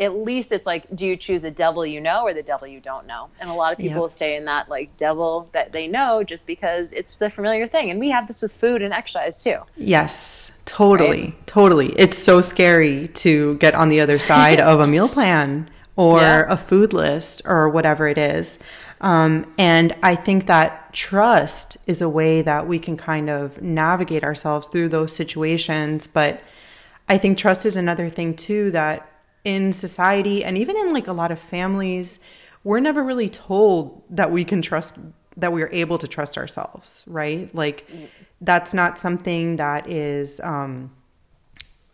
at 0.00 0.14
least 0.16 0.52
it's 0.52 0.66
like 0.66 0.84
do 0.96 1.06
you 1.06 1.16
choose 1.16 1.42
the 1.42 1.50
devil 1.50 1.84
you 1.84 2.00
know 2.00 2.22
or 2.22 2.32
the 2.34 2.42
devil 2.42 2.66
you 2.66 2.80
don't 2.80 3.06
know 3.06 3.28
and 3.40 3.50
a 3.50 3.52
lot 3.52 3.72
of 3.72 3.78
people 3.78 4.02
yep. 4.02 4.10
stay 4.10 4.36
in 4.36 4.44
that 4.46 4.68
like 4.68 4.94
devil 4.96 5.48
that 5.52 5.70
they 5.72 5.86
know 5.86 6.24
just 6.24 6.46
because 6.46 6.92
it's 6.92 7.16
the 7.16 7.28
familiar 7.28 7.68
thing 7.68 7.90
and 7.90 8.00
we 8.00 8.10
have 8.10 8.26
this 8.26 8.42
with 8.42 8.52
food 8.52 8.82
and 8.82 8.92
exercise 8.92 9.36
too 9.42 9.58
yes 9.76 10.52
Totally, 10.64 11.22
right? 11.24 11.46
totally. 11.46 11.88
It's 11.98 12.16
so 12.16 12.40
scary 12.40 13.08
to 13.08 13.54
get 13.54 13.74
on 13.74 13.90
the 13.90 14.00
other 14.00 14.18
side 14.30 14.58
of 14.58 14.80
a 14.80 14.86
meal 14.86 15.08
plan 15.08 15.68
or 15.96 16.20
Yeah. 16.20 16.44
a 16.48 16.56
food 16.56 16.94
list 16.94 17.42
or 17.44 17.68
whatever 17.68 18.08
it 18.08 18.16
is. 18.16 18.58
Um, 19.02 19.52
and 19.58 19.94
I 20.02 20.14
think 20.14 20.46
that 20.46 20.92
trust 20.94 21.76
is 21.86 22.00
a 22.00 22.08
way 22.08 22.40
that 22.40 22.66
we 22.66 22.78
can 22.78 22.96
kind 22.96 23.28
of 23.28 23.60
navigate 23.60 24.24
ourselves 24.24 24.68
through 24.68 24.88
those 24.88 25.12
situations. 25.14 26.06
But 26.06 26.40
I 27.06 27.18
think 27.18 27.36
trust 27.36 27.66
is 27.66 27.76
another 27.76 28.08
thing 28.08 28.34
too 28.34 28.70
that 28.70 29.06
in 29.44 29.72
society 29.72 30.44
and 30.44 30.56
even 30.56 30.76
in 30.76 30.92
like 30.92 31.08
a 31.08 31.12
lot 31.12 31.30
of 31.30 31.38
families, 31.38 32.20
we're 32.64 32.80
never 32.80 33.02
really 33.02 33.28
told 33.28 34.02
that 34.10 34.30
we 34.30 34.44
can 34.44 34.62
trust 34.62 34.98
that 35.36 35.52
we 35.52 35.62
are 35.62 35.70
able 35.72 35.98
to 35.98 36.06
trust 36.06 36.36
ourselves, 36.36 37.04
right? 37.06 37.52
Like 37.54 37.86
that's 38.40 38.74
not 38.74 38.98
something 38.98 39.56
that 39.56 39.88
is 39.88 40.40
um 40.40 40.90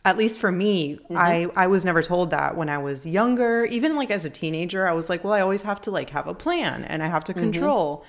at 0.05 0.17
least 0.17 0.41
for 0.41 0.51
me, 0.51 0.99
I 1.15 1.49
I 1.55 1.67
was 1.67 1.85
never 1.85 2.03
told 2.03 2.31
that 2.31 2.57
when 2.57 2.69
I 2.69 2.79
was 2.79 3.05
younger, 3.07 3.65
even 3.67 3.97
like 3.97 4.11
as 4.11 4.25
a 4.25 4.31
teenager, 4.31 4.87
I 4.89 4.93
was 4.93 5.09
like, 5.09 5.23
well, 5.25 5.33
I 5.33 5.41
always 5.41 5.63
have 5.63 5.81
to 5.83 5.91
like 5.91 6.11
have 6.11 6.27
a 6.27 6.35
plan 6.35 6.85
and 6.85 7.03
I 7.03 7.09
have 7.09 7.25
to 7.25 7.35
control. 7.35 8.05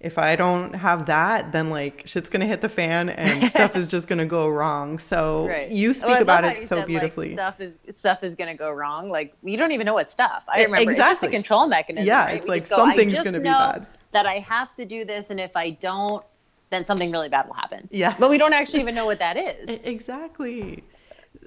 If 0.00 0.16
I 0.16 0.36
don't 0.36 0.74
have 0.74 1.06
that, 1.06 1.50
then 1.50 1.70
like 1.70 2.02
shit's 2.06 2.30
gonna 2.30 2.46
hit 2.46 2.60
the 2.60 2.68
fan 2.68 3.08
and 3.08 3.44
stuff 3.50 3.74
is 3.74 3.88
just 3.88 4.06
gonna 4.06 4.24
go 4.26 4.46
wrong. 4.48 4.98
So 5.00 5.48
Right. 5.48 5.68
you 5.70 5.90
Oh, 5.90 5.92
speak 5.92 6.20
about 6.20 6.44
it 6.44 6.60
so 6.60 6.66
said, 6.66 6.76
like, 6.78 6.86
beautifully. 6.86 7.34
stuff 7.34 7.60
is 7.60 7.80
stuff 7.90 8.22
is 8.22 8.36
going 8.36 8.48
to 8.48 8.56
go 8.56 8.70
wrong. 8.70 9.08
Like 9.10 9.34
you 9.42 9.56
don't 9.56 9.72
even 9.72 9.84
know 9.86 9.94
what 9.94 10.08
stuff. 10.08 10.44
I 10.46 10.62
remember 10.64 10.90
it's 10.90 10.98
just 10.98 11.10
exactly. 11.10 11.28
a 11.28 11.30
control 11.32 11.66
mechanism. 11.66 12.06
Yeah, 12.06 12.26
right? 12.26 12.36
it's 12.36 12.46
We 12.46 12.50
like 12.54 12.68
go, 12.68 12.76
something's 12.76 13.14
gonna 13.22 13.38
be 13.38 13.44
bad. 13.44 13.86
That 14.12 14.24
I 14.26 14.38
have 14.38 14.72
to 14.76 14.84
do 14.86 15.04
this, 15.04 15.30
and 15.30 15.40
if 15.40 15.56
I 15.56 15.70
don't, 15.70 16.24
then 16.70 16.84
something 16.84 17.10
really 17.10 17.28
bad 17.28 17.46
will 17.48 17.54
happen. 17.54 17.88
Yeah, 17.90 18.14
but 18.20 18.30
we 18.30 18.38
don't 18.38 18.52
actually 18.52 18.80
even 18.80 18.94
know 18.94 19.04
what 19.06 19.18
that 19.18 19.36
is. 19.36 19.68
Exactly. 19.84 20.84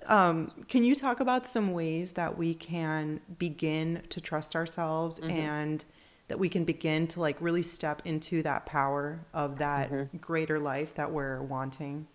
Um, 0.07 0.51
can 0.67 0.83
you 0.83 0.93
talk 0.95 1.19
about 1.19 1.47
some 1.47 1.73
ways 1.73 2.13
that 2.13 2.37
we 2.37 2.53
can 2.53 3.19
begin 3.39 4.01
to 4.09 4.19
trust 4.19 4.55
ourselves 4.55 5.19
Mm-hmm. 5.19 5.29
and 5.31 5.85
that 6.31 6.39
we 6.39 6.47
can 6.47 6.63
begin 6.63 7.07
to 7.07 7.19
like 7.19 7.35
really 7.41 7.61
step 7.61 8.01
into 8.05 8.41
that 8.41 8.65
power 8.65 9.19
of 9.33 9.57
that 9.57 9.91
Mm-hmm. 9.91 10.17
greater 10.17 10.59
life 10.59 10.93
that 10.93 11.11
we're 11.11 11.41
wanting? 11.41 12.07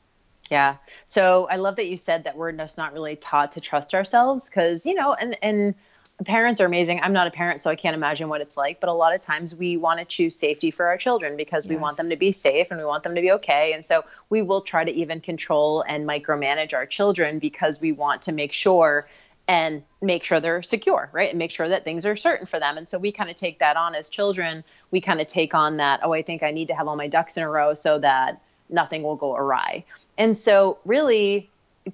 Yeah. 0.50 0.76
So 1.05 1.46
I 1.50 1.57
love 1.57 1.76
that 1.76 1.87
you 1.87 1.98
said 1.98 2.24
that 2.24 2.35
we're 2.35 2.52
just 2.52 2.79
not 2.79 2.94
really 2.94 3.16
taught 3.16 3.52
to 3.52 3.61
trust 3.61 3.94
ourselves 3.94 4.48
because, 4.48 4.87
you 4.87 4.94
know, 4.94 5.12
and, 5.12 5.37
and 5.42 5.74
parents 6.24 6.62
are 6.62 6.64
amazing. 6.64 6.98
I'm 7.02 7.12
not 7.12 7.26
a 7.26 7.31
parent, 7.31 7.61
so 7.61 7.70
I 7.70 7.76
can't 7.76 7.94
imagine 7.94 8.31
what 8.31 8.40
it's 8.40 8.57
like. 8.57 8.81
But 8.81 8.88
a 8.88 8.94
lot 8.94 9.14
of 9.14 9.20
times 9.20 9.55
we 9.55 9.76
want 9.76 9.98
to 9.98 10.07
choose 10.07 10.35
safety 10.35 10.70
for 10.70 10.87
our 10.87 10.96
children 10.96 11.37
because 11.37 11.68
we 11.68 11.76
want 11.76 11.98
them 11.98 12.09
to 12.09 12.16
be 12.16 12.33
safe 12.33 12.68
and 12.70 12.81
we 12.81 12.87
want 12.87 13.02
them 13.02 13.14
to 13.16 13.20
be 13.20 13.33
okay. 13.33 13.74
And 13.74 13.85
so 13.85 14.02
we 14.31 14.40
will 14.40 14.62
try 14.62 14.83
to 14.83 14.90
even 14.90 15.20
control 15.20 15.85
and 15.87 16.09
micromanage 16.09 16.72
our 16.72 16.87
children 16.87 17.38
because 17.38 17.83
we 17.83 17.92
want 17.92 18.22
to 18.22 18.33
make 18.33 18.55
sure 18.55 19.07
and 19.48 19.82
make 20.02 20.24
sure 20.24 20.40
they're 20.40 20.62
secure, 20.62 21.09
right? 21.12 21.30
And 21.30 21.38
make 21.38 21.50
sure 21.52 21.68
that 21.68 21.85
things 21.85 22.04
are 22.04 22.16
certain 22.16 22.46
for 22.46 22.59
them. 22.59 22.76
And 22.76 22.88
so 22.88 22.98
we 22.98 23.12
kind 23.12 23.30
of 23.30 23.37
take 23.37 23.61
that 23.61 23.76
on 23.76 23.94
as 23.94 24.09
children. 24.09 24.64
We 24.90 25.00
kind 25.00 25.20
of 25.20 25.28
take 25.28 25.54
on 25.54 25.76
that, 25.76 26.00
oh, 26.02 26.12
I 26.12 26.22
think 26.22 26.42
I 26.42 26.50
need 26.50 26.66
to 26.68 26.74
have 26.74 26.88
all 26.88 26.96
my 26.96 27.09
ducks 27.09 27.37
in 27.37 27.42
a 27.42 27.48
row 27.48 27.74
so 27.74 27.98
that 28.00 28.40
nothing 28.68 29.02
will 29.02 29.16
go 29.16 29.37
awry. 29.37 29.85
And 30.18 30.37
so, 30.37 30.78
really, 30.85 31.48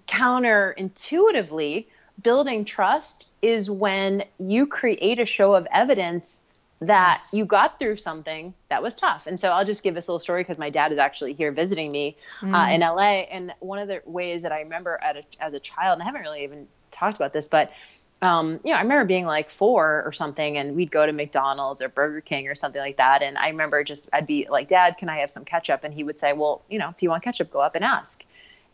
counterintuitively, 0.08 1.86
building 2.22 2.64
trust 2.64 3.26
is 3.42 3.70
when 3.70 4.24
you 4.38 4.66
create 4.66 5.18
a 5.18 5.26
show 5.26 5.54
of 5.54 5.66
evidence 5.72 6.40
that 6.80 7.20
Yes. 7.20 7.28
you 7.32 7.44
got 7.44 7.78
through 7.78 7.96
something 7.96 8.54
that 8.68 8.82
was 8.82 8.96
tough. 8.96 9.26
And 9.28 9.38
so 9.38 9.50
I'll 9.50 9.64
just 9.64 9.82
give 9.84 9.94
this 9.94 10.08
little 10.08 10.18
story 10.18 10.42
because 10.42 10.58
my 10.58 10.70
dad 10.70 10.90
is 10.90 10.98
actually 10.98 11.32
here 11.32 11.52
visiting 11.52 11.92
me 11.92 12.16
uh, 12.42 12.68
in 12.72 12.80
LA. 12.80 13.22
And 13.30 13.54
one 13.60 13.78
of 13.78 13.86
the 13.86 14.02
ways 14.04 14.42
that 14.42 14.50
I 14.50 14.60
remember 14.60 14.98
at 15.02 15.16
a, 15.16 15.22
as 15.40 15.52
a 15.54 15.60
child, 15.60 15.94
and 15.94 16.02
I 16.02 16.06
haven't 16.06 16.22
really 16.22 16.42
even 16.42 16.66
talked 16.92 17.16
about 17.16 17.33
this, 17.33 17.48
but 17.48 17.72
um, 18.22 18.61
you 18.64 18.70
know, 18.70 18.76
I 18.76 18.83
remember 18.83 19.05
being 19.05 19.26
like 19.26 19.50
four 19.50 20.05
or 20.07 20.12
something, 20.12 20.57
and 20.57 20.76
we'd 20.76 20.92
go 20.92 21.05
to 21.05 21.12
McDonald's 21.12 21.83
or 21.83 21.88
Burger 21.88 22.20
King 22.20 22.46
or 22.46 22.55
something 22.55 22.81
like 22.81 22.98
that. 22.98 23.20
And 23.20 23.37
I 23.37 23.48
remember 23.48 23.83
just 23.83 24.09
I'd 24.12 24.28
be 24.28 24.46
like, 24.48 24.68
"Dad, 24.68 24.96
can 24.96 25.09
I 25.09 25.18
have 25.18 25.33
some 25.33 25.44
ketchup?" 25.44 25.83
And 25.83 25.92
he 25.92 26.05
would 26.05 26.20
say, 26.20 26.33
"Well, 26.33 26.62
you 26.70 26.78
know, 26.78 26.88
if 26.90 27.02
you 27.02 27.11
want 27.11 27.24
ketchup, 27.24 27.50
go 27.50 27.61
up 27.61 27.74
and 27.74 27.85
ask." 27.85 28.24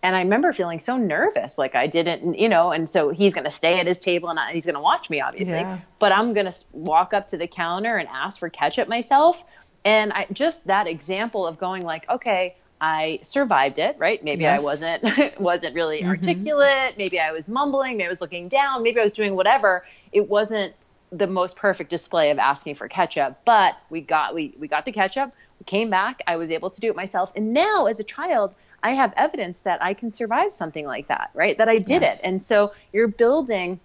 And 0.02 0.14
I 0.14 0.20
remember 0.20 0.52
feeling 0.52 0.78
so 0.78 0.96
nervous, 0.96 1.58
like 1.58 1.74
I 1.74 1.86
didn't, 1.86 2.38
you 2.38 2.48
know. 2.48 2.70
And 2.70 2.88
so 2.88 3.08
he's 3.08 3.34
going 3.34 3.46
to 3.46 3.50
stay 3.50 3.80
at 3.80 3.86
his 3.86 3.98
table 3.98 4.28
and 4.28 4.38
I, 4.38 4.52
he's 4.52 4.64
going 4.64 4.76
to 4.76 4.80
watch 4.80 5.10
me, 5.10 5.20
obviously. 5.20 5.56
Yeah. 5.56 5.80
But 5.98 6.12
I'm 6.12 6.34
going 6.34 6.46
to 6.46 6.54
walk 6.72 7.12
up 7.12 7.26
to 7.28 7.36
the 7.36 7.48
counter 7.48 7.96
and 7.96 8.08
ask 8.08 8.38
for 8.38 8.48
ketchup 8.48 8.86
myself. 8.86 9.42
And 9.84 10.12
I 10.12 10.26
just 10.32 10.66
that 10.68 10.86
example 10.86 11.46
of 11.46 11.58
going 11.58 11.82
like, 11.82 12.08
okay, 12.08 12.56
I 12.80 13.18
survived 13.22 13.78
it, 13.78 13.96
right? 13.98 14.22
Maybe 14.22 14.42
Yes. 14.42 14.60
I 14.60 14.64
wasn't 14.64 15.40
wasn't 15.40 15.74
really 15.74 16.00
mm-hmm. 16.00 16.10
articulate. 16.10 16.94
Maybe 16.96 17.18
I 17.18 17.32
was 17.32 17.48
mumbling. 17.48 17.96
Maybe 17.96 18.06
I 18.06 18.10
was 18.10 18.20
looking 18.20 18.48
down. 18.48 18.82
Maybe 18.82 19.00
I 19.00 19.02
was 19.02 19.12
doing 19.12 19.34
whatever. 19.36 19.84
It 20.12 20.28
wasn't 20.28 20.74
the 21.10 21.26
most 21.26 21.56
perfect 21.56 21.90
display 21.90 22.30
of 22.30 22.38
asking 22.38 22.74
for 22.74 22.86
ketchup, 22.86 23.40
but 23.44 23.76
we 23.90 24.00
got 24.00 24.34
we 24.34 24.54
we 24.58 24.68
got 24.68 24.84
the 24.84 24.92
ketchup. 24.92 25.32
We 25.58 25.64
came 25.64 25.90
back. 25.90 26.22
I 26.26 26.36
was 26.36 26.50
able 26.50 26.70
to 26.70 26.80
do 26.80 26.88
it 26.90 26.96
myself. 26.96 27.32
And 27.34 27.52
now, 27.52 27.86
as 27.86 27.98
a 27.98 28.04
child, 28.04 28.54
I 28.82 28.92
have 28.92 29.12
evidence 29.16 29.62
that 29.62 29.82
I 29.82 29.94
can 29.94 30.10
survive 30.10 30.52
something 30.54 30.86
like 30.86 31.08
that, 31.08 31.30
right? 31.34 31.58
That 31.58 31.68
I 31.68 31.78
did 31.78 32.02
Yes. 32.02 32.20
it. 32.20 32.28
And 32.28 32.42
so 32.42 32.72
you're 32.92 33.08
building 33.08 33.80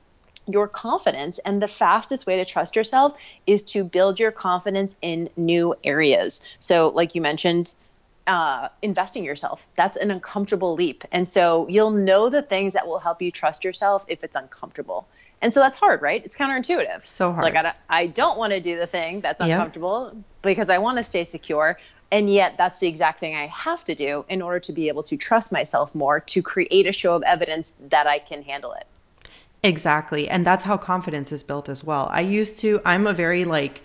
your 0.47 0.67
confidence 0.67 1.39
and 1.39 1.61
the 1.61 1.67
fastest 1.67 2.27
way 2.27 2.35
to 2.35 2.45
trust 2.45 2.75
yourself 2.75 3.17
is 3.47 3.63
to 3.63 3.83
build 3.83 4.19
your 4.19 4.31
confidence 4.31 4.97
in 5.01 5.29
new 5.37 5.73
areas 5.85 6.41
so 6.59 6.89
like 6.89 7.15
you 7.15 7.21
mentioned 7.21 7.73
uh, 8.27 8.69
investing 8.81 9.23
yourself 9.23 9.65
that's 9.75 9.97
an 9.97 10.09
uncomfortable 10.11 10.75
leap 10.75 11.03
and 11.11 11.27
so 11.27 11.67
you'll 11.67 11.91
know 11.91 12.29
the 12.29 12.41
things 12.41 12.73
that 12.73 12.87
will 12.87 12.99
help 12.99 13.21
you 13.21 13.31
trust 13.31 13.63
yourself 13.63 14.05
if 14.07 14.23
it's 14.23 14.35
uncomfortable 14.35 15.07
and 15.41 15.53
so 15.53 15.59
that's 15.59 15.75
hard 15.75 16.01
right 16.01 16.23
it's 16.25 16.35
counterintuitive 16.35 17.05
So 17.05 17.31
It's 17.31 17.41
like. 17.41 17.55
I 17.55 17.61
don't, 17.61 17.75
I 17.89 18.07
don't 18.07 18.37
want 18.37 18.53
to 18.53 18.61
do 18.61 18.77
the 18.77 18.87
thing 18.87 19.21
that's 19.21 19.41
Yep. 19.41 19.49
uncomfortable 19.49 20.15
because 20.41 20.69
i 20.69 20.77
want 20.77 20.97
to 20.97 21.03
stay 21.03 21.23
secure 21.23 21.77
and 22.11 22.29
yet 22.29 22.55
that's 22.57 22.79
the 22.79 22.87
exact 22.87 23.19
thing 23.19 23.35
i 23.35 23.47
have 23.47 23.83
to 23.85 23.95
do 23.95 24.23
in 24.29 24.41
order 24.41 24.59
to 24.61 24.71
be 24.71 24.87
able 24.87 25.03
to 25.03 25.17
trust 25.17 25.51
myself 25.51 25.93
more 25.93 26.19
to 26.21 26.41
create 26.41 26.87
a 26.87 26.93
show 26.93 27.15
of 27.15 27.23
evidence 27.23 27.73
that 27.89 28.07
i 28.07 28.19
can 28.19 28.41
handle 28.43 28.71
it 28.73 28.87
Exactly. 29.63 30.27
And 30.27 30.45
that's 30.45 30.65
how 30.65 30.75
confidence 30.77 31.31
is 31.31 31.41
built 31.41 31.69
as 31.69 31.85
well. 31.85 32.09
I 32.11 32.19
used 32.19 32.59
to, 32.59 32.81
I'm 32.83 33.07
a 33.07 33.13
very 33.13 33.45
like 33.45 33.81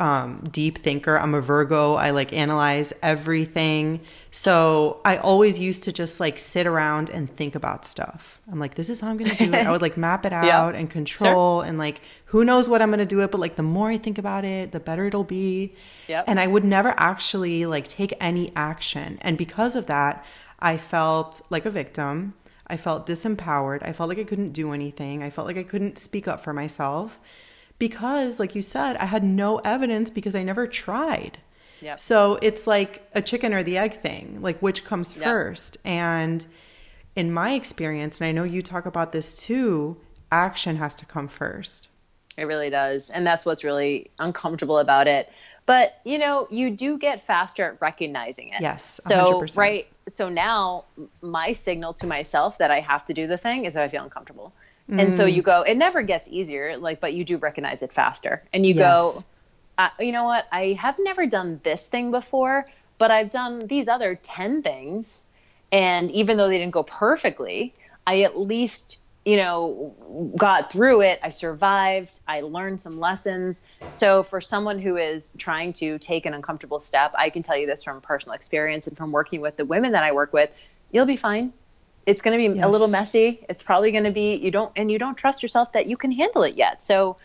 um, 0.00 0.48
deep 0.50 0.78
thinker. 0.78 1.18
I'm 1.18 1.34
a 1.34 1.42
Virgo. 1.42 1.94
I 1.94 2.10
like 2.10 2.32
analyze 2.32 2.94
everything. 3.02 4.00
So 4.30 5.00
I 5.04 5.18
always 5.18 5.58
used 5.58 5.84
to 5.84 5.92
just 5.92 6.20
like 6.20 6.38
sit 6.38 6.66
around 6.66 7.10
and 7.10 7.30
think 7.30 7.54
about 7.54 7.84
stuff. 7.84 8.40
I'm 8.50 8.58
like, 8.58 8.76
this 8.76 8.88
is 8.88 9.00
how 9.00 9.08
I'm 9.08 9.18
going 9.18 9.30
to 9.30 9.36
do 9.36 9.52
it. 9.52 9.66
I 9.66 9.70
would 9.70 9.82
like 9.82 9.96
map 9.98 10.24
it 10.24 10.32
out 10.32 10.74
and 10.74 10.88
control 10.88 11.60
and 11.60 11.76
like, 11.76 12.00
who 12.24 12.46
knows 12.46 12.66
what 12.66 12.80
I'm 12.80 12.88
going 12.88 13.00
to 13.00 13.04
do 13.04 13.20
it. 13.20 13.30
But 13.30 13.40
like, 13.40 13.56
the 13.56 13.62
more 13.62 13.90
I 13.90 13.98
think 13.98 14.16
about 14.16 14.46
it, 14.46 14.72
the 14.72 14.80
better 14.80 15.06
it'll 15.06 15.22
be. 15.22 15.74
Yep. 16.08 16.24
And 16.26 16.40
I 16.40 16.46
would 16.46 16.64
never 16.64 16.94
actually 16.96 17.66
like 17.66 17.86
take 17.86 18.14
any 18.20 18.50
action. 18.56 19.18
And 19.20 19.36
because 19.36 19.76
of 19.76 19.84
that, 19.86 20.24
I 20.58 20.78
felt 20.78 21.42
like 21.50 21.66
a 21.66 21.70
victim. 21.70 22.32
I 22.66 22.78
felt 22.78 23.06
disempowered. 23.06 23.82
I 23.82 23.92
felt 23.92 24.08
like 24.08 24.18
I 24.18 24.24
couldn't 24.24 24.52
do 24.52 24.72
anything. 24.72 25.22
I 25.22 25.28
felt 25.28 25.46
like 25.46 25.58
I 25.58 25.62
couldn't 25.62 25.98
speak 25.98 26.26
up 26.26 26.40
for 26.40 26.54
myself 26.54 27.20
because, 27.80 28.38
like 28.38 28.54
you 28.54 28.62
said, 28.62 28.96
I 28.98 29.06
had 29.06 29.24
no 29.24 29.58
evidence 29.58 30.10
because 30.10 30.36
I 30.36 30.44
never 30.44 30.68
tried. 30.68 31.38
Yep. 31.80 31.98
So 31.98 32.38
it's 32.42 32.66
like 32.66 33.08
a 33.14 33.22
chicken 33.22 33.52
or 33.52 33.64
the 33.64 33.78
egg 33.78 33.94
thing, 33.94 34.40
like 34.40 34.60
which 34.60 34.84
comes 34.84 35.16
Yep. 35.16 35.24
first. 35.24 35.78
And 35.84 36.46
in 37.16 37.32
my 37.32 37.54
experience, 37.54 38.20
and 38.20 38.28
I 38.28 38.32
know 38.32 38.44
you 38.44 38.60
talk 38.62 38.86
about 38.86 39.12
this 39.12 39.34
too, 39.34 39.96
action 40.30 40.76
has 40.76 40.94
to 40.96 41.06
come 41.06 41.26
first. 41.26 41.88
It 42.36 42.44
really 42.44 42.70
does. 42.70 43.10
And 43.10 43.26
that's 43.26 43.44
what's 43.44 43.64
really 43.64 44.10
uncomfortable 44.18 44.78
about 44.78 45.08
it. 45.08 45.30
But, 45.64 46.00
you 46.04 46.18
know, 46.18 46.48
you 46.50 46.70
do 46.70 46.98
get 46.98 47.26
faster 47.26 47.64
at 47.64 47.80
recognizing 47.80 48.48
it. 48.48 48.60
Yes, 48.60 49.00
So, 49.02 49.40
100%. 49.40 49.56
right. 49.56 49.86
So 50.08 50.28
now 50.28 50.84
my 51.22 51.52
signal 51.52 51.94
to 51.94 52.06
myself 52.06 52.58
that 52.58 52.70
I 52.70 52.80
have 52.80 53.04
to 53.06 53.14
do 53.14 53.26
the 53.26 53.36
thing 53.38 53.64
is 53.64 53.74
that 53.74 53.84
I 53.84 53.88
feel 53.88 54.02
uncomfortable. 54.02 54.52
And 54.98 55.12
Mm. 55.12 55.16
so 55.16 55.26
you 55.26 55.42
go, 55.42 55.62
it 55.62 55.76
never 55.76 56.02
gets 56.02 56.28
easier, 56.28 56.76
like, 56.76 57.00
but 57.00 57.14
you 57.14 57.24
do 57.24 57.38
recognize 57.38 57.82
it 57.82 57.92
faster. 57.92 58.42
And 58.52 58.66
you 58.66 58.74
Yes. 58.74 58.78
go, 58.78 59.24
uh, 59.78 59.90
you 60.00 60.12
know 60.12 60.24
what? 60.24 60.46
I 60.52 60.72
have 60.80 60.96
never 60.98 61.26
done 61.26 61.60
this 61.64 61.88
thing 61.88 62.10
before, 62.10 62.66
but 62.98 63.10
I've 63.10 63.30
done 63.30 63.66
these 63.66 63.88
other 63.88 64.14
10 64.22 64.62
things. 64.62 65.22
And 65.72 66.10
even 66.10 66.36
though 66.36 66.48
they 66.48 66.58
didn't 66.58 66.72
go 66.72 66.82
perfectly, 66.82 67.74
I 68.06 68.22
at 68.22 68.38
least, 68.38 68.98
you 69.24 69.36
know, 69.36 70.32
got 70.36 70.72
through 70.72 71.02
it. 71.02 71.20
I 71.22 71.30
survived. 71.30 72.20
I 72.26 72.40
learned 72.40 72.80
some 72.80 72.98
lessons. 72.98 73.62
So 73.86 74.22
for 74.22 74.40
someone 74.40 74.78
who 74.78 74.96
is 74.96 75.30
trying 75.38 75.72
to 75.74 75.98
take 75.98 76.26
an 76.26 76.34
uncomfortable 76.34 76.80
step, 76.80 77.12
I 77.16 77.30
can 77.30 77.42
tell 77.42 77.56
you 77.56 77.66
this 77.66 77.84
from 77.84 78.00
personal 78.00 78.34
experience 78.34 78.86
and 78.86 78.96
from 78.96 79.12
working 79.12 79.40
with 79.40 79.56
the 79.56 79.64
women 79.64 79.92
that 79.92 80.02
I 80.02 80.12
work 80.12 80.32
with, 80.32 80.50
you'll 80.90 81.06
be 81.06 81.16
fine. 81.16 81.52
It's 82.06 82.22
going 82.22 82.38
to 82.38 82.54
be 82.54 82.60
a 82.60 82.68
little 82.68 82.88
messy. 82.88 83.44
It's 83.48 83.62
probably 83.62 83.92
going 83.92 84.04
to 84.04 84.10
be 84.10 84.34
you 84.36 84.50
don't 84.50 84.72
and 84.76 84.90
you 84.90 84.98
don't 84.98 85.16
trust 85.16 85.42
yourself 85.42 85.72
that 85.72 85.86
you 85.86 85.96
can 85.96 86.10
handle 86.10 86.42
it 86.42 86.56
yet. 86.56 86.82
So 86.82 87.16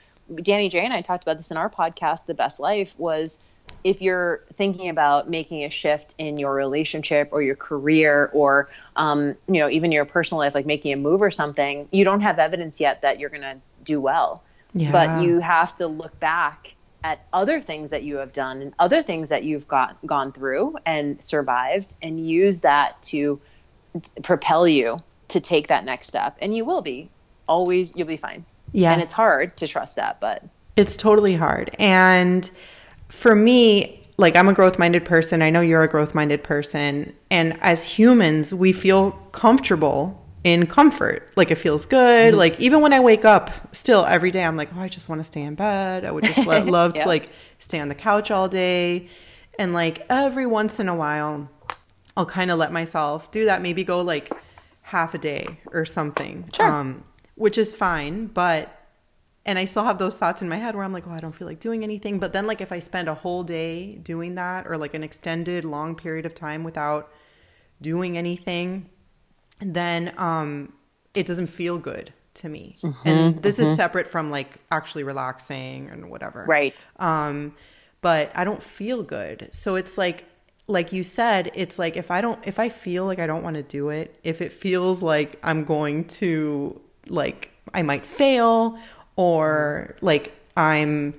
Danny 0.41 0.69
J 0.69 0.79
and 0.79 0.93
I 0.93 1.01
talked 1.01 1.23
about 1.23 1.37
this 1.37 1.51
in 1.51 1.57
our 1.57 1.69
podcast, 1.69 2.25
The 2.25 2.33
Best 2.33 2.59
Life, 2.59 2.93
was 2.97 3.39
if 3.83 4.01
you're 4.01 4.43
thinking 4.57 4.89
about 4.89 5.29
making 5.29 5.63
a 5.63 5.69
shift 5.69 6.15
in 6.17 6.37
your 6.37 6.53
relationship 6.53 7.29
or 7.31 7.41
your 7.41 7.55
career 7.55 8.29
or 8.33 8.69
um, 8.95 9.35
you 9.47 9.59
know 9.59 9.69
even 9.69 9.91
your 9.91 10.05
personal 10.05 10.39
life 10.39 10.55
like 10.55 10.65
making 10.65 10.93
a 10.93 10.97
move 10.97 11.21
or 11.21 11.31
something 11.31 11.87
you 11.91 12.03
don't 12.03 12.21
have 12.21 12.39
evidence 12.39 12.79
yet 12.79 13.01
that 13.01 13.19
you're 13.19 13.29
going 13.29 13.41
to 13.41 13.57
do 13.83 14.01
well 14.01 14.43
Yeah. 14.73 14.91
But 14.91 15.23
you 15.23 15.39
have 15.39 15.75
to 15.77 15.87
look 15.87 16.19
back 16.19 16.75
at 17.03 17.25
other 17.31 17.61
things 17.61 17.91
that 17.91 18.03
you 18.03 18.17
have 18.17 18.33
done 18.33 18.61
and 18.61 18.73
other 18.79 19.03
things 19.03 19.29
that 19.29 19.43
you've 19.43 19.67
got 19.67 19.95
gone 20.05 20.31
through 20.31 20.75
and 20.85 21.23
survived 21.23 21.95
and 22.01 22.27
use 22.27 22.61
that 22.61 23.01
to 23.03 23.39
propel 24.23 24.67
you 24.67 25.01
to 25.29 25.39
take 25.39 25.67
that 25.67 25.83
next 25.85 26.07
step 26.07 26.37
and 26.41 26.55
you 26.55 26.63
will 26.65 26.81
be 26.81 27.09
always 27.47 27.95
you'll 27.95 28.07
be 28.07 28.17
fine 28.17 28.45
Yeah. 28.71 28.93
and 28.93 29.01
it's 29.01 29.13
hard 29.13 29.55
to 29.57 29.67
trust 29.67 29.95
that 29.95 30.19
but 30.19 30.43
It's 30.75 30.97
totally 30.97 31.35
hard. 31.35 31.73
And 31.79 32.49
for 33.09 33.33
me, 33.35 34.01
like 34.17 34.35
I'm 34.35 34.47
a 34.49 34.53
growth 34.53 34.77
minded 34.79 35.05
person. 35.05 35.41
I 35.41 35.49
know 35.49 35.61
you're 35.61 35.83
a 35.83 35.87
growth 35.87 36.13
minded 36.15 36.43
person. 36.43 37.13
And 37.31 37.57
as 37.61 37.83
humans, 37.85 38.53
we 38.53 38.73
feel 38.73 39.11
comfortable 39.31 40.21
in 40.43 40.67
comfort. 40.67 41.31
Like 41.35 41.49
it 41.51 41.55
feels 41.55 41.85
good. 41.85 42.31
Mm-hmm. 42.31 42.37
Like 42.37 42.59
even 42.59 42.81
when 42.81 42.91
I 42.93 42.99
wake 42.99 43.23
up, 43.25 43.51
still 43.73 44.05
every 44.05 44.31
day, 44.31 44.43
I'm 44.43 44.57
like, 44.57 44.69
oh, 44.75 44.81
I 44.81 44.89
just 44.89 45.07
want 45.09 45.21
to 45.21 45.25
stay 45.25 45.41
in 45.43 45.55
bed. 45.55 46.03
I 46.05 46.11
would 46.11 46.23
just 46.25 46.45
lo- 46.45 46.63
love 46.65 46.93
Yeah. 46.95 47.03
to 47.03 47.07
like 47.09 47.29
stay 47.59 47.79
on 47.79 47.87
the 47.87 47.95
couch 47.95 48.29
all 48.31 48.47
day. 48.49 49.07
And 49.57 49.73
like 49.73 50.05
every 50.09 50.45
once 50.45 50.79
in 50.81 50.89
a 50.89 50.95
while, 50.95 51.49
I'll 52.17 52.25
kind 52.25 52.51
of 52.51 52.57
let 52.59 52.71
myself 52.71 53.31
do 53.31 53.45
that. 53.45 53.61
Maybe 53.61 53.83
go 53.83 54.01
like 54.01 54.33
half 54.81 55.13
a 55.13 55.17
day 55.17 55.59
or 55.71 55.85
something. 55.85 56.49
Sure. 56.53 56.65
Um, 56.65 57.03
which 57.35 57.57
is 57.57 57.73
fine. 57.73 58.27
But 58.27 58.71
and 59.45 59.59
I 59.59 59.65
still 59.65 59.83
have 59.83 59.99
those 59.99 60.17
thoughts 60.17 60.41
in 60.41 60.49
my 60.49 60.57
head 60.57 60.75
where 60.75 60.83
I'm 60.83 60.93
like, 60.93 61.07
oh, 61.07 61.11
I 61.11 61.19
don't 61.19 61.33
feel 61.33 61.47
like 61.47 61.59
doing 61.59 61.83
anything. 61.83 62.17
But 62.17 62.33
then, 62.33 62.47
like, 62.47 62.61
if 62.61 62.71
I 62.71 62.79
spend 62.79 63.07
a 63.07 63.13
whole 63.13 63.43
day 63.43 63.95
doing 63.97 64.35
that 64.35 64.65
or 64.65 64.75
like 64.77 64.95
an 64.95 65.03
extended 65.03 65.65
long 65.65 65.95
period 65.95 66.25
of 66.25 66.33
time 66.33 66.63
without 66.63 67.11
doing 67.79 68.17
anything, 68.17 68.89
then 69.59 70.13
um, 70.17 70.73
it 71.13 71.25
doesn't 71.27 71.47
feel 71.47 71.77
good 71.77 72.11
to 72.35 72.49
me. 72.49 72.75
and 73.05 73.41
this 73.41 73.59
is 73.59 73.75
separate 73.75 74.07
from 74.07 74.31
like 74.31 74.59
actually 74.71 75.03
relaxing 75.03 75.89
and 75.89 76.09
whatever. 76.09 76.45
right 76.47 76.75
Um, 76.97 77.55
but 78.01 78.31
I 78.35 78.43
don't 78.43 78.61
feel 78.63 79.03
good. 79.03 79.49
So 79.51 79.75
it's 79.75 79.97
like, 79.97 80.25
like 80.67 80.91
you 80.91 81.03
said, 81.03 81.51
it's 81.53 81.77
like 81.77 81.95
if 81.95 82.09
I 82.11 82.21
don't, 82.21 82.39
if 82.47 82.57
I 82.59 82.69
feel 82.69 83.05
like 83.05 83.19
I 83.19 83.27
don't 83.27 83.43
want 83.43 83.55
to 83.55 83.63
do 83.63 83.89
it, 83.89 84.19
if 84.23 84.41
it 84.41 84.51
feels 84.51 85.03
like 85.03 85.39
I'm 85.43 85.63
going 85.63 86.05
to, 86.05 86.79
like, 87.07 87.51
I 87.73 87.81
might 87.83 88.05
fail 88.05 88.79
or 89.15 89.95
like 90.01 90.33
I'm, 90.57 91.13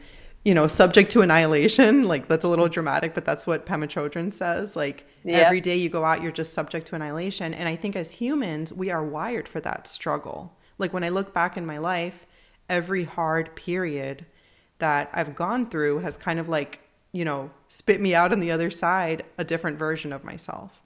you 0.44 0.54
know, 0.54 0.66
subject 0.66 1.10
to 1.12 1.22
annihilation, 1.22 2.02
like 2.08 2.28
that's 2.28 2.44
a 2.44 2.48
little 2.48 2.68
dramatic, 2.68 3.14
but 3.14 3.24
that's 3.24 3.46
what 3.46 3.66
Pema 3.66 3.86
Chodron 3.86 4.32
says. 4.32 4.74
Like 4.76 5.06
Yeah. 5.24 5.36
every 5.38 5.60
day 5.60 5.76
you 5.76 5.88
go 5.88 6.04
out, 6.04 6.22
you're 6.22 6.32
just 6.32 6.52
subject 6.52 6.86
to 6.88 6.96
annihilation. 6.96 7.54
And 7.54 7.68
I 7.68 7.76
think 7.76 7.94
as 7.96 8.12
humans, 8.12 8.72
we 8.72 8.90
are 8.90 9.04
wired 9.04 9.48
for 9.48 9.60
that 9.60 9.86
struggle. 9.86 10.56
Like 10.78 10.92
when 10.92 11.04
I 11.04 11.08
look 11.10 11.32
back 11.32 11.56
in 11.56 11.64
my 11.66 11.78
life, 11.78 12.26
every 12.68 13.04
hard 13.04 13.54
period 13.54 14.26
that 14.78 15.08
I've 15.12 15.34
gone 15.34 15.66
through 15.70 15.98
has 16.00 16.16
kind 16.16 16.38
of 16.38 16.48
like, 16.48 16.80
you 17.12 17.24
know, 17.24 17.50
spit 17.68 18.00
me 18.00 18.14
out 18.14 18.32
on 18.32 18.40
the 18.40 18.50
other 18.50 18.70
side 18.70 19.24
a 19.38 19.44
different 19.44 19.78
version 19.78 20.12
of 20.12 20.24
myself. 20.24 20.80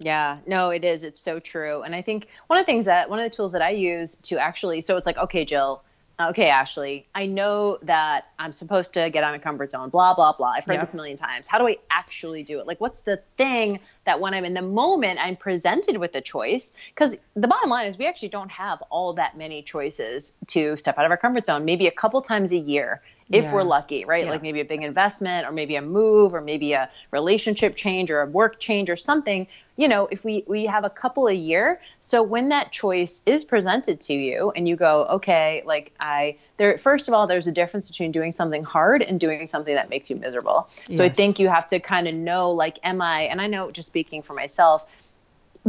Yeah, 0.00 0.38
no, 0.46 0.70
it 0.70 0.84
is. 0.84 1.02
It's 1.02 1.20
so 1.20 1.40
true. 1.40 1.82
And 1.82 1.94
I 1.94 2.02
think 2.02 2.28
one 2.46 2.58
of 2.58 2.64
the 2.64 2.70
things 2.70 2.84
that 2.84 3.10
one 3.10 3.18
of 3.18 3.28
the 3.28 3.34
tools 3.34 3.52
that 3.52 3.62
I 3.62 3.70
use 3.70 4.14
to 4.16 4.38
actually, 4.38 4.80
so 4.80 4.96
it's 4.96 5.06
like, 5.06 5.18
okay, 5.18 5.44
Jill, 5.44 5.82
uh, 6.20 6.28
okay, 6.30 6.48
Ashley, 6.48 7.06
I 7.14 7.26
know 7.26 7.78
that 7.82 8.26
I'm 8.38 8.52
supposed 8.52 8.92
to 8.94 9.10
get 9.10 9.22
out 9.22 9.34
of 9.34 9.40
my 9.40 9.42
comfort 9.42 9.70
zone, 9.70 9.88
blah, 9.88 10.14
blah, 10.14 10.32
blah. 10.32 10.52
I've 10.56 10.64
heard 10.64 10.74
Yeah. 10.74 10.80
this 10.80 10.92
a 10.92 10.96
million 10.96 11.16
times. 11.16 11.46
How 11.46 11.58
do 11.58 11.68
I 11.68 11.78
actually 11.90 12.42
do 12.42 12.58
it? 12.58 12.66
Like, 12.66 12.80
what's 12.80 13.02
the 13.02 13.20
thing 13.36 13.78
that 14.04 14.20
when 14.20 14.34
I'm 14.34 14.44
in 14.44 14.54
the 14.54 14.62
moment, 14.62 15.18
I'm 15.20 15.36
presented 15.36 15.96
with 15.96 16.14
a 16.14 16.20
choice? 16.20 16.72
Because 16.94 17.16
the 17.34 17.46
bottom 17.46 17.70
line 17.70 17.86
is 17.86 17.98
we 17.98 18.06
actually 18.06 18.28
don't 18.28 18.50
have 18.50 18.82
all 18.90 19.12
that 19.14 19.36
many 19.36 19.62
choices 19.62 20.34
to 20.48 20.76
step 20.76 20.98
out 20.98 21.04
of 21.04 21.10
our 21.10 21.16
comfort 21.16 21.46
zone, 21.46 21.64
maybe 21.64 21.86
a 21.86 21.92
couple 21.92 22.20
times 22.22 22.52
a 22.52 22.58
year. 22.58 23.00
If 23.30 23.44
Yeah. 23.44 23.54
we're 23.54 23.62
lucky, 23.62 24.04
right? 24.04 24.24
Yeah. 24.24 24.30
Like 24.30 24.42
maybe 24.42 24.60
a 24.60 24.64
big 24.64 24.82
investment 24.82 25.46
or 25.46 25.52
maybe 25.52 25.76
a 25.76 25.82
move 25.82 26.34
or 26.34 26.40
maybe 26.40 26.72
a 26.72 26.90
relationship 27.10 27.76
change 27.76 28.10
or 28.10 28.22
a 28.22 28.26
work 28.26 28.58
change 28.58 28.88
or 28.90 28.96
something 28.96 29.46
you 29.78 29.88
know 29.88 30.08
if 30.10 30.24
we 30.24 30.44
we 30.46 30.66
have 30.66 30.84
a 30.84 30.90
couple 30.90 31.28
a 31.28 31.32
year 31.32 31.80
so 32.00 32.22
when 32.22 32.50
that 32.50 32.70
choice 32.70 33.22
is 33.24 33.44
presented 33.44 34.00
to 34.00 34.12
you 34.12 34.52
and 34.54 34.68
you 34.68 34.76
go 34.76 35.06
okay 35.06 35.62
like 35.64 35.92
i 36.00 36.36
there 36.58 36.76
first 36.76 37.08
of 37.08 37.14
all 37.14 37.26
there's 37.26 37.46
a 37.46 37.52
difference 37.52 37.88
between 37.88 38.12
doing 38.12 38.34
something 38.34 38.62
hard 38.62 39.00
and 39.00 39.18
doing 39.18 39.46
something 39.46 39.74
that 39.74 39.88
makes 39.88 40.10
you 40.10 40.16
miserable 40.16 40.68
so 40.90 41.02
i 41.02 41.08
think 41.08 41.38
you 41.38 41.48
have 41.48 41.66
to 41.66 41.80
kind 41.80 42.06
of 42.06 42.14
know 42.14 42.50
like 42.50 42.78
am 42.82 43.00
i 43.00 43.22
and 43.22 43.40
i 43.40 43.46
know 43.46 43.70
just 43.70 43.88
speaking 43.88 44.20
for 44.20 44.34
myself 44.34 44.84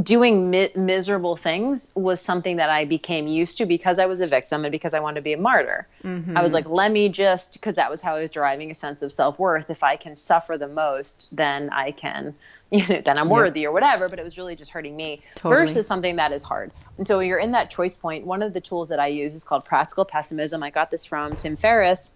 doing 0.02 0.50
mi- 0.50 0.72
miserable 0.76 1.36
things 1.36 1.92
was 1.96 2.22
something 2.22 2.58
that 2.58 2.70
I 2.70 2.86
became 2.86 3.28
used 3.28 3.58
to 3.58 3.66
because 3.66 4.00
I 4.00 4.06
was 4.06 4.22
a 4.22 4.28
victim 4.28 4.64
and 4.64 4.72
because 4.72 4.94
I 4.94 5.00
wanted 5.00 5.16
to 5.16 5.22
be 5.22 5.34
a 5.34 5.38
martyr. 5.38 5.88
Mm-hmm. 6.04 6.38
I 6.38 6.42
was 6.42 6.54
like, 6.54 6.68
let 6.68 6.92
me 6.92 7.10
just, 7.10 7.54
because 7.54 7.76
that 7.76 7.90
was 7.90 8.02
how 8.02 8.16
I 8.16 8.22
was 8.22 8.30
deriving 8.30 8.72
a 8.72 8.74
sense 8.74 9.02
of 9.02 9.12
self 9.12 9.40
worth. 9.40 9.70
If 9.70 9.84
I 9.84 9.96
can 9.96 10.16
suffer 10.16 10.58
the 10.58 10.68
most, 10.68 11.36
then 11.36 11.70
I 11.72 11.92
can, 11.92 12.36
you 12.72 12.88
know, 12.88 13.02
then 13.04 13.18
I'm 13.18 13.30
worthy 13.30 13.66
or 13.66 13.72
whatever. 13.72 14.10
But 14.10 14.20
it 14.20 14.24
was 14.24 14.38
really 14.38 14.56
just 14.56 14.72
hurting 14.72 14.96
me 14.96 15.24
Totally. 15.36 15.66
versus 15.66 15.88
something 15.88 16.16
that 16.18 16.32
is 16.32 16.44
hard. 16.44 16.72
And 16.98 17.08
so 17.08 17.20
you're 17.20 17.40
in 17.40 17.52
that 17.52 17.70
choice 17.70 17.96
point. 17.96 18.26
One 18.26 18.44
of 18.44 18.54
the 18.54 18.62
tools 18.62 18.90
that 18.90 19.00
I 19.00 19.08
use 19.08 19.34
is 19.34 19.44
called 19.44 19.66
practical 19.66 20.06
pessimism. 20.06 20.62
I 20.64 20.70
got 20.70 20.92
this 20.92 21.06
from 21.06 21.36
Tim 21.36 21.58
Ferriss. 21.58 22.12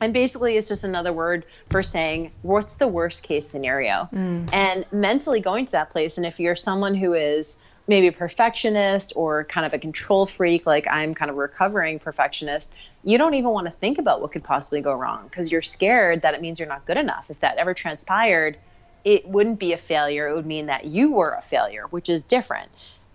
And 0.00 0.14
basically, 0.14 0.56
it's 0.56 0.68
just 0.68 0.84
another 0.84 1.12
word 1.12 1.44
for 1.68 1.82
saying, 1.82 2.32
what's 2.42 2.76
the 2.76 2.88
worst 2.88 3.22
case 3.22 3.48
scenario? 3.48 4.08
Mm. 4.12 4.48
And 4.52 4.86
mentally 4.92 5.40
going 5.40 5.66
to 5.66 5.72
that 5.72 5.90
place. 5.90 6.16
And 6.16 6.26
if 6.26 6.40
you're 6.40 6.56
someone 6.56 6.94
who 6.94 7.14
is 7.14 7.58
maybe 7.86 8.06
a 8.06 8.12
perfectionist 8.12 9.12
or 9.16 9.44
kind 9.44 9.66
of 9.66 9.74
a 9.74 9.78
control 9.78 10.24
freak, 10.24 10.64
like 10.64 10.86
I'm 10.88 11.14
kind 11.14 11.30
of 11.30 11.36
recovering 11.36 11.98
perfectionist, 11.98 12.72
you 13.04 13.18
don't 13.18 13.34
even 13.34 13.50
want 13.50 13.66
to 13.66 13.72
think 13.72 13.98
about 13.98 14.20
what 14.20 14.32
could 14.32 14.44
possibly 14.44 14.80
go 14.80 14.94
wrong 14.94 15.24
because 15.24 15.50
you're 15.50 15.62
scared 15.62 16.22
that 16.22 16.32
it 16.34 16.40
means 16.40 16.58
you're 16.58 16.68
not 16.68 16.86
good 16.86 16.96
enough. 16.96 17.30
If 17.30 17.40
that 17.40 17.58
ever 17.58 17.74
transpired, 17.74 18.56
it 19.04 19.26
wouldn't 19.28 19.58
be 19.58 19.72
a 19.72 19.78
failure. 19.78 20.28
It 20.28 20.34
would 20.34 20.46
mean 20.46 20.66
that 20.66 20.84
you 20.84 21.12
were 21.12 21.34
a 21.34 21.42
failure, 21.42 21.86
which 21.90 22.08
is 22.08 22.22
different. 22.22 22.70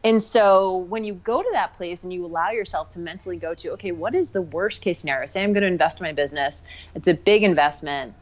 And 0.06 0.22
so 0.22 0.78
when 0.78 1.04
you 1.04 1.16
go 1.16 1.42
to 1.42 1.50
that 1.54 1.76
place 1.78 2.04
and 2.04 2.14
you 2.14 2.24
allow 2.24 2.52
yourself 2.52 2.92
to 2.92 3.00
mentally 3.00 3.38
go 3.38 3.56
to, 3.56 3.72
okay, 3.72 3.92
what 3.92 4.14
is 4.14 4.30
the 4.30 4.44
worst 4.44 4.84
case 4.84 5.00
scenario? 5.00 5.26
Say 5.26 5.44
I'm 5.44 5.52
going 5.52 5.64
to 5.64 5.68
invest 5.68 6.00
in 6.00 6.04
my 6.04 6.14
business. 6.14 6.62
It's 6.94 7.08
a 7.08 7.16
big 7.16 7.42
investment. 7.42 8.14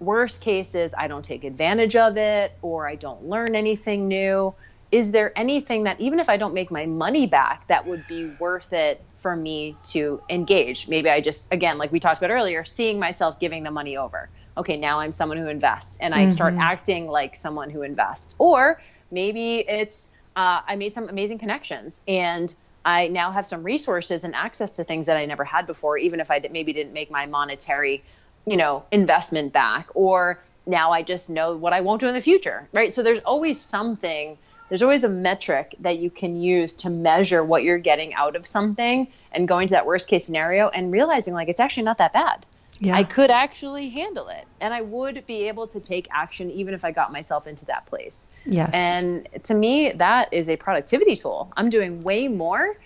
Worst 0.00 0.40
case 0.40 0.74
is 0.74 0.94
I 0.96 1.08
don't 1.08 1.24
take 1.24 1.44
advantage 1.44 1.94
of 1.94 2.16
it 2.16 2.56
or 2.62 2.88
I 2.88 2.94
don't 2.94 3.26
learn 3.26 3.54
anything 3.54 4.08
new. 4.08 4.54
Is 4.90 5.12
there 5.12 5.38
anything 5.38 5.82
that 5.82 6.00
even 6.00 6.20
if 6.20 6.30
I 6.30 6.38
don't 6.38 6.54
make 6.54 6.70
my 6.70 6.86
money 6.86 7.26
back 7.26 7.66
that 7.66 7.86
would 7.86 8.06
be 8.06 8.30
worth 8.40 8.72
it 8.72 9.02
for 9.18 9.36
me 9.36 9.76
to 9.90 10.22
engage? 10.30 10.88
Maybe 10.88 11.10
I 11.10 11.20
just 11.20 11.52
again 11.52 11.76
like 11.76 11.92
we 11.92 12.00
talked 12.00 12.18
about 12.18 12.30
earlier, 12.30 12.64
seeing 12.64 12.98
myself 12.98 13.38
giving 13.38 13.62
the 13.62 13.70
money 13.70 13.98
over. 13.98 14.30
Okay, 14.56 14.78
now 14.78 15.00
I'm 15.00 15.12
someone 15.12 15.36
who 15.36 15.48
invests 15.48 15.98
and 15.98 16.14
I 16.14 16.28
start 16.28 16.54
mm-hmm. 16.54 16.62
acting 16.62 17.08
like 17.08 17.36
someone 17.36 17.68
who 17.68 17.82
invests. 17.82 18.36
Or 18.38 18.80
maybe 19.10 19.58
it's 19.68 20.08
uh, 20.36 20.60
I 20.66 20.76
made 20.76 20.92
some 20.92 21.08
amazing 21.08 21.38
connections 21.38 22.02
and 22.06 22.54
I 22.84 23.08
now 23.08 23.32
have 23.32 23.46
some 23.46 23.62
resources 23.64 24.22
and 24.22 24.34
access 24.34 24.76
to 24.76 24.84
things 24.84 25.06
that 25.06 25.16
I 25.16 25.24
never 25.24 25.44
had 25.44 25.66
before, 25.66 25.98
even 25.98 26.20
if 26.20 26.30
I 26.30 26.38
did, 26.38 26.52
maybe 26.52 26.72
didn't 26.72 26.92
make 26.92 27.10
my 27.10 27.26
monetary, 27.26 28.04
you 28.46 28.56
know, 28.56 28.84
investment 28.92 29.52
back. 29.52 29.88
Or 29.94 30.40
now 30.66 30.92
I 30.92 31.02
just 31.02 31.30
know 31.30 31.56
what 31.56 31.72
I 31.72 31.80
won't 31.80 32.00
do 32.00 32.06
in 32.06 32.14
the 32.14 32.20
future, 32.20 32.68
right? 32.72 32.94
So 32.94 33.02
there's 33.02 33.20
always 33.20 33.60
something, 33.60 34.38
there's 34.68 34.82
always 34.82 35.04
a 35.04 35.08
metric 35.08 35.74
that 35.80 35.98
you 35.98 36.10
can 36.10 36.40
use 36.40 36.74
to 36.74 36.90
measure 36.90 37.42
what 37.42 37.64
you're 37.64 37.78
getting 37.78 38.14
out 38.14 38.36
of 38.36 38.46
something 38.46 39.08
and 39.32 39.48
going 39.48 39.68
to 39.68 39.72
that 39.72 39.86
worst 39.86 40.06
case 40.06 40.26
scenario 40.26 40.68
and 40.68 40.92
realizing 40.92 41.34
like 41.34 41.48
it's 41.48 41.60
actually 41.60 41.84
not 41.84 41.98
that 41.98 42.12
bad. 42.12 42.46
Yeah. 42.80 42.94
I 42.94 43.04
could 43.04 43.30
actually 43.30 43.88
handle 43.88 44.28
it 44.28 44.46
and 44.60 44.74
I 44.74 44.82
would 44.82 45.26
be 45.26 45.48
able 45.48 45.66
to 45.68 45.80
take 45.80 46.06
action 46.10 46.50
even 46.50 46.74
if 46.74 46.84
I 46.84 46.90
got 46.90 47.10
myself 47.12 47.46
into 47.46 47.64
that 47.66 47.86
place. 47.86 48.28
Yes. 48.44 48.70
And 48.74 49.28
to 49.44 49.54
me, 49.54 49.92
that 49.92 50.32
is 50.32 50.48
a 50.48 50.56
productivity 50.56 51.16
tool. 51.16 51.52
I'm 51.56 51.70
doing 51.70 52.02
way 52.02 52.28
more 52.28 52.78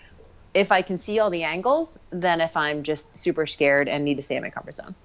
if 0.53 0.71
I 0.71 0.81
can 0.81 0.97
see 0.97 1.19
all 1.19 1.29
the 1.29 1.43
angles 1.43 1.99
than 2.09 2.41
if 2.41 2.55
I'm 2.55 2.83
just 2.83 3.17
super 3.17 3.45
scared 3.45 3.87
and 3.87 4.03
need 4.03 4.15
to 4.17 4.23
stay 4.23 4.35
in 4.35 4.43
my 4.43 4.49
comfort 4.49 4.75
zone. 4.75 4.95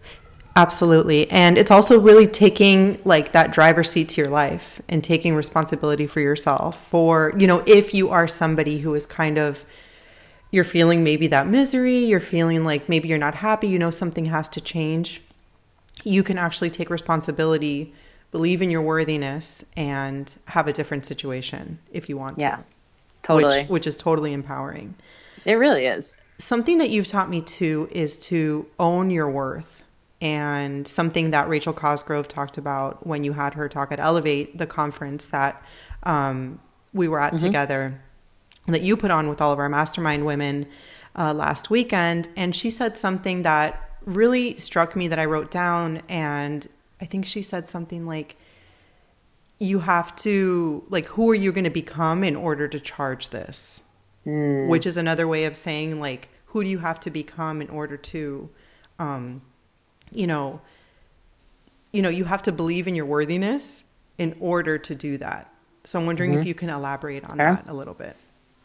Absolutely. 0.57 1.31
And 1.31 1.59
it's 1.59 1.71
also 1.71 2.01
really 2.01 2.27
taking 2.27 3.01
like 3.05 3.33
that 3.33 3.53
driver's 3.53 3.91
seat 3.91 4.09
to 4.11 4.23
your 4.23 4.31
life 4.31 4.81
and 4.89 5.05
taking 5.05 5.35
responsibility 5.35 6.07
for 6.07 6.21
yourself. 6.21 6.83
For, 6.89 7.35
you 7.39 7.47
know, 7.47 7.63
if 7.67 7.93
you 7.93 8.09
are 8.09 8.27
somebody 8.27 8.79
who 8.79 8.95
is 8.95 9.05
kind 9.05 9.37
of, 9.37 9.67
you're 10.51 10.65
feeling 10.65 11.03
maybe 11.05 11.27
that 11.29 11.47
misery, 11.47 11.99
you're 11.99 12.21
feeling 12.21 12.65
like 12.65 12.89
maybe 12.89 13.09
you're 13.09 13.19
not 13.19 13.35
happy, 13.35 13.69
you 13.69 13.79
know, 13.79 13.91
something 13.91 14.27
has 14.27 14.49
to 14.51 14.61
change, 14.61 15.21
you 16.05 16.23
can 16.23 16.39
actually 16.39 16.71
take 16.71 16.89
responsibility, 16.91 17.93
believe 18.31 18.63
in 18.63 18.71
your 18.71 18.83
worthiness, 18.83 19.65
and 19.77 20.35
have 20.49 20.69
a 20.69 20.73
different 20.73 21.05
situation 21.07 21.79
if 21.93 22.09
you 22.09 22.17
want 22.17 22.39
Yeah, 22.39 22.57
to. 22.57 22.65
totally. 23.23 23.61
Which, 23.63 23.69
which 23.69 23.87
is 23.87 23.97
totally 23.97 24.33
empowering. 24.33 24.95
it 25.45 25.55
really 25.55 25.87
is. 25.87 26.15
Something 26.39 26.79
that 26.79 26.91
you've 26.91 27.07
taught 27.07 27.31
me 27.31 27.41
too 27.41 27.89
is 27.91 28.19
to 28.27 28.67
own 28.79 29.11
your 29.11 29.31
worth. 29.31 29.83
And 30.21 30.89
something 30.89 31.31
that 31.31 31.47
Rachel 31.49 31.75
Cosgrove 31.75 32.27
talked 32.27 32.57
about 32.57 33.07
when 33.07 33.23
you 33.23 33.33
had 33.35 33.53
her 33.55 33.69
talk 33.69 33.93
at 33.93 34.01
Elevate, 34.01 34.57
the 34.57 34.67
conference 34.67 35.27
that 35.27 35.63
um, 36.05 36.59
we 36.95 37.07
were 37.07 37.21
at 37.21 37.37
together, 37.37 38.01
that 38.75 38.83
you 38.83 38.97
put 38.97 39.11
on 39.11 39.29
with 39.29 39.41
all 39.41 39.53
of 39.53 39.59
our 39.59 39.69
mastermind 39.69 40.27
women 40.27 40.67
uh, 41.17 41.33
last 41.33 41.71
weekend. 41.71 42.29
And 42.37 42.55
she 42.55 42.71
said 42.71 42.97
something 42.97 43.43
that 43.43 43.91
really 44.05 44.57
struck 44.59 44.95
me 44.95 45.09
that 45.09 45.19
I 45.19 45.25
wrote 45.25 45.51
down, 45.51 46.03
and 46.09 46.67
I 47.01 47.05
think 47.05 47.27
she 47.27 47.43
said 47.43 47.69
something 47.69 48.07
like, 48.07 48.37
you 49.59 49.81
have 49.81 50.15
to, 50.17 50.85
like, 50.91 51.07
who 51.07 51.31
are 51.31 51.35
you 51.35 51.51
going 51.51 51.65
to 51.65 51.71
become 51.71 52.23
in 52.23 52.37
order 52.37 52.69
to 52.69 52.79
charge 52.79 53.31
this? 53.31 53.83
Mm. 54.27 54.69
Which 54.69 54.87
is 54.87 54.97
another 54.97 55.27
way 55.27 55.45
of 55.45 55.57
saying, 55.57 55.99
like, 55.99 56.29
who 56.47 56.63
do 56.63 56.71
you 56.71 56.79
have 56.79 57.01
to 57.01 57.11
become 57.11 57.61
in 57.61 57.69
order 57.71 57.97
to, 57.97 58.49
um, 58.99 59.43
you 60.13 60.27
know, 60.27 60.61
you 61.93 62.03
know, 62.03 62.09
you 62.09 62.25
have 62.25 62.43
to 62.43 62.53
believe 62.53 62.87
in 62.87 62.95
your 62.95 63.07
worthiness 63.07 63.83
in 64.19 64.37
order 64.41 64.79
to 64.79 64.95
do 64.95 65.17
that. 65.19 65.53
So 65.85 65.99
I'm 65.99 66.07
wondering 66.07 66.33
mm-hmm. 66.33 66.41
if 66.41 66.47
you 66.47 66.55
can 66.55 66.69
elaborate 66.69 67.25
on 67.25 67.31
sure. 67.31 67.55
that 67.55 67.69
a 67.69 67.73
little 67.73 67.95
bit. 67.95 68.17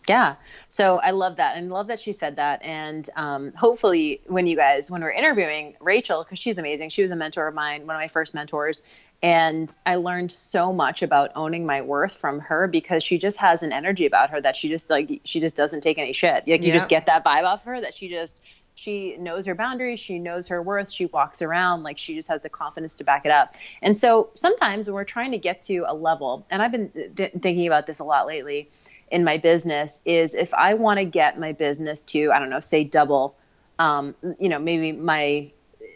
Yeah. 0.08 0.36
So 0.70 0.98
I 0.98 1.12
love 1.12 1.38
that 1.38 1.58
and 1.58 1.70
love 1.70 1.88
that 1.88 2.00
she 2.00 2.12
said 2.12 2.36
that. 2.38 2.62
And 2.64 3.10
um, 3.16 3.54
hopefully, 3.54 4.22
when 4.28 4.48
you 4.48 4.56
guys, 4.56 4.90
when 4.90 5.02
we're 5.02 5.12
interviewing 5.12 5.76
Rachel, 5.80 6.24
because 6.24 6.40
she's 6.40 6.58
amazing, 6.58 6.90
she 6.90 7.02
was 7.02 7.12
a 7.12 7.16
mentor 7.16 7.48
of 7.48 7.54
mine, 7.54 7.86
one 7.86 7.96
of 7.96 8.02
my 8.02 8.08
first 8.08 8.34
mentors. 8.34 8.84
And 9.24 9.76
I 9.86 9.96
learned 9.96 10.32
so 10.32 10.74
much 10.74 11.04
about 11.04 11.32
owning 11.36 11.66
my 11.66 11.82
worth 11.82 12.14
from 12.14 12.40
her 12.40 12.68
because 12.68 13.04
she 13.04 13.20
just 13.20 13.38
has 13.38 13.62
an 13.62 13.72
energy 13.72 14.08
about 14.08 14.32
her 14.32 14.42
that 14.42 14.56
she 14.56 14.68
just 14.68 14.90
like, 14.90 15.22
she 15.26 15.40
just 15.40 15.56
doesn't 15.56 15.82
take 15.82 16.00
any 16.00 16.14
shit. 16.14 16.48
Like, 16.48 16.64
you 16.64 16.70
yeah. 16.70 16.74
just 16.74 16.90
get 16.90 17.06
that 17.06 17.24
vibe 17.24 17.44
off 17.44 17.60
of 17.60 17.66
her 17.66 17.82
that 17.82 17.94
she 17.94 18.10
just, 18.10 18.42
she 18.74 19.16
knows 19.18 19.46
her 19.46 19.54
boundaries 19.54 20.00
she 20.00 20.18
knows 20.18 20.48
her 20.48 20.62
worth 20.62 20.92
she 20.92 21.06
walks 21.08 21.42
around 21.42 21.84
like 21.84 21.98
she 21.98 22.16
just 22.16 22.30
has 22.30 22.42
the 22.42 22.50
confidence 22.50 22.96
to 22.96 23.04
back 23.04 23.26
it 23.26 23.32
up 23.32 23.56
and 23.82 23.96
so 23.96 24.30
sometimes 24.34 24.88
when 24.88 24.96
we're 24.96 25.04
trying 25.04 25.30
to 25.30 25.38
get 25.38 25.62
to 25.62 25.84
a 25.88 25.94
level 25.94 26.46
and 26.50 26.62
i've 26.62 26.72
been 26.72 26.90
th- 27.16 27.34
thinking 27.42 27.68
about 27.68 27.86
this 27.86 28.00
a 28.00 28.04
lot 28.04 28.26
lately 28.26 28.70
in 29.12 29.24
my 29.24 29.38
business 29.38 30.00
is 30.06 30.34
if 30.34 30.54
i 30.54 30.74
want 30.74 30.98
to 30.98 31.06
get 31.06 31.40
my 31.40 31.52
business 31.52 32.02
to 32.02 32.32
i 32.32 32.40
don't 32.40 32.50
know 32.50 32.60
say 32.60 32.84
double 32.84 33.36
um, 33.80 34.16
you 34.40 34.50
know 34.50 34.60
maybe 34.60 34.92
my 34.92 35.52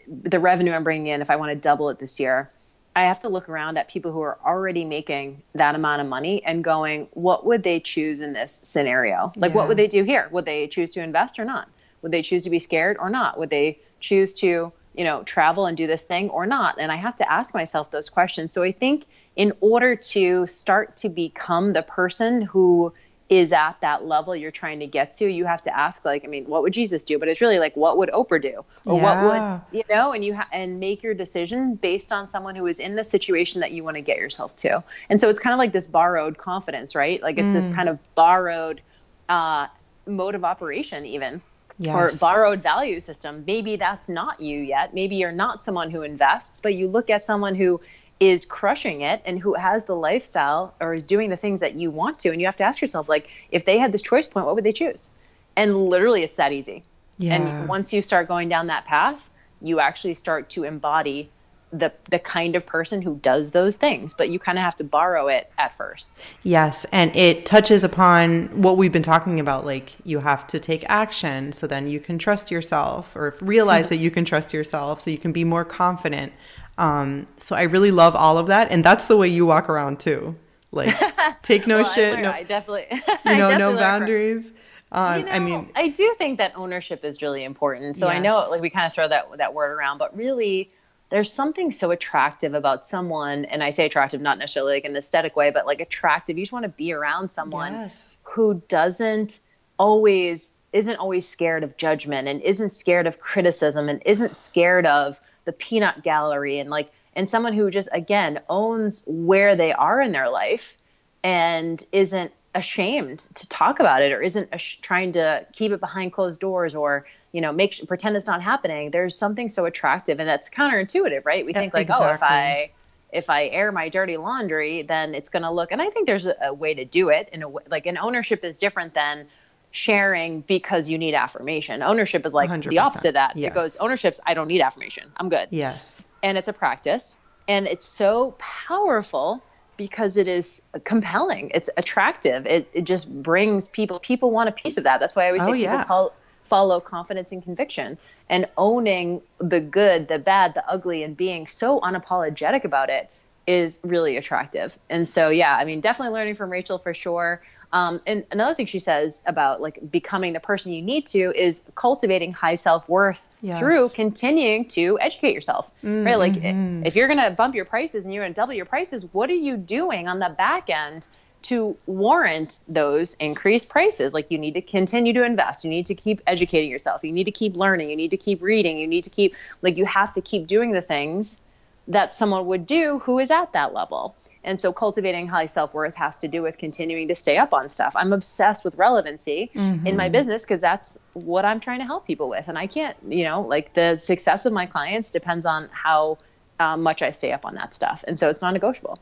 the 0.08 0.38
revenue 0.38 0.72
i'm 0.72 0.84
bringing 0.84 1.08
in 1.08 1.20
if 1.20 1.30
i 1.30 1.36
want 1.36 1.50
to 1.50 1.56
double 1.56 1.88
it 1.88 1.98
this 1.98 2.20
year 2.20 2.50
I 2.96 3.02
have 3.02 3.20
to 3.20 3.28
look 3.28 3.50
around 3.50 3.76
at 3.76 3.88
people 3.88 4.10
who 4.10 4.22
are 4.22 4.38
already 4.42 4.82
making 4.82 5.42
that 5.54 5.74
amount 5.74 6.00
of 6.00 6.08
money 6.08 6.42
and 6.44 6.64
going, 6.64 7.08
what 7.12 7.44
would 7.44 7.62
they 7.62 7.78
choose 7.78 8.22
in 8.22 8.32
this 8.32 8.58
scenario? 8.62 9.30
Like, 9.36 9.50
yeah. 9.50 9.56
what 9.56 9.68
would 9.68 9.76
they 9.76 9.86
do 9.86 10.02
here? 10.02 10.30
Would 10.32 10.46
they 10.46 10.66
choose 10.66 10.94
to 10.94 11.02
invest 11.02 11.38
or 11.38 11.44
not? 11.44 11.68
Would 12.00 12.10
they 12.10 12.22
choose 12.22 12.42
to 12.44 12.50
be 12.50 12.58
scared 12.58 12.96
or 12.98 13.10
not? 13.10 13.38
Would 13.38 13.50
they 13.50 13.78
choose 14.00 14.32
to, 14.40 14.72
you 14.94 15.04
know, 15.04 15.22
travel 15.24 15.66
and 15.66 15.76
do 15.76 15.86
this 15.86 16.04
thing 16.04 16.30
or 16.30 16.46
not? 16.46 16.76
And 16.80 16.90
I 16.90 16.96
have 16.96 17.16
to 17.16 17.30
ask 17.30 17.52
myself 17.52 17.90
those 17.90 18.08
questions. 18.08 18.54
So 18.54 18.62
I 18.62 18.72
think 18.72 19.04
in 19.36 19.52
order 19.60 19.94
to 19.94 20.46
start 20.46 20.96
to 20.96 21.10
become 21.10 21.74
the 21.74 21.82
person 21.82 22.40
who 22.40 22.94
is 23.28 23.52
at 23.52 23.80
that 23.80 24.04
level 24.04 24.36
you're 24.36 24.52
trying 24.52 24.78
to 24.78 24.86
get 24.86 25.12
to, 25.12 25.28
you 25.28 25.44
have 25.44 25.60
to 25.60 25.76
ask, 25.76 26.04
like, 26.04 26.24
I 26.24 26.28
mean, 26.28 26.44
what 26.44 26.62
would 26.62 26.72
Jesus 26.72 27.02
do? 27.02 27.18
But 27.18 27.26
it's 27.26 27.40
really 27.40 27.58
like, 27.58 27.76
what 27.76 27.98
would 27.98 28.08
Oprah 28.10 28.40
do, 28.40 28.64
or 28.84 28.98
yeah. 28.98 29.22
what 29.22 29.62
would 29.72 29.78
you 29.78 29.82
know? 29.90 30.12
And 30.12 30.24
you 30.24 30.36
ha- 30.36 30.48
and 30.52 30.78
make 30.78 31.02
your 31.02 31.12
decision 31.12 31.74
based 31.74 32.12
on 32.12 32.28
someone 32.28 32.54
who 32.54 32.66
is 32.66 32.78
in 32.78 32.94
the 32.94 33.02
situation 33.02 33.60
that 33.62 33.72
you 33.72 33.82
want 33.82 33.96
to 33.96 34.00
get 34.00 34.18
yourself 34.18 34.54
to. 34.56 34.82
And 35.10 35.20
so 35.20 35.28
it's 35.28 35.40
kind 35.40 35.52
of 35.52 35.58
like 35.58 35.72
this 35.72 35.88
borrowed 35.88 36.38
confidence, 36.38 36.94
right? 36.94 37.20
Like 37.20 37.36
it's 37.36 37.50
mm. 37.50 37.54
this 37.54 37.66
kind 37.74 37.88
of 37.88 37.98
borrowed 38.14 38.80
uh, 39.28 39.66
mode 40.06 40.36
of 40.36 40.44
operation, 40.44 41.04
even 41.04 41.42
yes. 41.78 41.96
or 41.96 42.18
borrowed 42.18 42.62
value 42.62 43.00
system. 43.00 43.42
Maybe 43.44 43.74
that's 43.74 44.08
not 44.08 44.40
you 44.40 44.60
yet. 44.60 44.94
Maybe 44.94 45.16
you're 45.16 45.32
not 45.32 45.64
someone 45.64 45.90
who 45.90 46.02
invests, 46.02 46.60
but 46.60 46.74
you 46.74 46.86
look 46.86 47.10
at 47.10 47.24
someone 47.24 47.56
who 47.56 47.80
is 48.18 48.46
crushing 48.46 49.02
it 49.02 49.20
and 49.26 49.38
who 49.38 49.54
has 49.54 49.84
the 49.84 49.94
lifestyle 49.94 50.74
or 50.80 50.94
is 50.94 51.02
doing 51.02 51.28
the 51.28 51.36
things 51.36 51.60
that 51.60 51.74
you 51.74 51.90
want 51.90 52.18
to 52.20 52.30
and 52.30 52.40
you 52.40 52.46
have 52.46 52.56
to 52.56 52.64
ask 52.64 52.80
yourself 52.80 53.08
like 53.08 53.28
if 53.50 53.64
they 53.64 53.78
had 53.78 53.92
this 53.92 54.02
choice 54.02 54.26
point 54.26 54.46
what 54.46 54.54
would 54.54 54.64
they 54.64 54.72
choose? 54.72 55.10
And 55.56 55.76
literally 55.76 56.22
it's 56.22 56.36
that 56.36 56.52
easy. 56.52 56.82
Yeah. 57.18 57.34
and 57.34 57.68
once 57.68 57.94
you 57.94 58.02
start 58.02 58.28
going 58.28 58.48
down 58.48 58.66
that 58.66 58.84
path 58.84 59.30
you 59.62 59.80
actually 59.80 60.12
start 60.14 60.50
to 60.50 60.64
embody 60.64 61.30
the 61.72 61.92
the 62.10 62.18
kind 62.18 62.54
of 62.56 62.64
person 62.64 63.02
who 63.02 63.16
does 63.16 63.50
those 63.50 63.76
things 63.76 64.14
but 64.14 64.28
you 64.28 64.38
kind 64.38 64.56
of 64.56 64.64
have 64.64 64.76
to 64.76 64.84
borrow 64.84 65.28
it 65.28 65.50
at 65.58 65.74
first. 65.74 66.18
Yes 66.42 66.86
and 66.92 67.14
it 67.14 67.44
touches 67.44 67.84
upon 67.84 68.62
what 68.62 68.76
we've 68.76 68.92
been 68.92 69.02
talking 69.02 69.40
about 69.40 69.66
like 69.66 69.94
you 70.04 70.20
have 70.20 70.46
to 70.48 70.60
take 70.60 70.84
action 70.88 71.52
so 71.52 71.66
then 71.66 71.86
you 71.86 72.00
can 72.00 72.18
trust 72.18 72.50
yourself 72.50 73.16
or 73.16 73.34
realize 73.40 73.86
mm-hmm. 73.86 73.94
that 73.94 73.98
you 73.98 74.10
can 74.10 74.24
trust 74.24 74.54
yourself 74.54 75.00
so 75.00 75.10
you 75.10 75.18
can 75.18 75.32
be 75.32 75.44
more 75.44 75.64
confident 75.64 76.32
um, 76.78 77.26
so 77.36 77.56
i 77.56 77.62
really 77.62 77.90
love 77.90 78.14
all 78.14 78.38
of 78.38 78.46
that 78.46 78.70
and 78.70 78.84
that's 78.84 79.06
the 79.06 79.16
way 79.16 79.28
you 79.28 79.46
walk 79.46 79.68
around 79.68 79.98
too 79.98 80.36
like 80.72 80.94
take 81.42 81.66
no 81.66 81.82
well, 81.82 81.94
shit 81.94 82.18
I 82.18 82.20
no 82.22 82.30
I 82.30 82.42
definitely 82.42 82.86
you 83.26 83.36
know 83.36 83.56
no 83.56 83.76
boundaries 83.76 84.52
um, 84.92 85.18
you 85.18 85.26
know, 85.26 85.32
I 85.32 85.38
mean, 85.40 85.68
I 85.74 85.88
do 85.88 86.14
think 86.16 86.38
that 86.38 86.52
ownership 86.54 87.04
is 87.04 87.20
really 87.20 87.42
important. 87.42 87.96
So 87.96 88.06
yes. 88.06 88.16
I 88.16 88.18
know, 88.20 88.46
like, 88.48 88.62
we 88.62 88.70
kind 88.70 88.86
of 88.86 88.94
throw 88.94 89.08
that 89.08 89.26
that 89.38 89.52
word 89.52 89.72
around, 89.72 89.98
but 89.98 90.16
really, 90.16 90.70
there's 91.10 91.32
something 91.32 91.70
so 91.70 91.90
attractive 91.90 92.54
about 92.54 92.86
someone 92.86 93.44
and 93.46 93.62
i 93.62 93.70
say 93.70 93.86
attractive 93.86 94.20
not 94.20 94.38
necessarily 94.38 94.74
like 94.74 94.84
an 94.84 94.96
aesthetic 94.96 95.36
way 95.36 95.50
but 95.50 95.66
like 95.66 95.80
attractive 95.80 96.36
you 96.36 96.44
just 96.44 96.52
want 96.52 96.64
to 96.64 96.68
be 96.68 96.92
around 96.92 97.30
someone 97.30 97.72
yes. 97.72 98.16
who 98.22 98.60
doesn't 98.68 99.40
always 99.78 100.52
isn't 100.72 100.96
always 100.96 101.26
scared 101.26 101.62
of 101.62 101.76
judgment 101.76 102.28
and 102.28 102.42
isn't 102.42 102.74
scared 102.74 103.06
of 103.06 103.18
criticism 103.18 103.88
and 103.88 104.02
isn't 104.04 104.34
scared 104.34 104.86
of 104.86 105.20
the 105.46 105.52
peanut 105.52 106.02
gallery 106.02 106.58
and 106.58 106.68
like 106.68 106.90
and 107.14 107.30
someone 107.30 107.54
who 107.54 107.70
just 107.70 107.88
again 107.92 108.40
owns 108.50 109.02
where 109.06 109.56
they 109.56 109.72
are 109.72 110.00
in 110.02 110.12
their 110.12 110.28
life 110.28 110.76
and 111.24 111.84
isn't 111.92 112.32
ashamed 112.54 113.20
to 113.34 113.48
talk 113.48 113.80
about 113.80 114.02
it 114.02 114.12
or 114.12 114.20
isn't 114.20 114.60
sh- 114.60 114.76
trying 114.80 115.12
to 115.12 115.46
keep 115.52 115.72
it 115.72 115.80
behind 115.80 116.12
closed 116.12 116.40
doors 116.40 116.74
or 116.74 117.06
you 117.32 117.40
know 117.40 117.52
make 117.52 117.86
pretend 117.86 118.16
it's 118.16 118.26
not 118.26 118.42
happening 118.42 118.90
there's 118.90 119.14
something 119.14 119.48
so 119.48 119.66
attractive 119.66 120.20
and 120.20 120.28
that's 120.28 120.48
counterintuitive 120.48 121.24
right 121.24 121.44
we 121.44 121.52
think 121.52 121.74
like 121.74 121.88
exactly. 121.88 122.06
oh 122.06 122.12
if 122.12 122.22
i 122.22 122.70
if 123.12 123.30
i 123.30 123.44
air 123.48 123.70
my 123.72 123.88
dirty 123.88 124.16
laundry 124.16 124.82
then 124.82 125.14
it's 125.14 125.28
going 125.28 125.42
to 125.42 125.50
look 125.50 125.70
and 125.70 125.82
i 125.82 125.90
think 125.90 126.06
there's 126.06 126.26
a, 126.26 126.34
a, 126.42 126.54
way 126.54 126.72
to 126.72 126.84
do 126.84 127.10
it 127.10 127.28
in 127.32 127.42
a 127.42 127.48
way 127.48 127.62
like 127.70 127.84
an 127.86 127.98
ownership 127.98 128.42
is 128.42 128.58
different 128.58 128.94
than 128.94 129.26
sharing 129.72 130.40
because 130.42 130.88
you 130.88 130.96
need 130.96 131.14
affirmation 131.14 131.82
ownership 131.82 132.24
is 132.24 132.32
like 132.32 132.48
100%. 132.48 132.70
the 132.70 132.78
opposite 132.78 133.08
of 133.08 133.14
that 133.14 133.36
yes. 133.36 133.50
it 133.50 133.54
goes 133.54 133.76
ownership's 133.76 134.20
i 134.26 134.32
don't 134.32 134.48
need 134.48 134.60
affirmation 134.60 135.04
i'm 135.18 135.28
good 135.28 135.48
yes 135.50 136.04
and 136.22 136.38
it's 136.38 136.48
a 136.48 136.52
practice 136.52 137.18
and 137.46 137.66
it's 137.66 137.86
so 137.86 138.34
powerful 138.38 139.42
because 139.76 140.16
it 140.16 140.26
is 140.26 140.62
compelling 140.84 141.50
it's 141.54 141.68
attractive 141.76 142.46
it, 142.46 142.68
it 142.72 142.84
just 142.84 143.22
brings 143.22 143.68
people 143.68 143.98
people 144.00 144.30
want 144.30 144.48
a 144.48 144.52
piece 144.52 144.78
of 144.78 144.84
that 144.84 144.98
that's 144.98 145.14
why 145.14 145.24
i 145.24 145.26
always 145.26 145.44
say 145.44 145.50
oh, 145.50 145.54
people 145.54 145.74
yeah. 145.74 145.84
call 145.84 146.12
follow 146.46 146.80
confidence 146.80 147.32
and 147.32 147.42
conviction 147.42 147.98
and 148.28 148.46
owning 148.56 149.20
the 149.38 149.60
good, 149.60 150.08
the 150.08 150.18
bad, 150.18 150.54
the 150.54 150.68
ugly, 150.68 151.02
and 151.02 151.16
being 151.16 151.46
so 151.46 151.80
unapologetic 151.80 152.64
about 152.64 152.88
it 152.88 153.10
is 153.46 153.78
really 153.84 154.16
attractive. 154.16 154.78
And 154.90 155.08
so, 155.08 155.28
yeah, 155.28 155.56
I 155.56 155.64
mean, 155.64 155.80
definitely 155.80 156.14
learning 156.14 156.34
from 156.34 156.50
Rachel 156.50 156.78
for 156.78 156.94
sure. 156.94 157.42
Um, 157.72 158.00
and 158.06 158.24
another 158.30 158.54
thing 158.54 158.66
she 158.66 158.78
says 158.78 159.22
about 159.26 159.60
like 159.60 159.90
becoming 159.90 160.32
the 160.32 160.40
person 160.40 160.72
you 160.72 160.82
need 160.82 161.06
to 161.08 161.32
is 161.34 161.62
cultivating 161.74 162.32
high 162.32 162.54
self 162.54 162.88
worth 162.88 163.26
yes. 163.42 163.58
through 163.58 163.90
continuing 163.90 164.66
to 164.68 164.98
educate 165.00 165.34
yourself. 165.34 165.70
Mm-hmm. 165.82 166.04
Right? 166.04 166.16
Like 166.16 166.34
mm-hmm. 166.34 166.86
if 166.86 166.96
you're 166.96 167.08
going 167.08 167.20
to 167.20 167.30
bump 167.30 167.54
your 167.54 167.64
prices 167.64 168.04
and 168.04 168.14
you're 168.14 168.24
going 168.24 168.32
to 168.32 168.40
double 168.40 168.54
your 168.54 168.66
prices, 168.66 169.06
what 169.12 169.30
are 169.30 169.34
you 169.34 169.56
doing 169.56 170.08
on 170.08 170.18
the 170.18 170.28
back 170.28 170.70
end 170.70 171.06
to 171.46 171.76
warrant 171.86 172.58
those 172.66 173.14
increased 173.20 173.68
prices. 173.68 174.12
Like 174.12 174.32
you 174.32 174.38
need 174.38 174.54
to 174.54 174.60
continue 174.60 175.12
to 175.12 175.24
invest. 175.24 175.62
You 175.62 175.70
need 175.70 175.86
to 175.86 175.94
keep 175.94 176.20
educating 176.26 176.68
yourself. 176.68 177.04
You 177.04 177.12
need 177.12 177.24
to 177.24 177.30
keep 177.30 177.54
learning. 177.54 177.88
You 177.88 177.94
need 177.94 178.10
to 178.10 178.16
keep 178.16 178.42
reading. 178.42 178.78
You 178.78 178.86
need 178.88 179.04
to 179.04 179.10
keep, 179.10 179.36
like, 179.62 179.76
you 179.76 179.84
have 179.86 180.12
to 180.14 180.20
keep 180.20 180.48
doing 180.48 180.72
the 180.72 180.82
things 180.82 181.40
that 181.86 182.12
someone 182.12 182.46
would 182.46 182.66
do 182.66 182.98
who 183.00 183.20
is 183.20 183.30
at 183.30 183.52
that 183.52 183.72
level. 183.72 184.16
And 184.46 184.60
so 184.60 184.72
cultivating 184.72 185.26
high 185.26 185.46
self 185.46 185.74
worth 185.74 185.94
has 185.96 186.16
to 186.16 186.28
do 186.28 186.40
with 186.40 186.56
continuing 186.56 187.08
to 187.08 187.14
stay 187.14 187.36
up 187.36 187.52
on 187.52 187.68
stuff. 187.68 187.92
I'm 187.96 188.12
obsessed 188.12 188.64
with 188.64 188.76
relevancy 188.76 189.50
mm-hmm. 189.54 189.86
in 189.86 189.96
my 189.96 190.04
mm-hmm. 190.04 190.12
business 190.12 190.42
because 190.42 190.60
that's 190.60 190.96
what 191.12 191.44
I'm 191.44 191.60
trying 191.60 191.80
to 191.80 191.84
help 191.84 192.06
people 192.06 192.28
with. 192.28 192.48
And 192.48 192.56
I 192.56 192.66
can't, 192.66 192.96
you 193.08 193.24
know, 193.24 193.42
like 193.42 193.74
the 193.74 193.96
success 193.96 194.46
of 194.46 194.52
my 194.52 194.64
clients 194.64 195.10
depends 195.10 195.44
on 195.44 195.68
how 195.72 196.18
uh, 196.60 196.76
much 196.76 197.02
I 197.02 197.10
stay 197.10 197.32
up 197.32 197.44
on 197.44 197.54
that 197.56 197.74
stuff. 197.74 198.04
And 198.06 198.18
so 198.18 198.28
it's 198.28 198.40
non 198.40 198.54
negotiable. 198.54 198.98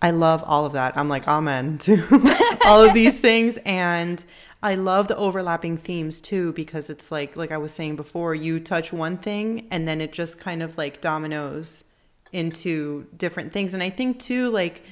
I 0.00 0.10
love 0.10 0.42
all 0.44 0.66
of 0.66 0.72
that. 0.72 0.96
I'm 0.96 1.08
like, 1.08 1.28
amen 1.28 1.78
to 1.78 2.58
all 2.64 2.82
of 2.82 2.94
these 2.94 3.20
things. 3.28 3.58
And 3.64 4.24
I 4.62 4.74
love 4.74 5.08
the 5.08 5.16
overlapping 5.16 5.76
themes 5.76 6.20
too, 6.20 6.52
because 6.54 6.88
it's 6.88 7.12
like, 7.12 7.36
like 7.36 7.52
I 7.52 7.58
was 7.58 7.72
saying 7.72 7.96
before, 7.96 8.34
you 8.34 8.58
touch 8.58 8.92
one 8.92 9.16
thing 9.16 9.68
and 9.70 9.86
then 9.86 10.00
it 10.00 10.12
just 10.12 10.40
kind 10.40 10.62
of 10.62 10.78
like 10.78 11.00
dominoes 11.00 11.84
into 12.32 13.06
different 13.16 13.52
things. 13.52 13.74
And 13.74 13.82
I 13.82 13.90
think 13.90 14.18
too, 14.18 14.48
like, 14.50 14.82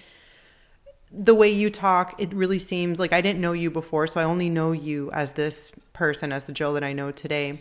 the 1.13 1.35
way 1.35 1.49
you 1.49 1.71
talk, 1.71 2.15
it 2.19 2.33
really 2.33 2.59
seems 2.59 2.99
like 2.99 3.13
I 3.13 3.21
didn't 3.21 3.41
know 3.41 3.53
you 3.53 3.71
before, 3.71 4.07
so 4.07 4.21
I 4.21 4.25
only 4.25 4.49
know 4.49 4.73
you 4.73 5.11
as 5.11 5.33
this 5.33 5.73
person, 5.93 6.33
as 6.33 6.45
the 6.45 6.53
Jill 6.53 6.75
that 6.75 6.85
I 6.85 6.93
know 6.93 7.11
today. 7.11 7.61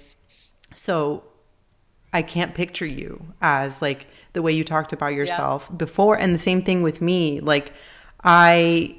So 0.76 1.24
I 2.14 2.22
can't 2.22 2.54
picture 2.54 2.86
you 2.86 3.26
as 3.42 3.82
like 3.82 4.08
the 4.34 4.42
way 4.42 4.52
you 4.52 4.64
talked 4.64 4.94
about 4.94 5.14
yourself 5.14 5.68
yeah. 5.70 5.78
before. 5.78 6.18
And 6.18 6.34
the 6.34 6.40
same 6.40 6.62
thing 6.62 6.84
with 6.84 7.02
me. 7.02 7.40
Like, 7.40 7.74
I 8.24 8.98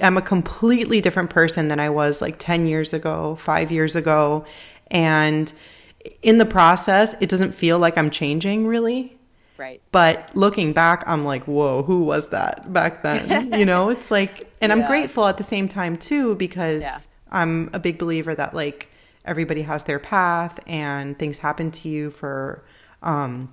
am 0.00 0.16
a 0.16 0.22
completely 0.22 1.00
different 1.00 1.30
person 1.30 1.68
than 1.68 1.78
I 1.78 1.90
was 1.90 2.20
like 2.20 2.38
10 2.38 2.66
years 2.66 2.92
ago, 2.92 3.36
five 3.36 3.70
years 3.70 3.94
ago. 3.94 4.44
And 4.90 5.52
in 6.22 6.38
the 6.38 6.46
process, 6.46 7.14
it 7.20 7.28
doesn't 7.28 7.52
feel 7.52 7.78
like 7.78 7.96
I'm 7.96 8.10
changing 8.10 8.66
really. 8.66 9.17
Right. 9.58 9.82
But 9.90 10.30
looking 10.36 10.72
back, 10.72 11.02
I'm 11.06 11.24
like, 11.24 11.44
whoa, 11.44 11.82
who 11.82 12.04
was 12.04 12.28
that 12.28 12.72
back 12.72 13.02
then? 13.02 13.52
you 13.58 13.64
know, 13.64 13.88
it's 13.88 14.10
like, 14.10 14.50
and 14.60 14.72
I'm 14.72 14.86
grateful 14.86 15.26
at 15.26 15.36
the 15.36 15.44
same 15.44 15.66
time 15.66 15.96
too, 15.96 16.36
because 16.36 16.82
Yeah. 16.82 16.98
I'm 17.30 17.68
a 17.72 17.78
big 17.80 17.98
believer 17.98 18.34
that 18.34 18.54
like 18.54 18.88
everybody 19.24 19.62
has 19.62 19.82
their 19.82 19.98
path 19.98 20.60
and 20.66 21.18
things 21.18 21.38
happen 21.38 21.70
to 21.72 21.88
you 21.88 22.10
for, 22.10 22.64
um, 23.02 23.52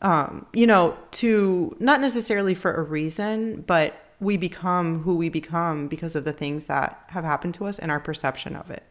um, 0.00 0.46
you 0.52 0.66
know, 0.66 0.96
to 1.12 1.76
not 1.80 2.00
necessarily 2.00 2.54
for 2.54 2.72
a 2.72 2.82
reason, 2.82 3.62
but 3.62 3.94
we 4.20 4.36
become 4.36 5.02
who 5.02 5.16
we 5.16 5.28
become 5.28 5.88
because 5.88 6.14
of 6.14 6.24
the 6.24 6.32
things 6.32 6.66
that 6.66 7.04
have 7.08 7.24
happened 7.24 7.54
to 7.54 7.66
us 7.66 7.78
and 7.78 7.90
our 7.90 8.00
perception 8.00 8.54
of 8.54 8.70
it. 8.70 8.84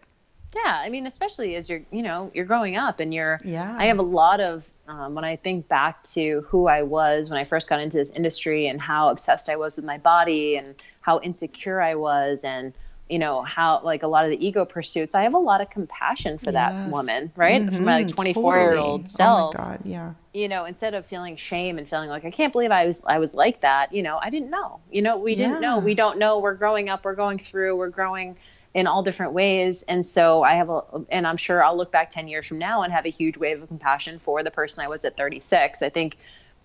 Yeah, 0.56 0.82
I 0.84 0.90
mean, 0.90 1.06
especially 1.08 1.56
as 1.56 1.70
you're, 1.70 1.82
you 1.92 2.02
know, 2.04 2.30
you're 2.34 2.46
growing 2.46 2.76
up 2.76 3.00
and 3.00 3.14
you're. 3.14 3.40
Yeah. 3.44 3.74
I 3.78 3.86
have 3.86 4.00
a 4.00 4.04
lot 4.04 4.40
of 4.42 4.70
um, 4.88 5.16
when 5.16 5.24
I 5.24 5.36
think 5.38 5.68
back 5.68 6.04
to 6.16 6.42
who 6.50 6.68
I 6.68 6.84
was 6.84 7.30
when 7.30 7.40
I 7.40 7.44
first 7.46 7.70
got 7.70 7.80
into 7.80 7.98
this 7.98 8.10
industry 8.12 8.68
and 8.68 8.82
how 8.82 9.10
obsessed 9.10 9.48
I 9.50 9.56
was 9.56 9.78
with 9.78 9.86
my 9.86 9.98
body 9.98 10.58
and 10.58 10.76
how 11.02 11.20
insecure 11.22 11.82
I 11.82 11.96
was 11.96 12.44
and 12.44 12.74
you 13.10 13.20
know 13.20 13.42
how 13.42 13.82
like 13.84 14.04
a 14.04 14.08
lot 14.08 14.24
of 14.24 14.32
the 14.32 14.46
ego 14.46 14.64
pursuits. 14.64 15.16
I 15.16 15.24
have 15.24 15.34
a 15.34 15.38
lot 15.38 15.60
of 15.62 15.70
compassion 15.70 16.38
for 16.38 16.52
that 16.54 16.74
woman, 16.90 17.32
right? 17.36 17.72
For 17.72 17.82
my 17.84 17.98
like 18.00 18.08
Mhm, 18.08 18.16
24 18.16 18.58
year 18.58 18.76
old 18.78 19.08
self. 19.10 19.54
Oh 19.56 19.58
my 19.60 19.66
God, 19.66 19.80
yeah. 19.84 20.14
you 20.34 20.48
know, 20.48 20.64
instead 20.64 20.94
of 20.94 21.06
feeling 21.06 21.36
shame 21.36 21.78
and 21.78 21.90
feeling 21.90 22.10
like 22.10 22.24
I 22.24 22.32
can't 22.32 22.54
believe 22.54 22.72
I 22.72 22.86
was 22.86 23.04
I 23.06 23.20
was 23.20 23.36
like 23.36 23.62
that, 23.62 23.92
you 23.94 24.02
know, 24.02 24.18
I 24.22 24.30
didn't 24.30 24.50
know. 24.50 24.80
You 24.90 25.02
know, 25.02 25.18
we 25.18 25.36
didn't 25.36 25.60
know. 25.60 25.80
We 25.80 25.94
don't 25.94 26.20
know. 26.20 26.40
We're 26.40 26.54
growing 26.54 26.88
up. 26.88 27.04
We're 27.04 27.16
going 27.16 27.38
through. 27.38 27.78
We're 27.78 27.90
growing 27.90 28.38
in 28.74 28.88
all 28.88 29.04
different 29.04 29.34
ways. 29.34 29.84
And 29.84 30.06
so 30.06 30.44
I 30.44 30.56
have 30.56 30.70
a, 30.70 30.82
and 31.10 31.28
I'm 31.28 31.38
sure 31.38 31.64
I'll 31.64 31.76
look 31.76 31.92
back 31.92 32.10
10 32.10 32.28
years 32.28 32.48
from 32.48 32.60
now 32.60 32.84
and 32.84 32.94
have 32.94 33.06
a 33.06 33.10
huge 33.10 33.38
wave 33.38 33.62
of 33.62 33.68
compassion 33.68 34.20
for 34.20 34.44
the 34.44 34.52
person 34.52 34.84
I 34.84 34.88
was 34.88 35.04
at 35.04 35.18
36. 35.18 35.82
I 35.82 35.90
think 35.90 36.18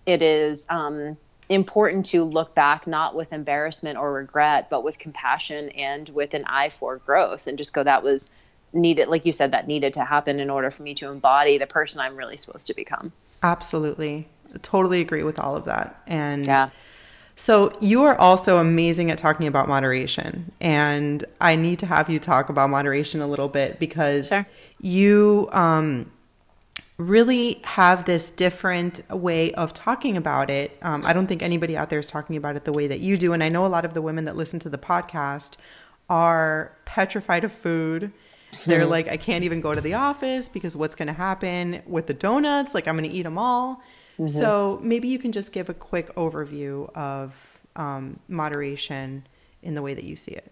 it 0.05 0.21
is 0.21 0.65
um, 0.69 1.17
important 1.49 2.05
to 2.07 2.23
look 2.23 2.55
back 2.55 2.87
not 2.87 3.15
with 3.15 3.33
embarrassment 3.33 3.97
or 3.97 4.13
regret, 4.13 4.69
but 4.69 4.83
with 4.83 4.97
compassion 4.99 5.69
and 5.71 6.07
with 6.09 6.33
an 6.33 6.45
eye 6.45 6.69
for 6.69 6.97
growth 6.97 7.47
and 7.47 7.57
just 7.57 7.73
go, 7.73 7.83
that 7.83 8.03
was 8.03 8.29
needed. 8.71 9.09
Like 9.09 9.25
you 9.25 9.33
said, 9.33 9.51
that 9.51 9.67
needed 9.67 9.93
to 9.93 10.05
happen 10.05 10.39
in 10.39 10.49
order 10.49 10.71
for 10.71 10.83
me 10.83 10.93
to 10.95 11.09
embody 11.09 11.57
the 11.57 11.67
person 11.67 11.99
I'm 11.99 12.15
really 12.15 12.37
supposed 12.37 12.67
to 12.67 12.73
become. 12.73 13.11
Absolutely. 13.43 14.29
Totally 14.61 15.01
agree 15.01 15.23
with 15.23 15.39
all 15.39 15.57
of 15.57 15.65
that. 15.65 16.01
And 16.07 16.45
Yeah. 16.45 16.69
So 17.39 17.71
you 17.79 18.01
are 18.01 18.17
also 18.19 18.57
amazing 18.57 19.11
at 19.11 19.17
talking 19.19 19.47
about 19.47 19.67
moderation. 19.67 20.51
And 20.59 21.23
I 21.39 21.55
need 21.55 21.77
to 21.79 21.85
have 21.85 22.09
you 22.09 22.19
talk 22.19 22.49
about 22.49 22.71
moderation 22.71 23.21
a 23.21 23.27
little 23.27 23.47
bit 23.47 23.79
because 23.79 24.29
Sure. 24.29 24.45
you 24.81 25.47
um, 25.51 26.11
really 26.97 27.61
have 27.63 28.05
this 28.05 28.31
different 28.31 29.07
way 29.11 29.53
of 29.53 29.71
talking 29.71 30.17
about 30.17 30.49
it. 30.49 30.75
Um, 30.81 31.05
I 31.05 31.13
don't 31.13 31.27
think 31.27 31.43
anybody 31.43 31.77
out 31.77 31.91
there 31.91 31.99
is 31.99 32.07
talking 32.07 32.35
about 32.37 32.55
it 32.55 32.65
the 32.65 32.73
way 32.73 32.87
that 32.87 33.01
you 33.01 33.17
do. 33.17 33.33
And 33.33 33.43
I 33.43 33.49
know 33.49 33.67
a 33.67 33.67
lot 33.67 33.85
of 33.85 33.93
the 33.93 34.01
women 34.01 34.25
that 34.25 34.35
listen 34.35 34.59
to 34.61 34.69
the 34.69 34.79
podcast 34.79 35.57
are 36.09 36.71
petrified 36.85 37.43
of 37.43 37.51
food. 37.51 38.11
They're 38.65 38.87
like, 38.87 39.07
I 39.09 39.17
can't 39.17 39.43
even 39.43 39.61
go 39.61 39.75
to 39.75 39.81
the 39.81 39.93
office 39.93 40.49
because 40.49 40.75
what's 40.75 40.95
going 40.95 41.07
to 41.07 41.13
happen 41.13 41.83
with 41.85 42.07
the 42.07 42.15
donuts? 42.15 42.73
Like, 42.73 42.87
I'm 42.87 42.97
going 42.97 43.07
to 43.07 43.15
eat 43.15 43.23
them 43.23 43.37
all. 43.37 43.83
So 44.25 44.79
maybe 44.81 45.07
you 45.07 45.19
can 45.19 45.31
just 45.31 45.51
give 45.51 45.69
a 45.69 45.73
quick 45.73 46.13
overview 46.15 46.89
of 46.95 47.61
um, 47.75 48.19
moderation 48.27 49.27
in 49.61 49.75
the 49.75 49.81
way 49.81 49.93
that 49.93 50.03
you 50.03 50.15
see 50.15 50.31
it. 50.31 50.51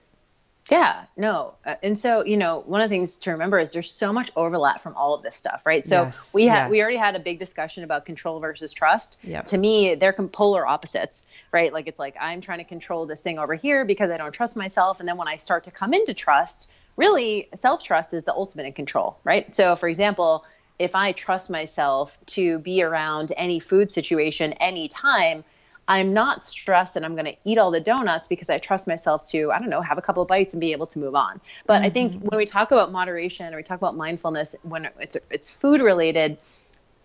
Yeah, 0.72 1.04
no. 1.16 1.54
Uh, 1.64 1.76
and 1.84 1.98
so, 1.98 2.26
you 2.26 2.38
know, 2.38 2.64
one 2.66 2.82
of 2.82 2.90
the 2.90 2.96
things 2.96 3.18
to 3.18 3.32
remember 3.32 3.60
is 3.60 3.72
there's 3.72 3.92
so 3.92 4.12
much 4.12 4.32
overlap 4.36 4.80
from 4.80 4.96
all 4.96 5.14
of 5.14 5.22
this 5.22 5.36
stuff, 5.36 5.62
right? 5.64 5.86
So 5.86 6.04
Yes, 6.04 6.34
we 6.34 6.46
had 6.46 6.72
we 6.72 6.82
already 6.82 6.98
had 6.98 7.16
a 7.16 7.20
big 7.20 7.38
discussion 7.38 7.84
about 7.84 8.06
control 8.06 8.40
versus 8.40 8.74
trust. 8.74 9.20
Yep. 9.24 9.46
To 9.46 9.58
me, 9.60 9.94
they're 9.94 10.14
polar 10.14 10.66
opposites, 10.66 11.24
right? 11.52 11.72
Like 11.72 11.88
it's 11.88 12.00
like 12.00 12.16
I'm 12.20 12.42
trying 12.42 12.58
to 12.58 12.64
control 12.64 13.06
this 13.06 13.22
thing 13.22 13.38
over 13.38 13.54
here 13.54 13.86
because 13.86 14.10
I 14.10 14.18
don't 14.18 14.32
trust 14.32 14.56
myself 14.56 15.00
and 15.00 15.08
then 15.08 15.18
when 15.18 15.28
I 15.28 15.38
start 15.38 15.64
to 15.66 15.72
come 15.72 15.94
into 15.94 16.16
trust, 16.16 16.72
really 16.98 17.48
self-trust 17.54 18.16
is 18.16 18.24
the 18.24 18.34
ultimate 18.34 18.66
in 18.66 18.74
control, 18.74 19.20
right? 19.24 19.54
So 19.54 19.76
for 19.76 19.88
example, 19.88 20.46
if 20.80 20.96
I 20.96 21.12
trust 21.12 21.50
myself 21.50 22.18
to 22.28 22.60
be 22.60 22.82
around 22.82 23.32
any 23.38 23.60
food 23.60 23.92
situation 23.92 24.54
anytime, 24.54 25.44
I'm 25.88 26.14
not 26.14 26.44
stressed 26.44 26.96
and 26.96 27.06
I'm 27.06 27.14
going 27.14 27.26
to 27.26 27.36
eat 27.44 27.58
all 27.58 27.72
the 27.72 27.80
donuts 27.80 28.28
because 28.28 28.50
I 28.50 28.58
trust 28.58 28.88
myself 28.88 29.24
to, 29.26 29.52
I 29.52 29.60
don't 29.60 29.70
know, 29.70 29.82
have 29.82 29.98
a 29.98 30.02
couple 30.02 30.24
of 30.24 30.28
bites 30.28 30.54
and 30.54 30.60
be 30.60 30.72
able 30.72 30.88
to 30.88 31.00
move 31.00 31.16
on. 31.16 31.40
But 31.68 31.84
I 31.84 31.90
think 31.90 32.14
mm-hmm. 32.14 32.28
when 32.28 32.38
we 32.38 32.46
talk 32.46 32.72
about 32.72 32.92
moderation 32.92 33.54
or 33.54 33.58
we 33.58 33.64
talk 33.64 33.78
about 33.78 33.96
mindfulness, 33.96 34.56
when 34.64 34.90
it's 35.00 35.18
it's 35.30 35.52
food 35.52 35.82
related, 35.82 36.38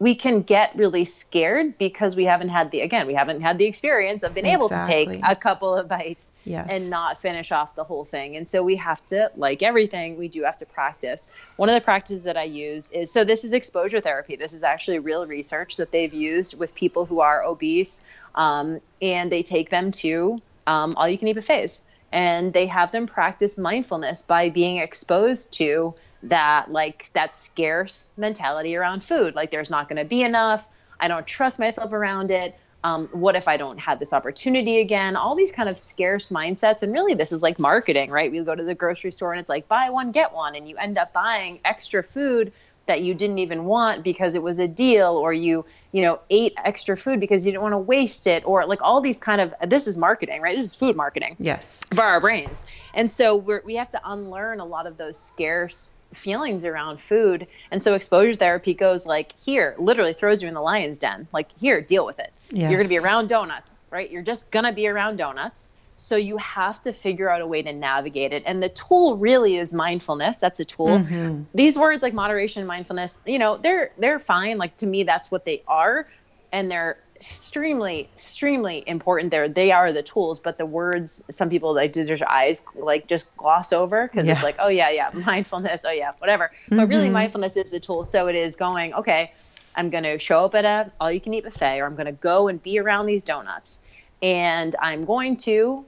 we 0.01 0.15
can 0.15 0.41
get 0.41 0.75
really 0.75 1.05
scared 1.05 1.77
because 1.77 2.17
we 2.17 2.25
haven't 2.25 2.49
had 2.49 2.71
the 2.71 2.81
again 2.81 3.07
we 3.07 3.15
haven't 3.15 3.43
had 3.43 3.59
the 3.59 3.67
experience 3.67 4.23
of 4.23 4.33
being 4.35 4.47
able 4.47 4.69
to 4.69 4.83
take 4.85 5.21
a 5.23 5.37
couple 5.37 5.77
of 5.77 5.87
bites 5.87 6.33
Yes. 6.45 6.69
and 6.71 6.89
not 6.89 7.21
finish 7.21 7.53
off 7.53 7.75
the 7.77 7.85
whole 7.85 8.05
thing. 8.07 8.35
And 8.35 8.49
so 8.49 8.63
we 8.63 8.77
have 8.77 9.05
to 9.07 9.31
like 9.37 9.63
everything 9.63 10.17
we 10.17 10.27
do 10.27 10.43
have 10.43 10.57
to 10.59 10.67
practice. 10.67 11.29
One 11.57 11.69
of 11.69 11.75
the 11.75 11.83
practices 11.83 12.25
that 12.25 12.37
i 12.37 12.45
use 12.45 12.91
is 12.91 13.13
so 13.13 13.25
this 13.25 13.45
is 13.45 13.53
exposure 13.53 14.01
therapy. 14.01 14.37
This 14.37 14.55
is 14.55 14.65
actually 14.65 14.99
real 14.99 15.27
research 15.27 15.77
that 15.77 15.93
they've 15.93 16.13
used 16.13 16.59
with 16.59 16.75
people 16.75 17.05
who 17.05 17.21
are 17.21 17.45
obese 17.45 18.01
um, 18.35 18.81
and 19.03 19.31
they 19.31 19.43
take 19.43 19.69
them 19.69 19.93
to 19.93 20.41
um, 20.67 20.95
all 20.97 21.09
you 21.09 21.19
can 21.19 21.29
eat 21.29 21.35
buffets. 21.35 21.83
And 22.13 22.53
they 22.53 22.67
have 22.67 22.91
them 22.91 23.07
practice 23.07 23.57
mindfulness 23.59 24.23
by 24.23 24.49
being 24.49 24.79
exposed 24.79 25.53
to 25.55 25.95
that 26.23 26.71
like 26.71 27.11
that 27.15 27.37
scarce 27.37 28.11
mentality 28.17 28.77
around 28.77 29.03
food. 29.03 29.35
Like 29.35 29.51
there's 29.51 29.71
not 29.71 29.89
going 29.89 29.99
to 29.99 30.05
be 30.05 30.23
enough. 30.23 30.69
I 30.99 31.09
don't 31.09 31.27
trust 31.27 31.59
myself 31.59 31.93
around 31.93 32.31
it. 32.31 32.55
Um, 32.83 33.09
what 33.13 33.37
if 33.37 33.47
i 33.47 33.59
don't 33.59 33.77
have 33.79 33.99
this 33.99 34.15
opportunity 34.15 34.81
again? 34.81 35.15
All 35.15 35.35
these 35.35 35.53
kind 35.53 35.69
of 35.69 35.79
scarce 35.79 36.31
mindsets. 36.31 36.83
And 36.83 36.93
really 36.93 37.13
this 37.15 37.31
is 37.33 37.43
like 37.43 37.59
marketing 37.59 38.11
right? 38.11 38.31
We 38.31 38.43
go 38.43 38.55
to 38.55 38.63
the 38.63 38.75
grocery 38.75 39.13
store 39.13 39.33
and 39.33 39.41
it's 39.41 39.51
like 39.51 39.69
buy 39.69 39.91
one 39.91 40.13
get 40.13 40.33
one. 40.33 40.55
And 40.55 40.69
you 40.69 40.77
end 40.77 40.97
up 40.99 41.13
buying 41.13 41.61
extra 41.65 42.03
food 42.03 42.53
that 42.87 43.03
you 43.03 43.15
didn't 43.15 43.39
even 43.39 43.67
want 43.67 44.03
because 44.03 44.35
it 44.35 44.43
was 44.43 44.59
a 44.59 44.67
deal 44.67 45.17
or 45.17 45.33
you 45.33 45.65
you 45.93 46.03
know 46.03 46.21
ate 46.31 46.55
extra 46.65 46.97
food 46.97 47.21
because 47.21 47.45
you 47.45 47.53
didn't 47.53 47.63
want 47.63 47.73
to 47.75 47.79
waste 47.79 48.27
it 48.27 48.43
or 48.47 48.65
like 48.67 48.81
all 48.83 49.01
these 49.01 49.19
kind 49.19 49.41
of 49.41 49.55
this 49.69 49.87
is 49.87 49.97
marketing 49.97 50.41
right? 50.41 50.57
This 50.57 50.67
is 50.67 50.75
food 50.75 50.97
marketing 50.97 51.37
Yes. 51.39 51.83
for 51.95 52.03
our 52.03 52.21
brains. 52.21 52.65
And 52.95 53.11
so 53.11 53.37
we're, 53.37 53.63
we 53.65 53.75
have 53.77 53.91
to 53.91 54.01
unlearn 54.05 54.61
a 54.61 54.65
lot 54.65 54.87
of 54.87 54.97
those 54.97 55.19
scarce 55.19 55.93
feelings 56.15 56.65
around 56.65 57.01
food. 57.01 57.47
And 57.71 57.83
so 57.83 57.95
exposure 57.95 58.37
therapy 58.37 58.75
goes 58.75 59.07
like 59.07 59.39
here, 59.41 59.75
literally 59.79 60.13
throws 60.13 60.43
you 60.43 60.49
in 60.49 60.55
the 60.55 60.61
lion's 60.61 60.99
den. 60.99 61.29
Like 61.33 61.49
here, 61.59 61.81
deal 61.81 62.05
with 62.07 62.19
it. 62.19 62.33
You're 62.53 62.71
going 62.71 62.83
to 62.83 62.89
be 62.89 62.99
around 62.99 63.29
donuts, 63.29 63.79
right? 63.91 64.11
You're 64.11 64.23
just 64.23 64.51
going 64.51 64.65
to 64.65 64.73
be 64.73 64.89
around 64.89 65.17
donuts. 65.17 65.69
So 65.97 66.17
you 66.17 66.39
have 66.39 66.81
to 66.83 66.93
figure 66.93 67.29
out 67.29 67.43
a 67.43 67.47
way 67.47 67.63
to 67.63 67.73
navigate 67.73 68.33
it. 68.33 68.43
And 68.47 68.63
the 68.63 68.71
tool 68.71 69.19
really 69.19 69.57
is 69.57 69.75
mindfulness. 69.75 70.39
That's 70.39 70.59
a 70.59 70.65
tool. 70.65 71.01
Mm-hmm. 71.01 71.43
These 71.55 71.77
words 71.77 72.03
like 72.03 72.15
moderation, 72.15 72.61
and 72.61 72.69
mindfulness, 72.69 73.19
you 73.27 73.39
know, 73.39 73.59
they're 73.59 73.93
they're 73.99 74.19
fine. 74.19 74.57
Like 74.57 74.79
to 74.79 74.87
me 74.87 75.05
that's 75.05 75.31
what 75.31 75.45
they 75.45 75.63
are 75.69 76.07
and 76.53 76.71
they're 76.71 76.99
extremely 77.21 78.09
extremely 78.15 78.83
important 78.87 79.31
there. 79.31 79.49
They 79.49 79.73
are 79.73 79.93
the 79.93 80.03
tools 80.03 80.41
but 80.41 80.57
the 80.59 80.67
words 80.67 81.23
some 81.31 81.51
people 81.51 81.75
like 81.75 81.93
do 81.93 82.05
their 82.05 82.19
eyes 82.29 82.63
like 82.75 83.07
just 83.07 83.37
gloss 83.37 83.73
over 83.73 84.09
because 84.09 84.27
Yeah. 84.27 84.35
it's 84.35 84.43
like 84.43 84.57
oh 84.59 84.69
yeah 84.69 84.91
yeah 84.91 85.11
mindfulness 85.27 85.85
oh 85.85 85.91
yeah 85.91 86.13
whatever. 86.19 86.51
But 86.69 86.89
really 86.89 87.05
mm-hmm. 87.05 87.13
mindfulness 87.13 87.57
is 87.57 87.71
the 87.71 87.81
tool. 87.81 88.05
So 88.05 88.27
it 88.29 88.37
is 88.37 88.57
going 88.57 88.95
okay 88.95 89.33
i'm 89.77 89.89
going 89.89 90.03
to 90.03 90.19
show 90.19 90.45
up 90.45 90.55
at 90.57 90.65
a 90.65 90.91
all 91.01 91.13
you 91.13 91.21
can 91.21 91.33
eat 91.33 91.45
buffet 91.45 91.79
or 91.79 91.87
i'm 91.87 91.95
going 91.95 92.07
to 92.07 92.13
go 92.13 92.49
and 92.49 92.61
be 92.61 92.77
around 92.81 93.07
these 93.07 93.23
donuts 93.23 93.79
and 94.21 94.75
i'm 94.81 95.05
going 95.05 95.37
to 95.37 95.85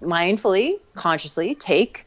mindfully 0.00 0.80
consciously 0.94 1.54
take 1.54 2.06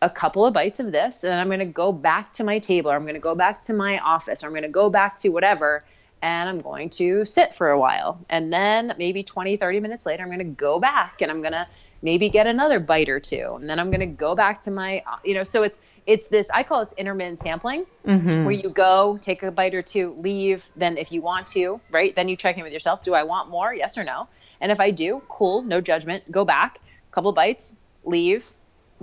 a 0.00 0.08
couple 0.08 0.46
of 0.46 0.54
bites 0.54 0.78
of 0.78 0.92
this 0.92 1.24
and 1.24 1.34
I'm 1.34 1.48
going 1.48 1.58
to 1.58 1.64
go 1.64 1.90
back 1.90 2.32
to 2.34 2.44
my 2.44 2.60
table 2.60 2.90
or 2.90 2.94
I'm 2.94 3.02
going 3.02 3.14
to 3.14 3.20
go 3.20 3.34
back 3.34 3.62
to 3.62 3.72
my 3.72 3.98
office 3.98 4.42
or 4.42 4.46
I'm 4.46 4.52
going 4.52 4.62
to 4.62 4.68
go 4.68 4.88
back 4.88 5.16
to 5.18 5.30
whatever 5.30 5.84
and 6.22 6.48
I'm 6.48 6.60
going 6.60 6.90
to 6.90 7.24
sit 7.24 7.54
for 7.54 7.70
a 7.70 7.78
while. 7.78 8.24
And 8.28 8.52
then 8.52 8.94
maybe 8.98 9.22
20, 9.22 9.56
30 9.56 9.80
minutes 9.80 10.06
later, 10.06 10.22
I'm 10.22 10.28
going 10.28 10.38
to 10.38 10.44
go 10.44 10.78
back 10.78 11.22
and 11.22 11.30
I'm 11.30 11.40
going 11.40 11.52
to 11.52 11.66
maybe 12.02 12.28
get 12.30 12.46
another 12.46 12.80
bite 12.80 13.08
or 13.08 13.20
two. 13.20 13.56
And 13.60 13.68
then 13.68 13.78
I'm 13.78 13.90
going 13.90 14.00
to 14.00 14.06
go 14.06 14.34
back 14.34 14.62
to 14.62 14.70
my, 14.70 15.02
you 15.24 15.34
know, 15.34 15.44
so 15.44 15.62
it's, 15.62 15.80
it's 16.06 16.28
this, 16.28 16.48
I 16.50 16.62
call 16.62 16.82
it 16.82 16.92
intermittent 16.96 17.40
sampling 17.40 17.86
mm-hmm. 18.06 18.44
where 18.44 18.54
you 18.54 18.70
go, 18.70 19.18
take 19.20 19.42
a 19.42 19.50
bite 19.50 19.74
or 19.74 19.82
two, 19.82 20.14
leave. 20.18 20.68
Then 20.76 20.96
if 20.96 21.12
you 21.12 21.20
want 21.20 21.48
to, 21.48 21.80
right, 21.90 22.14
then 22.14 22.28
you 22.28 22.36
check 22.36 22.56
in 22.56 22.62
with 22.62 22.72
yourself. 22.72 23.02
Do 23.02 23.14
I 23.14 23.24
want 23.24 23.50
more? 23.50 23.74
Yes 23.74 23.98
or 23.98 24.04
no? 24.04 24.28
And 24.60 24.72
if 24.72 24.80
I 24.80 24.90
do, 24.90 25.22
cool, 25.28 25.62
no 25.62 25.80
judgment, 25.80 26.30
go 26.30 26.44
back, 26.44 26.80
couple 27.10 27.32
bites, 27.32 27.76
leave, 28.04 28.50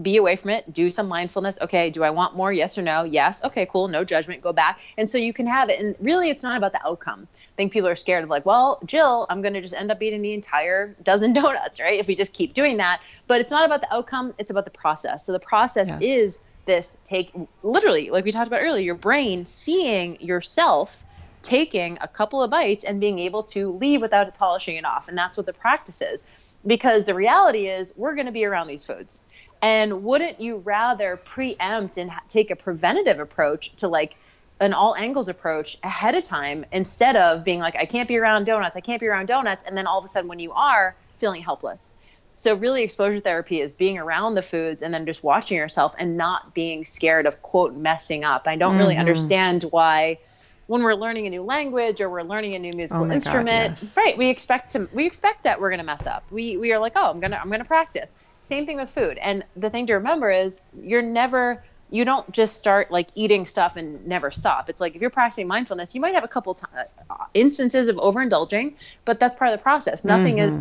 be 0.01 0.17
away 0.17 0.35
from 0.35 0.51
it, 0.51 0.73
do 0.73 0.91
some 0.91 1.07
mindfulness. 1.07 1.57
Okay, 1.61 1.89
do 1.89 2.03
I 2.03 2.09
want 2.09 2.35
more? 2.35 2.51
Yes 2.51 2.77
or 2.77 2.81
no? 2.81 3.03
Yes. 3.03 3.43
Okay, 3.43 3.65
cool. 3.65 3.87
No 3.87 4.03
judgment. 4.03 4.41
Go 4.41 4.53
back. 4.53 4.79
And 4.97 5.09
so 5.09 5.17
you 5.17 5.33
can 5.33 5.47
have 5.47 5.69
it. 5.69 5.79
And 5.79 5.95
really, 5.99 6.29
it's 6.29 6.43
not 6.43 6.57
about 6.57 6.73
the 6.73 6.85
outcome. 6.85 7.27
I 7.33 7.55
think 7.55 7.71
people 7.71 7.87
are 7.87 7.95
scared 7.95 8.23
of 8.23 8.29
like, 8.29 8.45
well, 8.45 8.79
Jill, 8.85 9.25
I'm 9.29 9.41
going 9.41 9.53
to 9.53 9.61
just 9.61 9.73
end 9.73 9.91
up 9.91 10.01
eating 10.01 10.21
the 10.21 10.33
entire 10.33 10.95
dozen 11.03 11.33
donuts, 11.41 11.79
right? 11.79 11.99
If 11.99 12.07
we 12.07 12.15
just 12.15 12.33
keep 12.33 12.53
doing 12.53 12.77
that. 12.77 12.99
But 13.27 13.41
it's 13.41 13.51
not 13.51 13.65
about 13.65 13.81
the 13.81 13.93
outcome, 13.93 14.33
it's 14.37 14.51
about 14.51 14.65
the 14.65 14.71
process. 14.71 15.25
So 15.25 15.31
the 15.31 15.39
process 15.39 15.87
Yes. 15.87 15.99
is 16.01 16.39
this 16.65 16.97
take 17.03 17.31
literally 17.61 18.09
like 18.09 18.25
we 18.25 18.31
talked 18.31 18.47
about 18.47 18.61
earlier 18.61 18.83
your 18.83 18.95
brain 18.95 19.45
seeing 19.45 20.19
yourself 20.19 21.03
taking 21.43 21.95
a 22.01 22.07
couple 22.07 22.41
of 22.41 22.49
bites 22.49 22.83
and 22.83 22.99
being 22.99 23.19
able 23.19 23.43
to 23.43 23.71
leave 23.73 24.01
without 24.01 24.35
polishing 24.35 24.75
it 24.75 24.83
off 24.83 25.07
and 25.07 25.15
that's 25.15 25.37
what 25.37 25.45
the 25.45 25.53
practice 25.53 26.01
is 26.01 26.23
because 26.65 27.05
the 27.05 27.13
reality 27.13 27.67
is 27.67 27.93
we're 27.95 28.15
going 28.15 28.25
to 28.25 28.31
be 28.31 28.45
around 28.45 28.65
these 28.65 28.83
foods 28.83 29.21
and 29.65 30.03
wouldn't 30.03 30.39
you 30.39 30.57
rather 30.57 31.17
preempt 31.17 31.97
and 31.97 32.11
ha- 32.11 32.21
take 32.29 32.51
a 32.51 32.55
preventative 32.55 33.19
approach 33.19 33.75
to 33.77 33.87
like 33.87 34.15
an 34.59 34.73
all 34.73 34.95
angles 34.95 35.27
approach 35.27 35.79
ahead 35.83 36.13
of 36.13 36.23
time 36.23 36.63
instead 36.71 37.15
of 37.15 37.43
being 37.43 37.59
like 37.59 37.75
i 37.75 37.85
can't 37.85 38.07
be 38.07 38.15
around 38.17 38.45
donuts 38.45 38.75
i 38.75 38.79
can't 38.79 38.99
be 38.99 39.07
around 39.07 39.25
donuts 39.25 39.63
and 39.63 39.75
then 39.75 39.87
all 39.87 39.97
of 39.97 40.05
a 40.05 40.07
sudden 40.07 40.29
when 40.29 40.39
you 40.39 40.51
are 40.51 40.95
feeling 41.17 41.41
helpless 41.41 41.93
so 42.35 42.53
really 42.53 42.83
exposure 42.83 43.19
therapy 43.21 43.61
is 43.61 43.73
being 43.73 43.97
around 43.97 44.35
the 44.35 44.41
foods 44.41 44.83
and 44.83 44.93
then 44.93 45.05
just 45.05 45.23
watching 45.23 45.57
yourself 45.57 45.95
and 45.97 46.17
not 46.17 46.53
being 46.53 46.85
scared 46.85 47.25
of 47.25 47.41
quote 47.41 47.73
messing 47.73 48.25
up. 48.25 48.43
I 48.45 48.57
don't 48.57 48.71
mm-hmm. 48.71 48.79
really 48.79 48.97
understand 48.97 49.63
why 49.63 50.19
when 50.67 50.83
we're 50.83 50.95
learning 50.95 51.27
a 51.27 51.29
new 51.29 51.43
language 51.43 52.01
or 52.01 52.09
we're 52.09 52.23
learning 52.23 52.55
a 52.55 52.59
new 52.59 52.73
musical 52.73 53.05
oh 53.05 53.11
instrument, 53.11 53.75
God, 53.75 53.81
yes. 53.81 53.97
right? 53.97 54.17
We 54.17 54.27
expect 54.27 54.71
to 54.71 54.89
we 54.91 55.05
expect 55.05 55.43
that 55.43 55.61
we're 55.61 55.69
going 55.69 55.79
to 55.79 55.85
mess 55.85 56.05
up. 56.05 56.25
We 56.29 56.57
we 56.57 56.73
are 56.73 56.79
like, 56.79 56.93
"Oh, 56.95 57.09
I'm 57.09 57.21
going 57.21 57.31
to 57.31 57.39
I'm 57.39 57.47
going 57.47 57.59
to 57.59 57.65
practice." 57.65 58.15
Same 58.45 58.65
thing 58.65 58.77
with 58.77 58.89
food. 58.89 59.17
And 59.17 59.43
the 59.55 59.69
thing 59.69 59.87
to 59.87 59.93
remember 59.95 60.29
is 60.29 60.61
you're 60.79 61.01
never 61.01 61.63
you 61.91 62.03
don't 62.03 62.29
just 62.31 62.57
start 62.57 62.89
like 62.91 63.09
eating 63.15 63.45
stuff 63.45 63.75
and 63.75 64.05
never 64.07 64.31
stop. 64.31 64.69
It's 64.69 64.81
like 64.81 64.95
if 64.95 65.01
you're 65.01 65.09
practicing 65.09 65.47
mindfulness, 65.47 65.93
you 65.93 66.01
might 66.01 66.15
have 66.15 66.23
a 66.23 66.27
couple 66.27 66.55
t- 66.55 66.65
uh, 67.09 67.15
instances 67.33 67.87
of 67.87 67.95
overindulging, 67.97 68.75
but 69.05 69.19
that's 69.19 69.35
part 69.35 69.51
of 69.51 69.59
the 69.59 69.63
process. 69.63 70.03
Nothing 70.03 70.37
mm-hmm. 70.37 70.47
is 70.47 70.59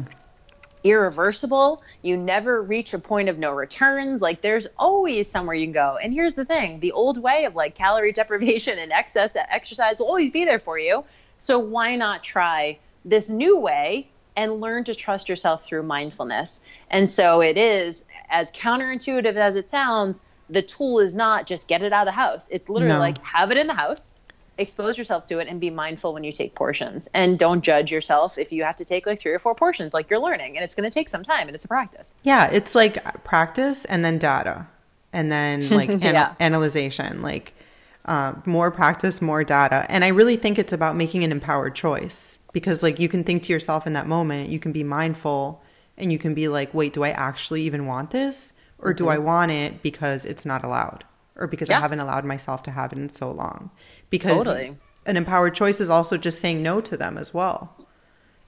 irreversible. 0.82 1.82
You 2.02 2.16
never 2.16 2.62
reach 2.62 2.92
a 2.92 2.98
point 2.98 3.28
of 3.28 3.38
no 3.38 3.52
returns. 3.52 4.20
Like 4.20 4.42
there's 4.42 4.66
always 4.78 5.30
somewhere 5.30 5.54
you 5.54 5.66
can 5.66 5.72
go. 5.72 5.98
And 6.02 6.12
here's 6.12 6.34
the 6.34 6.44
thing 6.44 6.80
the 6.80 6.92
old 6.92 7.22
way 7.22 7.44
of 7.44 7.54
like 7.54 7.74
calorie 7.74 8.12
deprivation 8.20 8.78
and 8.78 8.92
excess 8.92 9.36
exercise 9.36 9.98
will 9.98 10.06
always 10.06 10.30
be 10.30 10.44
there 10.44 10.58
for 10.58 10.78
you. 10.78 11.04
So 11.36 11.58
why 11.58 11.96
not 11.96 12.22
try 12.22 12.78
this 13.04 13.28
new 13.28 13.58
way 13.58 14.08
and 14.36 14.60
learn 14.60 14.84
to 14.84 14.94
trust 14.94 15.28
yourself 15.28 15.64
through 15.64 15.82
mindfulness? 15.82 16.60
And 16.90 17.10
so 17.10 17.40
it 17.40 17.56
is 17.56 18.04
as 18.30 18.50
counterintuitive 18.52 19.34
as 19.36 19.56
it 19.56 19.68
sounds. 19.68 20.22
The 20.50 20.62
tool 20.62 21.00
is 21.00 21.14
not 21.14 21.46
just 21.46 21.68
get 21.68 21.82
it 21.82 21.92
out 21.92 22.06
of 22.06 22.12
the 22.12 22.16
house. 22.16 22.48
It's 22.50 22.68
literally 22.68 22.94
no. 22.94 23.00
like 23.00 23.18
have 23.22 23.50
it 23.50 23.56
in 23.56 23.66
the 23.66 23.74
house 23.74 24.14
expose 24.58 24.96
yourself 24.96 25.24
to 25.26 25.38
it 25.38 25.48
and 25.48 25.60
be 25.60 25.70
mindful 25.70 26.12
when 26.12 26.22
you 26.22 26.30
take 26.30 26.54
portions 26.54 27.08
and 27.12 27.38
don't 27.38 27.62
judge 27.62 27.90
yourself 27.90 28.38
if 28.38 28.52
you 28.52 28.62
have 28.62 28.76
to 28.76 28.84
take 28.84 29.06
like 29.06 29.18
three 29.18 29.32
or 29.32 29.38
four 29.38 29.54
portions 29.54 29.92
like 29.92 30.08
you're 30.08 30.20
learning 30.20 30.56
and 30.56 30.64
it's 30.64 30.74
going 30.74 30.88
to 30.88 30.94
take 30.94 31.08
some 31.08 31.24
time 31.24 31.48
and 31.48 31.54
it's 31.54 31.64
a 31.64 31.68
practice 31.68 32.14
yeah 32.22 32.48
it's 32.50 32.74
like 32.74 33.24
practice 33.24 33.84
and 33.86 34.04
then 34.04 34.16
data 34.16 34.66
and 35.12 35.30
then 35.30 35.68
like 35.70 35.88
yeah. 36.00 36.34
analyzation 36.38 37.20
like 37.20 37.54
uh, 38.04 38.34
more 38.44 38.70
practice 38.70 39.20
more 39.20 39.42
data 39.42 39.86
and 39.88 40.04
i 40.04 40.08
really 40.08 40.36
think 40.36 40.58
it's 40.58 40.72
about 40.72 40.94
making 40.94 41.24
an 41.24 41.32
empowered 41.32 41.74
choice 41.74 42.38
because 42.54 42.82
like 42.82 42.98
you 42.98 43.10
can 43.10 43.22
think 43.22 43.42
to 43.42 43.52
yourself 43.52 43.86
in 43.86 43.92
that 43.92 44.06
moment 44.06 44.48
you 44.48 44.58
can 44.58 44.72
be 44.72 44.82
mindful 44.82 45.62
and 45.98 46.10
you 46.10 46.18
can 46.18 46.32
be 46.32 46.48
like 46.48 46.72
wait 46.72 46.94
do 46.94 47.04
i 47.04 47.10
actually 47.10 47.60
even 47.60 47.84
want 47.84 48.10
this 48.10 48.54
or 48.78 48.90
mm-hmm. 48.90 49.04
do 49.04 49.08
i 49.10 49.18
want 49.18 49.50
it 49.50 49.82
because 49.82 50.24
it's 50.24 50.46
not 50.46 50.64
allowed 50.64 51.04
or 51.36 51.46
because 51.46 51.68
yeah. 51.68 51.78
I 51.78 51.80
haven't 51.80 52.00
allowed 52.00 52.24
myself 52.24 52.62
to 52.64 52.70
have 52.70 52.92
it 52.92 52.98
in 52.98 53.08
so 53.08 53.30
long. 53.30 53.70
Because 54.10 54.44
totally. 54.44 54.76
an 55.06 55.16
empowered 55.16 55.54
choice 55.54 55.80
is 55.80 55.90
also 55.90 56.16
just 56.16 56.40
saying 56.40 56.62
no 56.62 56.80
to 56.80 56.96
them 56.96 57.18
as 57.18 57.34
well 57.34 57.74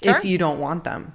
sure. 0.02 0.16
if 0.16 0.24
you 0.24 0.38
don't 0.38 0.60
want 0.60 0.84
them. 0.84 1.14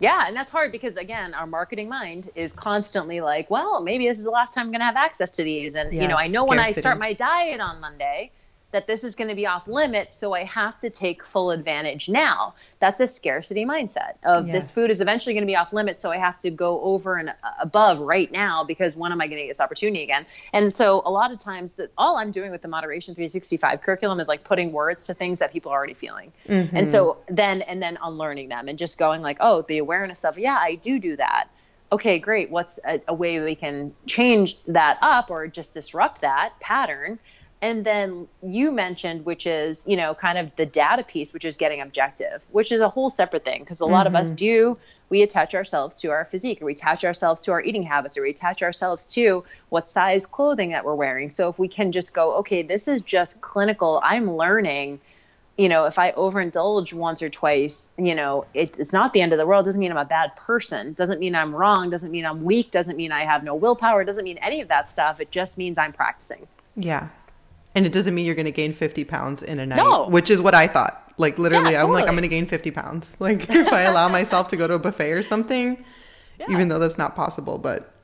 Yeah, 0.00 0.24
and 0.26 0.34
that's 0.34 0.50
hard 0.50 0.72
because 0.72 0.96
again, 0.96 1.34
our 1.34 1.46
marketing 1.46 1.88
mind 1.88 2.30
is 2.34 2.52
constantly 2.52 3.20
like, 3.20 3.48
well, 3.48 3.80
maybe 3.80 4.08
this 4.08 4.18
is 4.18 4.24
the 4.24 4.30
last 4.30 4.52
time 4.52 4.64
I'm 4.64 4.70
going 4.70 4.80
to 4.80 4.86
have 4.86 4.96
access 4.96 5.30
to 5.30 5.44
these 5.44 5.74
and 5.76 5.92
yes, 5.92 6.02
you 6.02 6.08
know, 6.08 6.16
I 6.16 6.26
know 6.26 6.46
scarcity. 6.46 6.48
when 6.48 6.60
I 6.60 6.72
start 6.72 6.98
my 6.98 7.12
diet 7.12 7.60
on 7.60 7.80
Monday, 7.80 8.32
that 8.74 8.88
this 8.88 9.04
is 9.04 9.14
going 9.14 9.28
to 9.28 9.36
be 9.36 9.46
off 9.46 9.68
limits, 9.68 10.16
so 10.16 10.34
I 10.34 10.42
have 10.42 10.80
to 10.80 10.90
take 10.90 11.24
full 11.24 11.52
advantage 11.52 12.08
now. 12.08 12.54
That's 12.80 13.00
a 13.00 13.06
scarcity 13.06 13.64
mindset 13.64 14.14
of 14.24 14.48
yes. 14.48 14.52
this 14.52 14.74
food 14.74 14.90
is 14.90 15.00
eventually 15.00 15.32
going 15.32 15.42
to 15.42 15.46
be 15.46 15.54
off 15.54 15.72
limits, 15.72 16.02
so 16.02 16.10
I 16.10 16.16
have 16.16 16.40
to 16.40 16.50
go 16.50 16.80
over 16.82 17.16
and 17.16 17.32
above 17.60 18.00
right 18.00 18.30
now 18.32 18.64
because 18.64 18.96
when 18.96 19.12
am 19.12 19.20
I 19.20 19.28
going 19.28 19.36
to 19.36 19.44
get 19.44 19.50
this 19.50 19.60
opportunity 19.60 20.02
again? 20.02 20.26
And 20.52 20.74
so 20.74 21.02
a 21.04 21.10
lot 21.10 21.30
of 21.30 21.38
times 21.38 21.74
that 21.74 21.92
all 21.96 22.16
I'm 22.16 22.32
doing 22.32 22.50
with 22.50 22.62
the 22.62 22.68
moderation 22.68 23.14
365 23.14 23.80
curriculum 23.80 24.18
is 24.18 24.26
like 24.26 24.42
putting 24.42 24.72
words 24.72 25.06
to 25.06 25.14
things 25.14 25.38
that 25.38 25.52
people 25.52 25.70
are 25.70 25.76
already 25.76 25.94
feeling. 25.94 26.32
Mm-hmm. 26.48 26.76
And 26.76 26.88
so 26.88 27.18
then 27.28 27.62
and 27.62 27.80
then 27.80 27.96
unlearning 28.02 28.48
them 28.48 28.66
and 28.66 28.76
just 28.76 28.98
going 28.98 29.22
like, 29.22 29.36
"Oh, 29.38 29.62
the 29.62 29.78
awareness 29.78 30.24
of, 30.24 30.36
yeah, 30.36 30.58
I 30.60 30.74
do 30.74 30.98
do 30.98 31.14
that." 31.16 31.48
okay, 31.92 32.18
great. 32.18 32.50
What's 32.50 32.80
a, 32.84 33.00
a, 33.06 33.14
way 33.14 33.38
we 33.38 33.54
can 33.54 33.94
change 34.06 34.58
that 34.66 34.98
up 35.00 35.30
or 35.30 35.46
just 35.46 35.74
disrupt 35.74 36.22
that 36.22 36.58
pattern? 36.58 37.20
And 37.64 37.86
then 37.86 38.28
you 38.42 38.70
mentioned 38.70 39.24
which 39.24 39.46
is 39.46 39.84
you 39.86 39.96
know 39.96 40.14
kind 40.14 40.36
of 40.36 40.54
the 40.56 40.66
data 40.66 41.02
piece 41.02 41.32
which 41.32 41.46
is 41.46 41.56
getting 41.56 41.80
objective 41.80 42.44
which 42.52 42.70
is 42.70 42.80
a 42.82 42.88
whole 42.88 43.08
separate 43.08 43.44
thing 43.44 43.60
because 43.60 43.80
a 43.80 43.86
lot 43.86 44.06
mm-hmm. 44.06 44.14
of 44.14 44.20
us 44.20 44.28
mm-hmm. 44.28 44.36
do 44.36 44.78
we 45.08 45.22
attach 45.22 45.54
ourselves 45.54 45.96
to 45.96 46.10
our 46.10 46.24
physique 46.26 46.60
or 46.60 46.66
we 46.66 46.72
attach 46.72 47.04
ourselves 47.04 47.40
to 47.40 47.52
our 47.52 47.62
eating 47.62 47.82
habits 47.82 48.18
or 48.18 48.22
we 48.22 48.30
attach 48.30 48.62
ourselves 48.62 49.06
to 49.06 49.42
what 49.70 49.88
size 49.88 50.26
clothing 50.26 50.70
that 50.70 50.84
we're 50.84 50.94
wearing. 50.94 51.30
So 51.30 51.48
if 51.48 51.58
we 51.58 51.68
can 51.68 51.90
just 51.90 52.14
go 52.14 52.34
okay 52.38 52.62
this 52.62 52.86
is 52.86 53.00
just 53.00 53.40
clinical. 53.40 54.00
I'm 54.04 54.30
learning 54.36 55.00
you 55.56 55.68
know 55.68 55.84
if 55.84 56.00
i 56.00 56.10
overindulge 56.12 56.92
once 56.92 57.22
or 57.22 57.30
twice 57.30 57.88
you 57.96 58.12
know 58.12 58.44
it, 58.54 58.76
it's 58.76 58.92
not 58.92 59.12
the 59.12 59.22
end 59.22 59.32
of 59.32 59.38
the 59.38 59.46
world. 59.46 59.64
Doesn't 59.64 59.80
mean 59.80 59.90
i'm 59.90 59.96
a 59.96 60.04
bad 60.04 60.36
person. 60.36 60.92
Doesn't 60.92 61.18
mean 61.18 61.34
i'm 61.34 61.54
wrong. 61.54 61.88
Doesn't 61.88 62.10
mean 62.10 62.26
i'm 62.26 62.44
weak. 62.44 62.70
Doesn't 62.70 62.96
mean 62.96 63.12
i 63.12 63.24
have 63.24 63.42
no 63.42 63.54
willpower. 63.54 64.04
Doesn't 64.04 64.24
mean 64.24 64.38
any 64.38 64.60
of 64.60 64.68
that 64.68 64.92
stuff. 64.92 65.18
It 65.18 65.30
just 65.30 65.56
means 65.56 65.78
i'm 65.78 65.94
practicing. 65.94 66.46
Yeah 66.76 67.08
and 67.74 67.86
it 67.86 67.92
doesn't 67.92 68.14
mean 68.14 68.26
you're 68.26 68.34
going 68.34 68.44
to 68.46 68.52
gain 68.52 68.72
50 68.72 69.04
pounds 69.04 69.42
in 69.42 69.58
a 69.58 69.66
night, 69.66 69.76
no. 69.76 70.08
which 70.08 70.30
is 70.30 70.40
what 70.40 70.54
I 70.54 70.66
thought. 70.66 71.12
Like 71.16 71.38
literally, 71.38 71.72
yeah, 71.72 71.80
totally. 71.80 71.96
I'm 71.96 72.00
like, 72.00 72.08
I'm 72.08 72.14
going 72.14 72.22
to 72.22 72.28
gain 72.28 72.46
50 72.46 72.70
pounds. 72.70 73.16
Like 73.20 73.48
if 73.48 73.72
I 73.72 73.82
allow 73.82 74.08
myself 74.08 74.48
to 74.48 74.56
go 74.56 74.66
to 74.66 74.74
a 74.74 74.78
buffet 74.78 75.12
or 75.12 75.22
something, 75.22 75.82
yeah. 76.38 76.46
even 76.50 76.68
though 76.68 76.78
that's 76.78 76.98
not 76.98 77.14
possible, 77.16 77.58
but 77.58 77.94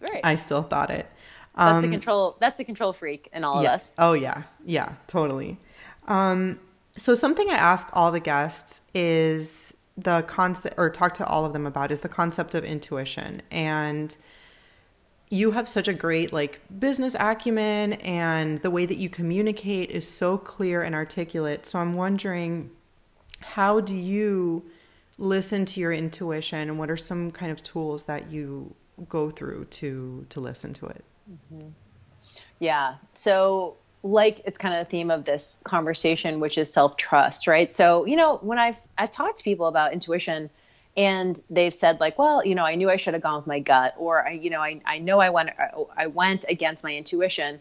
right. 0.00 0.20
I 0.24 0.36
still 0.36 0.62
thought 0.62 0.90
it. 0.90 1.06
Um, 1.54 1.74
that's 1.74 1.84
a 1.84 1.86
um, 1.86 1.92
control. 1.92 2.36
That's 2.40 2.60
a 2.60 2.64
control 2.64 2.92
freak 2.92 3.28
in 3.32 3.44
all 3.44 3.62
yeah. 3.62 3.70
of 3.70 3.74
us. 3.74 3.94
Oh 3.98 4.12
yeah, 4.12 4.44
yeah, 4.64 4.94
totally. 5.06 5.58
Um, 6.06 6.58
so 6.96 7.14
something 7.14 7.50
I 7.50 7.54
ask 7.54 7.88
all 7.92 8.12
the 8.12 8.20
guests 8.20 8.82
is 8.94 9.74
the 9.96 10.22
concept, 10.22 10.76
or 10.78 10.90
talk 10.90 11.14
to 11.14 11.26
all 11.26 11.44
of 11.44 11.52
them 11.52 11.66
about, 11.66 11.90
is 11.90 12.00
the 12.00 12.08
concept 12.08 12.54
of 12.54 12.64
intuition 12.64 13.42
and 13.50 14.16
you 15.32 15.52
have 15.52 15.68
such 15.68 15.86
a 15.86 15.94
great 15.94 16.32
like 16.32 16.60
business 16.80 17.14
acumen 17.18 17.94
and 17.94 18.58
the 18.58 18.70
way 18.70 18.84
that 18.84 18.98
you 18.98 19.08
communicate 19.08 19.90
is 19.90 20.06
so 20.06 20.36
clear 20.36 20.82
and 20.82 20.92
articulate. 20.94 21.64
So 21.64 21.78
I'm 21.78 21.94
wondering 21.94 22.70
how 23.40 23.80
do 23.80 23.94
you 23.94 24.64
listen 25.18 25.64
to 25.66 25.80
your 25.80 25.92
intuition 25.92 26.68
and 26.68 26.78
what 26.78 26.90
are 26.90 26.96
some 26.96 27.30
kind 27.30 27.52
of 27.52 27.62
tools 27.62 28.02
that 28.04 28.32
you 28.32 28.74
go 29.08 29.30
through 29.30 29.66
to 29.66 30.26
to 30.28 30.40
listen 30.40 30.72
to 30.74 30.86
it? 30.86 31.04
Mm-hmm. 31.30 31.68
Yeah. 32.58 32.96
So 33.14 33.76
like 34.02 34.42
it's 34.44 34.58
kind 34.58 34.74
of 34.74 34.84
the 34.84 34.90
theme 34.90 35.12
of 35.12 35.24
this 35.24 35.60
conversation 35.64 36.40
which 36.40 36.58
is 36.58 36.72
self-trust, 36.72 37.46
right? 37.46 37.72
So, 37.72 38.04
you 38.04 38.16
know, 38.16 38.38
when 38.38 38.58
I've 38.58 38.78
I've 38.98 39.12
talked 39.12 39.38
to 39.38 39.44
people 39.44 39.68
about 39.68 39.92
intuition, 39.92 40.50
and 41.00 41.42
they've 41.48 41.72
said 41.72 41.98
like 41.98 42.18
well 42.18 42.44
you 42.44 42.54
know 42.54 42.64
i 42.64 42.74
knew 42.74 42.90
i 42.90 42.96
should 42.96 43.14
have 43.14 43.22
gone 43.22 43.36
with 43.36 43.46
my 43.46 43.58
gut 43.58 43.94
or 43.96 44.26
i 44.26 44.32
you 44.32 44.50
know 44.50 44.60
i, 44.60 44.78
I 44.84 44.98
know 44.98 45.18
i 45.18 45.30
went 45.30 45.48
i 45.96 46.06
went 46.06 46.44
against 46.48 46.84
my 46.84 46.94
intuition. 46.94 47.58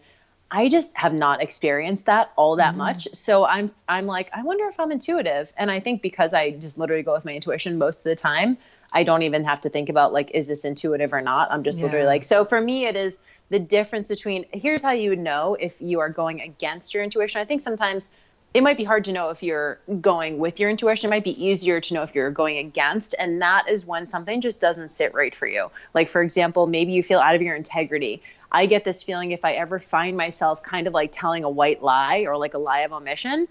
I 0.51 0.67
just 0.67 0.97
have 0.97 1.13
not 1.13 1.43
experienced 1.43 2.07
that 2.07 2.31
all 2.35 2.55
that 2.55 2.69
mm-hmm. 2.69 2.79
much. 2.79 3.07
So 3.13 3.45
i'm 3.45 3.71
i'm 3.87 4.07
like 4.07 4.29
i 4.33 4.41
wonder 4.43 4.65
if 4.67 4.79
i'm 4.79 4.91
intuitive. 4.91 5.53
And 5.55 5.71
i 5.71 5.79
think 5.79 6.01
because 6.01 6.33
i 6.33 6.51
just 6.51 6.77
literally 6.77 7.03
go 7.03 7.13
with 7.13 7.23
my 7.23 7.33
intuition 7.33 7.77
most 7.77 7.99
of 7.99 8.03
the 8.05 8.15
time 8.15 8.57
i 8.91 9.03
don't 9.03 9.21
even 9.21 9.43
have 9.45 9.61
to 9.61 9.69
think 9.69 9.87
about 9.89 10.11
like 10.11 10.31
is 10.33 10.47
this 10.47 10.65
intuitive 10.65 11.13
or 11.13 11.21
not? 11.21 11.49
I'm 11.51 11.63
just 11.63 11.79
yeah. 11.79 11.85
literally 11.85 12.07
like 12.07 12.25
so 12.25 12.43
for 12.43 12.59
me 12.59 12.85
it 12.87 12.97
is 12.97 13.21
the 13.49 13.59
difference 13.59 14.09
between 14.09 14.45
here's 14.51 14.83
how 14.83 14.91
you 14.91 15.11
would 15.11 15.25
know 15.31 15.55
if 15.59 15.79
you 15.79 15.99
are 15.99 16.09
going 16.09 16.41
against 16.41 16.93
your 16.93 17.03
intuition. 17.03 17.39
I 17.39 17.45
think 17.45 17.61
sometimes 17.61 18.09
it 18.53 18.61
might 18.61 18.77
be 18.77 18.83
hard 18.83 19.05
to 19.05 19.11
know 19.11 19.29
if 19.29 19.43
you're 19.43 19.79
going 20.01 20.39
with 20.39 20.59
your 20.59 20.71
intuition. 20.71 21.07
It 21.07 21.11
might 21.11 21.23
be 21.23 21.43
easier 21.43 21.79
to 21.79 21.93
know 21.93 22.01
if 22.01 22.15
you're 22.15 22.31
going 22.31 22.57
against. 22.57 23.13
And 23.19 23.41
that 23.41 23.69
is 23.69 23.85
when 23.85 24.07
something 24.07 24.41
just 24.41 24.59
doesn't 24.59 24.89
sit 24.89 25.13
right 25.13 25.35
for 25.35 25.47
you. 25.47 25.69
Like, 25.93 26.09
for 26.09 26.23
example, 26.23 26.65
maybe 26.65 26.91
you 26.91 27.03
feel 27.03 27.19
out 27.19 27.35
of 27.35 27.43
your 27.43 27.55
integrity. 27.55 28.23
I 28.51 28.65
get 28.65 28.83
this 28.83 29.03
feeling 29.03 29.31
if 29.31 29.45
I 29.45 29.53
ever 29.53 29.77
find 29.77 30.17
myself 30.17 30.63
kind 30.63 30.87
of 30.87 30.93
like 30.93 31.11
telling 31.11 31.43
a 31.43 31.49
white 31.49 31.83
lie 31.83 32.21
or 32.21 32.37
like 32.37 32.55
a 32.55 32.57
lie 32.57 32.81
of 32.81 32.91
omission, 32.91 33.47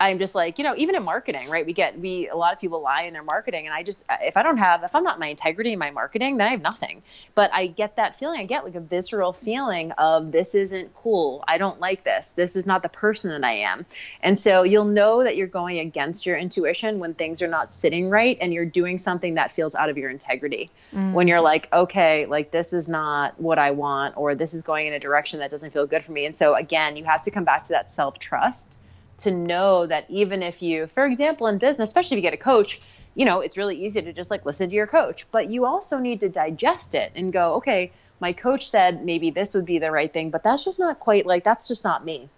I'm 0.00 0.18
just 0.18 0.34
like, 0.34 0.58
you 0.58 0.64
know, 0.64 0.74
even 0.76 0.96
in 0.96 1.04
marketing, 1.04 1.48
right? 1.48 1.64
We 1.64 1.72
get 1.72 1.98
we 1.98 2.28
a 2.28 2.36
lot 2.36 2.52
of 2.52 2.60
people 2.60 2.82
lie 2.82 3.02
in 3.02 3.12
their 3.12 3.22
marketing, 3.22 3.66
and 3.66 3.74
I 3.74 3.84
just 3.84 4.02
if 4.22 4.36
I 4.36 4.42
don't 4.42 4.56
have 4.56 4.82
if 4.82 4.94
I'm 4.94 5.04
not 5.04 5.20
my 5.20 5.28
integrity 5.28 5.72
in 5.72 5.78
my 5.78 5.92
marketing, 5.92 6.36
then 6.36 6.48
I 6.48 6.50
have 6.50 6.60
nothing. 6.60 7.02
But 7.36 7.50
I 7.52 7.68
get 7.68 7.94
that 7.96 8.16
feeling. 8.16 8.40
I 8.40 8.44
get 8.44 8.64
like 8.64 8.74
a 8.74 8.80
visceral 8.80 9.32
feeling 9.32 9.92
of 9.92 10.32
this 10.32 10.56
isn't 10.56 10.94
cool. 10.94 11.44
I 11.46 11.58
don't 11.58 11.78
like 11.78 12.02
this. 12.02 12.32
This 12.32 12.56
is 12.56 12.66
not 12.66 12.82
the 12.82 12.88
person 12.88 13.30
that 13.30 13.44
I 13.46 13.52
am. 13.52 13.86
And 14.20 14.36
so 14.38 14.64
you'll 14.64 14.84
know 14.84 15.22
that 15.22 15.36
you're 15.36 15.46
going 15.46 15.78
against 15.78 16.26
your 16.26 16.36
intuition 16.36 16.98
when 16.98 17.14
things 17.14 17.40
are 17.40 17.48
not 17.48 17.72
sitting 17.72 18.10
right, 18.10 18.36
and 18.40 18.52
you're 18.52 18.66
doing 18.66 18.98
something 18.98 19.34
that 19.34 19.52
feels 19.52 19.76
out 19.76 19.90
of 19.90 19.96
your 19.96 20.10
integrity. 20.10 20.70
Mm. 20.92 21.12
When 21.12 21.28
you're 21.28 21.40
like, 21.40 21.68
okay, 21.72 22.26
like 22.26 22.50
this 22.50 22.72
is 22.72 22.88
not 22.88 23.38
what 23.40 23.60
I 23.60 23.70
want, 23.70 24.16
or 24.16 24.34
this 24.34 24.54
is 24.54 24.62
going 24.62 24.88
in 24.88 24.92
a 24.92 24.98
direction 24.98 25.38
that 25.38 25.52
doesn't 25.52 25.70
feel 25.70 25.86
good 25.86 26.02
for 26.02 26.10
me. 26.10 26.26
And 26.26 26.36
so 26.36 26.56
again, 26.56 26.96
you 26.96 27.04
have 27.04 27.22
to 27.22 27.30
come 27.30 27.44
back 27.44 27.62
to 27.64 27.68
that 27.70 27.92
self 27.92 28.18
trust 28.18 28.78
to 29.18 29.30
know 29.30 29.86
that 29.86 30.06
even 30.08 30.42
if 30.42 30.62
you, 30.62 30.86
for 30.88 31.06
example, 31.06 31.46
in 31.46 31.58
business, 31.58 31.88
especially 31.88 32.16
if 32.16 32.24
you 32.24 32.30
get 32.30 32.34
a 32.34 32.42
coach, 32.42 32.80
you 33.14 33.24
know, 33.24 33.40
it's 33.40 33.56
really 33.56 33.76
easy 33.76 34.02
to 34.02 34.12
just 34.12 34.30
like 34.30 34.44
listen 34.44 34.70
to 34.70 34.74
your 34.74 34.86
coach, 34.86 35.26
but 35.30 35.50
you 35.50 35.66
also 35.66 35.98
need 35.98 36.20
to 36.20 36.28
digest 36.28 36.94
it 36.94 37.12
and 37.14 37.32
go, 37.32 37.54
okay, 37.54 37.92
my 38.20 38.32
coach 38.32 38.68
said 38.68 39.04
maybe 39.04 39.30
this 39.30 39.54
would 39.54 39.66
be 39.66 39.78
the 39.78 39.90
right 39.90 40.12
thing, 40.12 40.30
but 40.30 40.42
that's 40.42 40.64
just 40.64 40.78
not 40.78 40.98
quite 40.98 41.26
like 41.26 41.44
that's 41.44 41.68
just 41.68 41.84
not 41.84 42.04
me. 42.04 42.28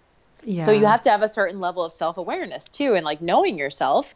Yeah. 0.43 0.63
So 0.63 0.71
you 0.71 0.85
have 0.85 1.01
to 1.03 1.09
have 1.09 1.23
a 1.23 1.27
certain 1.27 1.59
level 1.59 1.83
of 1.83 1.93
self-awareness 1.93 2.65
too 2.65 2.93
and 2.93 3.03
like 3.03 3.21
knowing 3.21 3.57
yourself. 3.57 4.13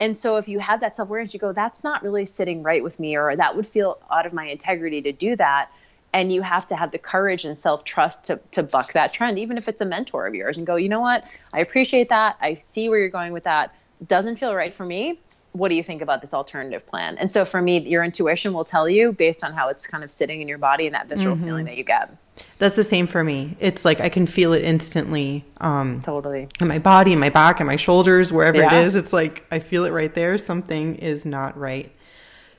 And 0.00 0.16
so 0.16 0.36
if 0.36 0.48
you 0.48 0.58
have 0.58 0.80
that 0.80 0.96
self-awareness, 0.96 1.34
you 1.34 1.40
go, 1.40 1.52
that's 1.52 1.84
not 1.84 2.02
really 2.02 2.26
sitting 2.26 2.62
right 2.62 2.82
with 2.82 2.98
me, 3.00 3.16
or 3.16 3.34
that 3.34 3.56
would 3.56 3.66
feel 3.66 3.98
out 4.10 4.26
of 4.26 4.32
my 4.32 4.46
integrity 4.46 5.02
to 5.02 5.12
do 5.12 5.36
that 5.36 5.70
and 6.14 6.32
you 6.32 6.40
have 6.40 6.66
to 6.68 6.76
have 6.76 6.92
the 6.92 6.98
courage 6.98 7.44
and 7.44 7.58
self-trust 7.58 8.24
to, 8.24 8.40
to 8.52 8.62
buck 8.62 8.92
that 8.94 9.12
trend 9.12 9.38
even 9.38 9.58
if 9.58 9.68
it's 9.68 9.82
a 9.82 9.84
mentor 9.84 10.26
of 10.26 10.34
yours 10.34 10.56
and 10.56 10.66
go 10.66 10.76
you 10.76 10.88
know 10.88 11.00
what? 11.00 11.24
I 11.52 11.60
appreciate 11.60 12.08
that. 12.08 12.36
I 12.40 12.54
see 12.54 12.88
where 12.88 12.98
you're 12.98 13.10
going 13.10 13.32
with 13.32 13.42
that. 13.42 13.74
Doesn't 14.06 14.36
feel 14.36 14.54
right 14.54 14.72
for 14.72 14.86
me. 14.86 15.20
What 15.52 15.68
do 15.68 15.74
you 15.74 15.82
think 15.82 16.02
about 16.02 16.20
this 16.20 16.32
alternative 16.32 16.86
plan? 16.86 17.18
And 17.18 17.30
so 17.30 17.44
for 17.44 17.60
me 17.60 17.80
your 17.80 18.04
intuition 18.04 18.52
will 18.52 18.64
tell 18.64 18.88
you 18.88 19.12
based 19.12 19.44
on 19.44 19.52
how 19.52 19.68
it's 19.68 19.86
kind 19.86 20.04
of 20.04 20.10
sitting 20.10 20.40
in 20.40 20.48
your 20.48 20.58
body 20.58 20.86
and 20.86 20.94
that 20.94 21.08
visceral 21.08 21.34
mm-hmm. 21.34 21.44
feeling 21.44 21.64
that 21.66 21.76
you 21.76 21.84
get. 21.84 22.16
That's 22.58 22.76
the 22.76 22.84
same 22.84 23.06
for 23.06 23.24
me. 23.24 23.56
It's 23.58 23.84
like 23.84 24.00
i 24.00 24.08
can 24.08 24.26
feel 24.26 24.52
it 24.52 24.62
instantly 24.62 25.44
um 25.60 26.00
totally. 26.02 26.48
in 26.60 26.68
my 26.68 26.78
body 26.78 27.12
in 27.12 27.18
my 27.18 27.28
back 27.28 27.60
in 27.60 27.66
my 27.66 27.76
shoulders 27.76 28.32
wherever 28.32 28.58
yeah. 28.58 28.72
it 28.72 28.86
is. 28.86 28.94
It's 28.94 29.12
like 29.12 29.44
i 29.50 29.58
feel 29.58 29.84
it 29.84 29.90
right 29.90 30.14
there. 30.14 30.38
Something 30.38 30.94
is 30.94 31.26
not 31.26 31.58
right 31.58 31.90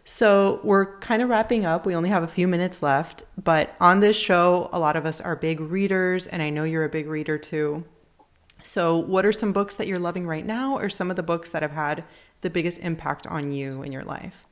so 0.06 0.60
we're 0.64 0.98
kind 1.00 1.24
of 1.24 1.30
wrapping 1.30 1.66
up. 1.66 1.86
We 1.86 1.96
only 1.96 2.10
have 2.10 2.22
a 2.22 2.28
few 2.28 2.48
minutes 2.48 2.84
left, 2.84 3.24
but 3.44 3.74
on 3.82 4.00
this 4.00 4.16
show, 4.16 4.70
a 4.72 4.80
lot 4.80 4.96
of 4.96 5.06
us 5.06 5.20
are 5.20 5.36
big 5.36 5.60
readers, 5.60 6.28
and 6.28 6.44
I 6.44 6.52
know 6.52 6.64
you're 6.64 6.86
a 6.86 6.90
big 6.90 7.08
reader 7.08 7.40
too. 7.40 7.84
So, 8.62 8.98
what 8.98 9.26
are 9.26 9.32
some 9.32 9.52
books 9.52 9.76
that 9.76 9.88
you're 9.88 10.00
loving 10.00 10.28
right 10.28 10.46
now, 10.46 10.78
or 10.78 10.90
some 10.90 11.10
of 11.10 11.16
the 11.16 11.24
books 11.24 11.50
that 11.50 11.64
have 11.64 11.72
had 11.72 12.04
the 12.42 12.52
biggest 12.52 12.80
impact 12.80 13.26
on 13.26 13.52
you 13.52 13.82
in 13.82 13.92
your 13.92 14.04
life? 14.04 14.46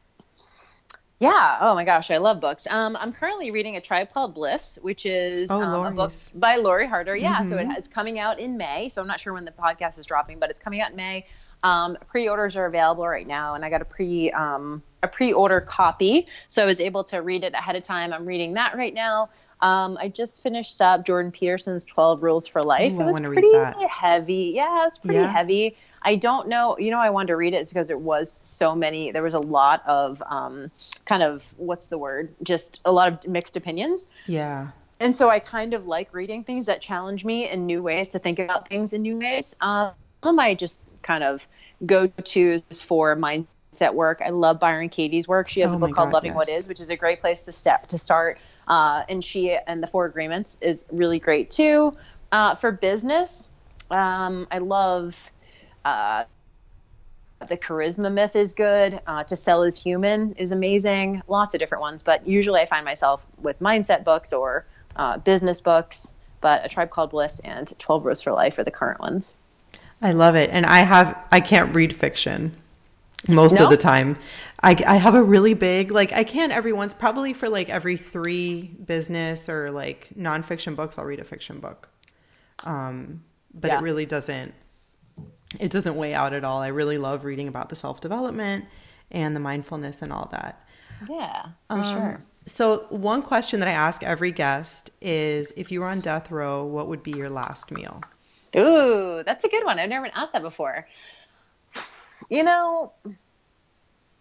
Yeah. 1.20 1.60
Oh 1.62 1.76
my 1.76 1.86
gosh, 1.86 2.10
I 2.10 2.18
love 2.18 2.41
books. 2.41 2.68
Um, 2.70 2.97
I'm 2.99 3.14
currently 3.14 3.51
reading 3.51 3.78
A 3.78 3.82
Tribe 3.82 4.12
Called 4.12 4.34
Bliss, 4.34 4.80
which 4.82 5.06
is 5.06 5.51
oh, 5.51 5.62
um, 5.62 5.86
a 5.86 5.91
book 5.91 6.12
by 6.34 6.56
Lori 6.58 6.88
Harder. 6.88 7.16
Yeah. 7.16 7.39
Mm-hmm. 7.39 7.49
So 7.49 7.58
it, 7.58 7.68
it's 7.78 7.88
coming 7.88 8.20
out 8.20 8.39
in 8.39 8.58
May. 8.58 8.89
So 8.89 9.01
I'm 9.01 9.08
not 9.08 9.20
sure 9.20 9.34
when 9.34 9.45
the 9.45 9.51
podcast 9.51 9.99
is 9.99 10.06
dropping, 10.06 10.39
but 10.39 10.49
it's 10.49 10.60
coming 10.60 10.82
out 10.82 10.89
in 10.89 10.95
May. 10.95 11.26
Um, 11.62 11.97
pre-orders 12.08 12.58
are 12.58 12.66
available 12.66 13.08
right 13.08 13.26
now, 13.26 13.54
and 13.54 13.64
I 13.64 13.70
got 13.70 13.82
a 13.82 13.86
pre 13.86 14.32
um, 14.32 14.84
a 15.04 15.08
pre-order 15.08 15.60
copy, 15.60 16.28
so 16.47 16.64
I 16.64 16.66
was 16.66 16.82
able 16.82 17.04
to 17.06 17.22
read 17.22 17.43
it 17.43 17.54
ahead 17.54 17.76
of 17.76 17.84
time. 17.84 18.14
I'm 18.14 18.26
reading 18.26 18.54
that 18.54 18.76
right 18.76 18.93
now. 18.93 19.30
Um, 19.60 19.97
I 19.99 20.10
just 20.10 20.41
finished 20.41 20.82
up 20.82 21.06
Jordan 21.06 21.32
Peterson's 21.32 21.86
12 21.86 22.24
Rules 22.24 22.47
for 22.47 22.64
Life. 22.64 22.93
Ooh, 22.93 23.01
it 23.01 23.06
was 23.06 23.20
pretty 23.20 23.54
heavy. 23.88 24.51
Yeah, 24.56 24.82
it 24.82 24.86
was 24.86 24.97
pretty 24.97 25.16
yeah. 25.16 25.32
heavy. 25.32 25.78
I 26.01 26.16
don't 26.16 26.49
know. 26.49 26.78
You 26.78 26.91
know, 26.91 26.99
I 26.99 27.12
wanted 27.12 27.28
to 27.28 27.38
read 27.38 27.54
it 27.54 27.70
because 27.70 27.89
it 27.89 27.99
was 27.99 28.41
so 28.43 28.76
many. 28.76 29.12
There 29.12 29.24
was 29.24 29.36
a 29.36 29.39
lot 29.39 29.84
of 29.86 30.22
um, 30.26 30.72
kind 31.06 31.24
of 31.24 31.54
what's 31.58 31.88
the 31.88 31.97
word? 31.97 32.34
Just 32.43 32.82
a 32.84 32.91
lot 32.91 33.14
of 33.14 33.30
mixed 33.30 33.56
opinions. 33.56 34.08
Yeah. 34.28 34.70
And 34.99 35.16
so 35.16 35.30
I 35.30 35.39
kind 35.39 35.74
of 35.74 35.86
like 35.86 36.14
reading 36.14 36.43
things 36.43 36.66
that 36.66 36.82
challenge 36.82 37.24
me 37.24 37.49
in 37.49 37.66
new 37.66 37.82
ways 37.82 38.10
to 38.10 38.20
think 38.20 38.39
about 38.39 38.70
things 38.70 38.93
in 38.93 39.01
new 39.01 39.18
ways. 39.18 39.56
Um, 39.62 39.93
I 40.24 40.56
just 40.56 40.82
kind 41.01 41.24
of 41.24 41.47
go 41.86 42.08
tos 42.08 42.84
for 42.84 43.16
mindset 43.16 43.47
work. 43.95 44.21
I 44.26 44.30
love 44.30 44.59
Byron 44.59 44.89
Katie's 44.89 45.28
work. 45.28 45.49
She 45.49 45.61
has 45.61 45.71
oh 45.74 45.76
a 45.76 45.80
book 45.80 45.93
called 45.93 46.07
God, 46.07 46.13
Loving 46.13 46.32
yes. 46.32 46.36
What 46.36 46.49
Is, 46.49 46.67
which 46.67 46.80
is 46.80 46.89
a 46.89 46.95
great 46.95 47.21
place 47.21 47.45
to 47.45 47.53
step 47.53 47.88
to 47.88 47.97
start. 47.97 48.39
Uh, 48.67 49.03
and 49.09 49.24
she 49.24 49.55
and 49.55 49.82
the 49.82 49.88
Four 49.88 50.05
Agreements 50.05 50.57
is 50.61 50.86
really 50.91 51.19
great 51.19 51.49
too. 51.49 51.95
Uh, 52.32 52.55
for 52.55 52.71
business, 52.71 53.49
um, 53.91 54.47
I 54.51 54.59
love. 54.59 55.30
Uh, 55.86 56.24
the 57.49 57.57
charisma 57.57 58.09
myth 58.11 58.38
is 58.38 58.53
good. 58.53 59.01
Uh, 59.05 59.24
to 59.26 59.36
sell 59.36 59.63
is 59.63 59.78
human 59.78 60.34
is 60.34 60.51
amazing. 60.51 61.21
Lots 61.28 61.53
of 61.53 61.59
different 61.59 61.82
ones, 61.82 62.01
but 62.01 62.26
usually 62.26 62.61
I 62.61 62.65
find 62.65 62.86
myself 62.86 63.21
with 63.41 63.59
mindset 63.59 64.05
books 64.05 64.32
or 64.32 64.65
uh, 64.95 65.17
business 65.17 65.59
books. 65.59 66.13
But 66.39 66.65
a 66.65 66.69
tribe 66.69 66.89
called 66.89 67.09
Bliss 67.11 67.39
and 67.39 67.71
Twelve 67.80 68.05
Rules 68.05 68.21
for 68.21 68.32
Life 68.32 68.57
are 68.59 68.63
the 68.63 68.71
current 68.71 68.99
ones. 68.99 69.36
I 70.01 70.11
love 70.11 70.36
it. 70.36 70.49
And 70.49 70.65
I 70.65 70.80
have, 70.80 71.17
I 71.32 71.39
can't 71.39 71.74
read 71.74 71.95
fiction 71.95 72.53
most 73.28 73.57
no? 73.57 73.65
of 73.65 73.69
the 73.69 73.78
time. 73.78 74.17
I, 74.61 74.82
I 74.86 74.95
have 74.95 75.15
a 75.15 75.24
really 75.24 75.53
big, 75.53 75.91
like, 75.91 76.13
I 76.13 76.24
can 76.24 76.51
every 76.51 76.71
once, 76.71 76.93
probably 76.93 77.34
for 77.34 77.49
like 77.49 77.69
every 77.69 77.97
three 77.97 78.76
business 78.86 79.49
or 79.49 79.69
like 79.71 80.09
nonfiction 80.17 80.76
books, 80.76 80.97
I'll 80.97 81.05
read 81.05 81.19
a 81.19 81.26
fiction 81.26 81.59
book. 81.59 81.89
Um, 82.63 83.24
but 83.53 83.69
yeah. 83.69 83.80
it 83.80 83.82
really 83.82 84.05
doesn't, 84.05 84.53
it 85.59 85.69
doesn't 85.69 85.95
weigh 85.95 86.13
out 86.13 86.34
at 86.34 86.43
all. 86.43 86.61
I 86.61 86.67
really 86.67 86.97
love 86.97 87.26
reading 87.26 87.47
about 87.47 87.69
the 87.69 87.76
self 87.76 87.99
development 87.99 88.65
and 89.11 89.36
the 89.36 89.39
mindfulness 89.39 90.01
and 90.01 90.13
all 90.13 90.30
that. 90.32 90.65
Yeah, 91.09 91.47
for 91.67 91.78
um, 91.78 91.84
sure. 91.84 92.24
So, 92.45 92.86
one 92.89 93.21
question 93.21 93.59
that 93.59 93.69
I 93.69 93.74
ask 93.74 94.03
every 94.03 94.32
guest 94.32 94.91
is 95.01 95.53
if 95.55 95.71
you 95.71 95.80
were 95.80 95.88
on 95.88 96.01
death 96.01 96.30
row, 96.32 96.65
what 96.65 96.88
would 96.88 97.03
be 97.03 97.11
your 97.11 97.30
last 97.30 97.71
meal? 97.71 98.01
Ooh, 98.55 99.24
that's 99.26 99.45
a 99.45 99.47
good 99.47 99.63
one. 99.63 99.80
I've 99.80 99.89
never 99.89 100.05
been 100.05 100.15
asked 100.15 100.34
that 100.34 100.41
before. 100.41 100.88
You 102.30 102.43
know, 102.43 102.93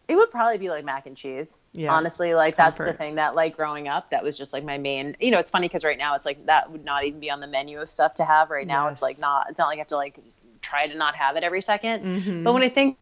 it 0.08 0.16
would 0.16 0.30
probably 0.30 0.58
be 0.58 0.68
like 0.68 0.84
mac 0.84 1.06
and 1.06 1.16
cheese. 1.16 1.58
Yeah. 1.72 1.92
Honestly, 1.92 2.34
like 2.34 2.56
Comfort. 2.56 2.84
that's 2.84 2.92
the 2.92 2.98
thing 2.98 3.14
that 3.16 3.34
like 3.34 3.56
growing 3.56 3.88
up, 3.88 4.10
that 4.10 4.22
was 4.22 4.36
just 4.36 4.52
like 4.52 4.64
my 4.64 4.78
main. 4.78 5.16
You 5.20 5.30
know, 5.30 5.38
it's 5.38 5.50
funny 5.50 5.68
because 5.68 5.84
right 5.84 5.98
now 5.98 6.14
it's 6.14 6.26
like 6.26 6.44
that 6.46 6.70
would 6.70 6.84
not 6.84 7.04
even 7.04 7.20
be 7.20 7.30
on 7.30 7.40
the 7.40 7.46
menu 7.46 7.80
of 7.80 7.90
stuff 7.90 8.14
to 8.14 8.24
have. 8.24 8.50
Right 8.50 8.66
now, 8.66 8.86
yes. 8.86 8.94
it's 8.94 9.02
like 9.02 9.18
not. 9.18 9.46
It's 9.50 9.58
not 9.58 9.68
like 9.68 9.78
I 9.78 9.80
have 9.80 9.88
to 9.88 9.96
like 9.96 10.18
try 10.60 10.86
to 10.86 10.96
not 10.96 11.14
have 11.16 11.36
it 11.36 11.42
every 11.42 11.60
2nd 11.60 12.02
mm-hmm. 12.02 12.44
But 12.44 12.52
when 12.52 12.62
I 12.62 12.68
think 12.68 12.96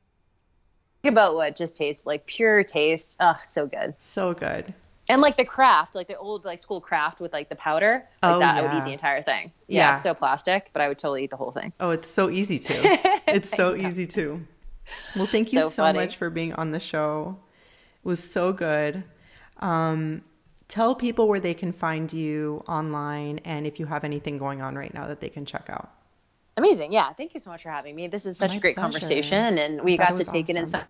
about 1.05 1.35
what 1.35 1.57
just 1.57 1.77
tastes 1.77 2.07
like 2.07 2.27
pure 2.27 2.65
taste, 2.65 3.17
oh, 3.21 3.37
so 3.47 3.67
good. 3.67 3.95
So 3.99 4.33
good 4.33 4.73
and 5.11 5.21
like 5.21 5.37
the 5.37 5.45
craft, 5.45 5.97
like 5.97 6.07
the 6.07 6.17
old 6.17 6.45
like 6.45 6.61
school 6.61 6.81
craft 6.81 7.21
with 7.21 7.33
like 7.33 7.49
the 7.49 7.57
powder, 7.57 8.05
like 8.23 8.37
oh, 8.37 8.39
that, 8.39 8.55
yeah. 8.55 8.61
I 8.61 8.63
would 8.63 8.81
eat 8.81 8.85
the 8.85 8.93
entire 8.93 9.23
thing. 9.23 9.51
Yeah, 9.67 9.91
yeah. 9.91 9.97
so 9.97 10.15
plastic, 10.15 10.71
but 10.73 10.81
I 10.81 10.89
would 10.89 10.99
totally 10.99 11.25
eat 11.25 11.31
the 11.31 11.37
whole 11.37 11.51
thing. 11.51 11.73
Oh, 11.81 11.91
it's 11.91 12.09
so 12.09 12.31
easy 12.31 12.59
to. 12.61 13.21
It's 13.31 13.51
so 13.51 13.77
easy 13.77 14.09
to. 14.09 14.45
Well, 15.17 15.27
thank 15.27 15.53
you 15.53 15.63
so, 15.63 15.69
so 15.69 15.93
much 15.93 16.17
for 16.17 16.31
being 16.31 16.53
on 16.55 16.71
the 16.71 16.81
show. 16.81 17.37
It 18.05 18.09
was 18.09 18.23
so 18.23 18.53
good. 18.53 19.03
Um, 19.59 20.23
tell 20.69 20.95
people 20.95 21.29
where 21.29 21.41
they 21.41 21.55
can 21.55 21.73
find 21.73 22.13
you 22.13 22.63
online 22.69 23.41
and 23.45 23.67
if 23.67 23.81
you 23.81 23.87
have 23.87 24.05
anything 24.05 24.39
going 24.39 24.63
on 24.63 24.77
right 24.77 24.95
now 24.95 25.07
that 25.09 25.21
they 25.21 25.29
can 25.29 25.45
check 25.45 25.69
out. 25.69 25.91
Amazing. 26.57 26.93
Yeah. 26.93 27.13
Thank 27.13 27.35
you 27.35 27.41
so 27.41 27.51
much 27.51 27.63
for 27.63 27.71
having 27.71 27.97
me. 27.97 28.07
This 28.09 28.27
is 28.27 28.37
such 28.37 28.51
My 28.51 28.57
a 28.57 28.61
great 28.61 28.77
pleasure. 28.77 28.93
conversation 28.93 29.59
and 29.59 29.83
we 29.83 29.97
got 29.97 30.17
to 30.17 30.25
take 30.25 30.45
awesome. 30.45 30.57
it 30.57 30.61
in 30.61 30.69
some 30.69 30.83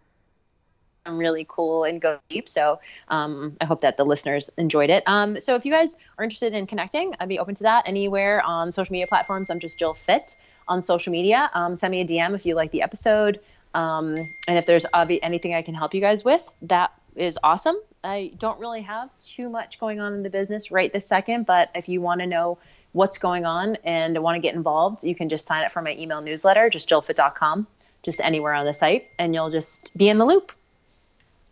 really 1.19 1.47
cool 1.49 1.85
and 1.85 2.01
go 2.01 2.19
deep. 2.29 2.49
So 2.49 2.81
um, 3.09 3.57
I 3.61 3.65
hope 3.65 3.81
that 3.81 3.97
the 3.97 4.05
listeners 4.05 4.51
enjoyed 4.59 4.91
it. 4.91 5.03
Um, 5.07 5.41
so 5.41 5.55
if 5.55 5.65
you 5.65 5.73
guys 5.73 5.97
are 6.19 6.25
interested 6.25 6.53
in 6.53 6.67
connecting, 6.67 7.15
I'd 7.21 7.29
be 7.29 7.39
open 7.39 7.55
to 7.57 7.63
that 7.65 7.89
anywhere 7.89 8.43
on 8.43 8.71
social 8.71 8.93
media 8.93 9.07
platforms. 9.07 9.51
I'm 9.51 9.61
just 9.61 9.79
Jill 9.79 9.95
Fit 9.95 10.37
on 10.69 10.83
social 10.83 11.11
media. 11.11 11.51
Um, 11.55 11.77
send 11.77 11.91
me 11.91 12.01
a 12.01 12.07
DM 12.07 12.35
if 12.35 12.45
you 12.45 12.55
like 12.55 12.71
the 12.71 12.83
episode. 12.83 13.41
Um, 13.75 14.17
and 14.49 14.59
if 14.59 14.67
there's 14.67 14.87
anything 14.95 15.55
I 15.55 15.63
can 15.63 15.75
help 15.75 15.95
you 15.95 16.01
guys 16.01 16.25
with, 16.25 16.53
that 16.63 16.93
is 17.15 17.39
awesome. 17.43 17.77
I 18.03 18.33
don't 18.39 18.59
really 18.59 18.83
have 18.83 19.11
too 19.19 19.49
much 19.49 19.79
going 19.79 20.01
on 20.01 20.15
in 20.15 20.23
the 20.23 20.31
business 20.31 20.71
right 20.71 20.93
this 20.93 21.07
second, 21.07 21.47
but 21.47 21.71
if 21.75 21.89
you 21.89 22.01
want 22.01 22.21
to 22.21 22.27
know 22.27 22.59
what's 22.93 23.19
going 23.19 23.45
on 23.45 23.77
and 23.85 24.21
want 24.23 24.37
to 24.37 24.41
get 24.41 24.55
involved, 24.55 25.05
you 25.05 25.15
can 25.15 25.29
just 25.29 25.47
sign 25.47 25.65
up 25.65 25.71
for 25.71 25.83
my 25.83 25.95
email 25.97 26.21
newsletter, 26.21 26.71
just 26.71 26.89
jillfit.com, 26.89 27.67
just 28.03 28.21
anywhere 28.21 28.55
on 28.55 28.67
the 28.67 28.75
site, 28.75 29.09
and 29.19 29.35
you'll 29.35 29.51
just 29.51 29.97
be 29.97 30.09
in 30.09 30.19
the 30.19 30.25
loop. 30.25 30.53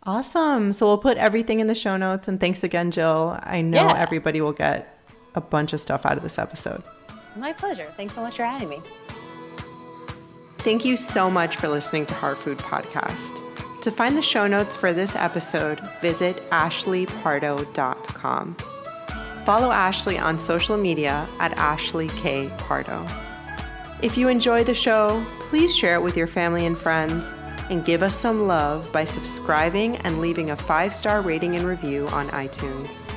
Awesome. 0.03 0.73
So 0.73 0.87
we'll 0.87 0.97
put 0.97 1.17
everything 1.17 1.59
in 1.59 1.67
the 1.67 1.75
show 1.75 1.97
notes. 1.97 2.27
And 2.27 2.39
thanks 2.39 2.63
again, 2.63 2.91
Jill. 2.91 3.37
I 3.43 3.61
know 3.61 3.85
yeah. 3.85 3.97
everybody 3.97 4.41
will 4.41 4.53
get 4.53 4.97
a 5.35 5.41
bunch 5.41 5.73
of 5.73 5.79
stuff 5.79 6.05
out 6.05 6.17
of 6.17 6.23
this 6.23 6.39
episode. 6.39 6.83
My 7.35 7.53
pleasure. 7.53 7.85
Thanks 7.85 8.15
so 8.15 8.21
much 8.21 8.37
for 8.37 8.45
having 8.45 8.69
me. 8.69 8.81
Thank 10.59 10.85
you 10.85 10.97
so 10.97 11.31
much 11.31 11.55
for 11.55 11.69
listening 11.69 12.05
to 12.07 12.13
Heart 12.13 12.39
Food 12.39 12.57
Podcast. 12.57 13.41
To 13.81 13.91
find 13.91 14.17
the 14.17 14.21
show 14.21 14.45
notes 14.45 14.75
for 14.75 14.91
this 14.91 15.15
episode, 15.15 15.79
visit 16.01 16.43
ashleypardo.com. 16.49 18.55
Follow 19.45 19.71
Ashley 19.71 20.17
on 20.17 20.37
social 20.37 20.75
media 20.75 21.29
at 21.39 21.57
Ashley 21.57 22.09
K. 22.09 22.51
Pardo. 22.57 23.07
If 24.01 24.17
you 24.17 24.27
enjoy 24.27 24.65
the 24.65 24.73
show, 24.73 25.25
please 25.49 25.73
share 25.75 25.95
it 25.95 26.01
with 26.01 26.17
your 26.17 26.27
family 26.27 26.65
and 26.65 26.77
friends 26.77 27.33
and 27.69 27.85
give 27.85 28.03
us 28.03 28.15
some 28.15 28.45
love 28.45 28.91
by 28.91 29.05
subscribing 29.05 29.95
and 29.97 30.19
leaving 30.19 30.51
a 30.51 30.57
five 30.57 30.93
star 30.93 31.21
rating 31.21 31.55
and 31.55 31.65
review 31.65 32.09
on 32.09 32.27
iTunes. 32.29 33.09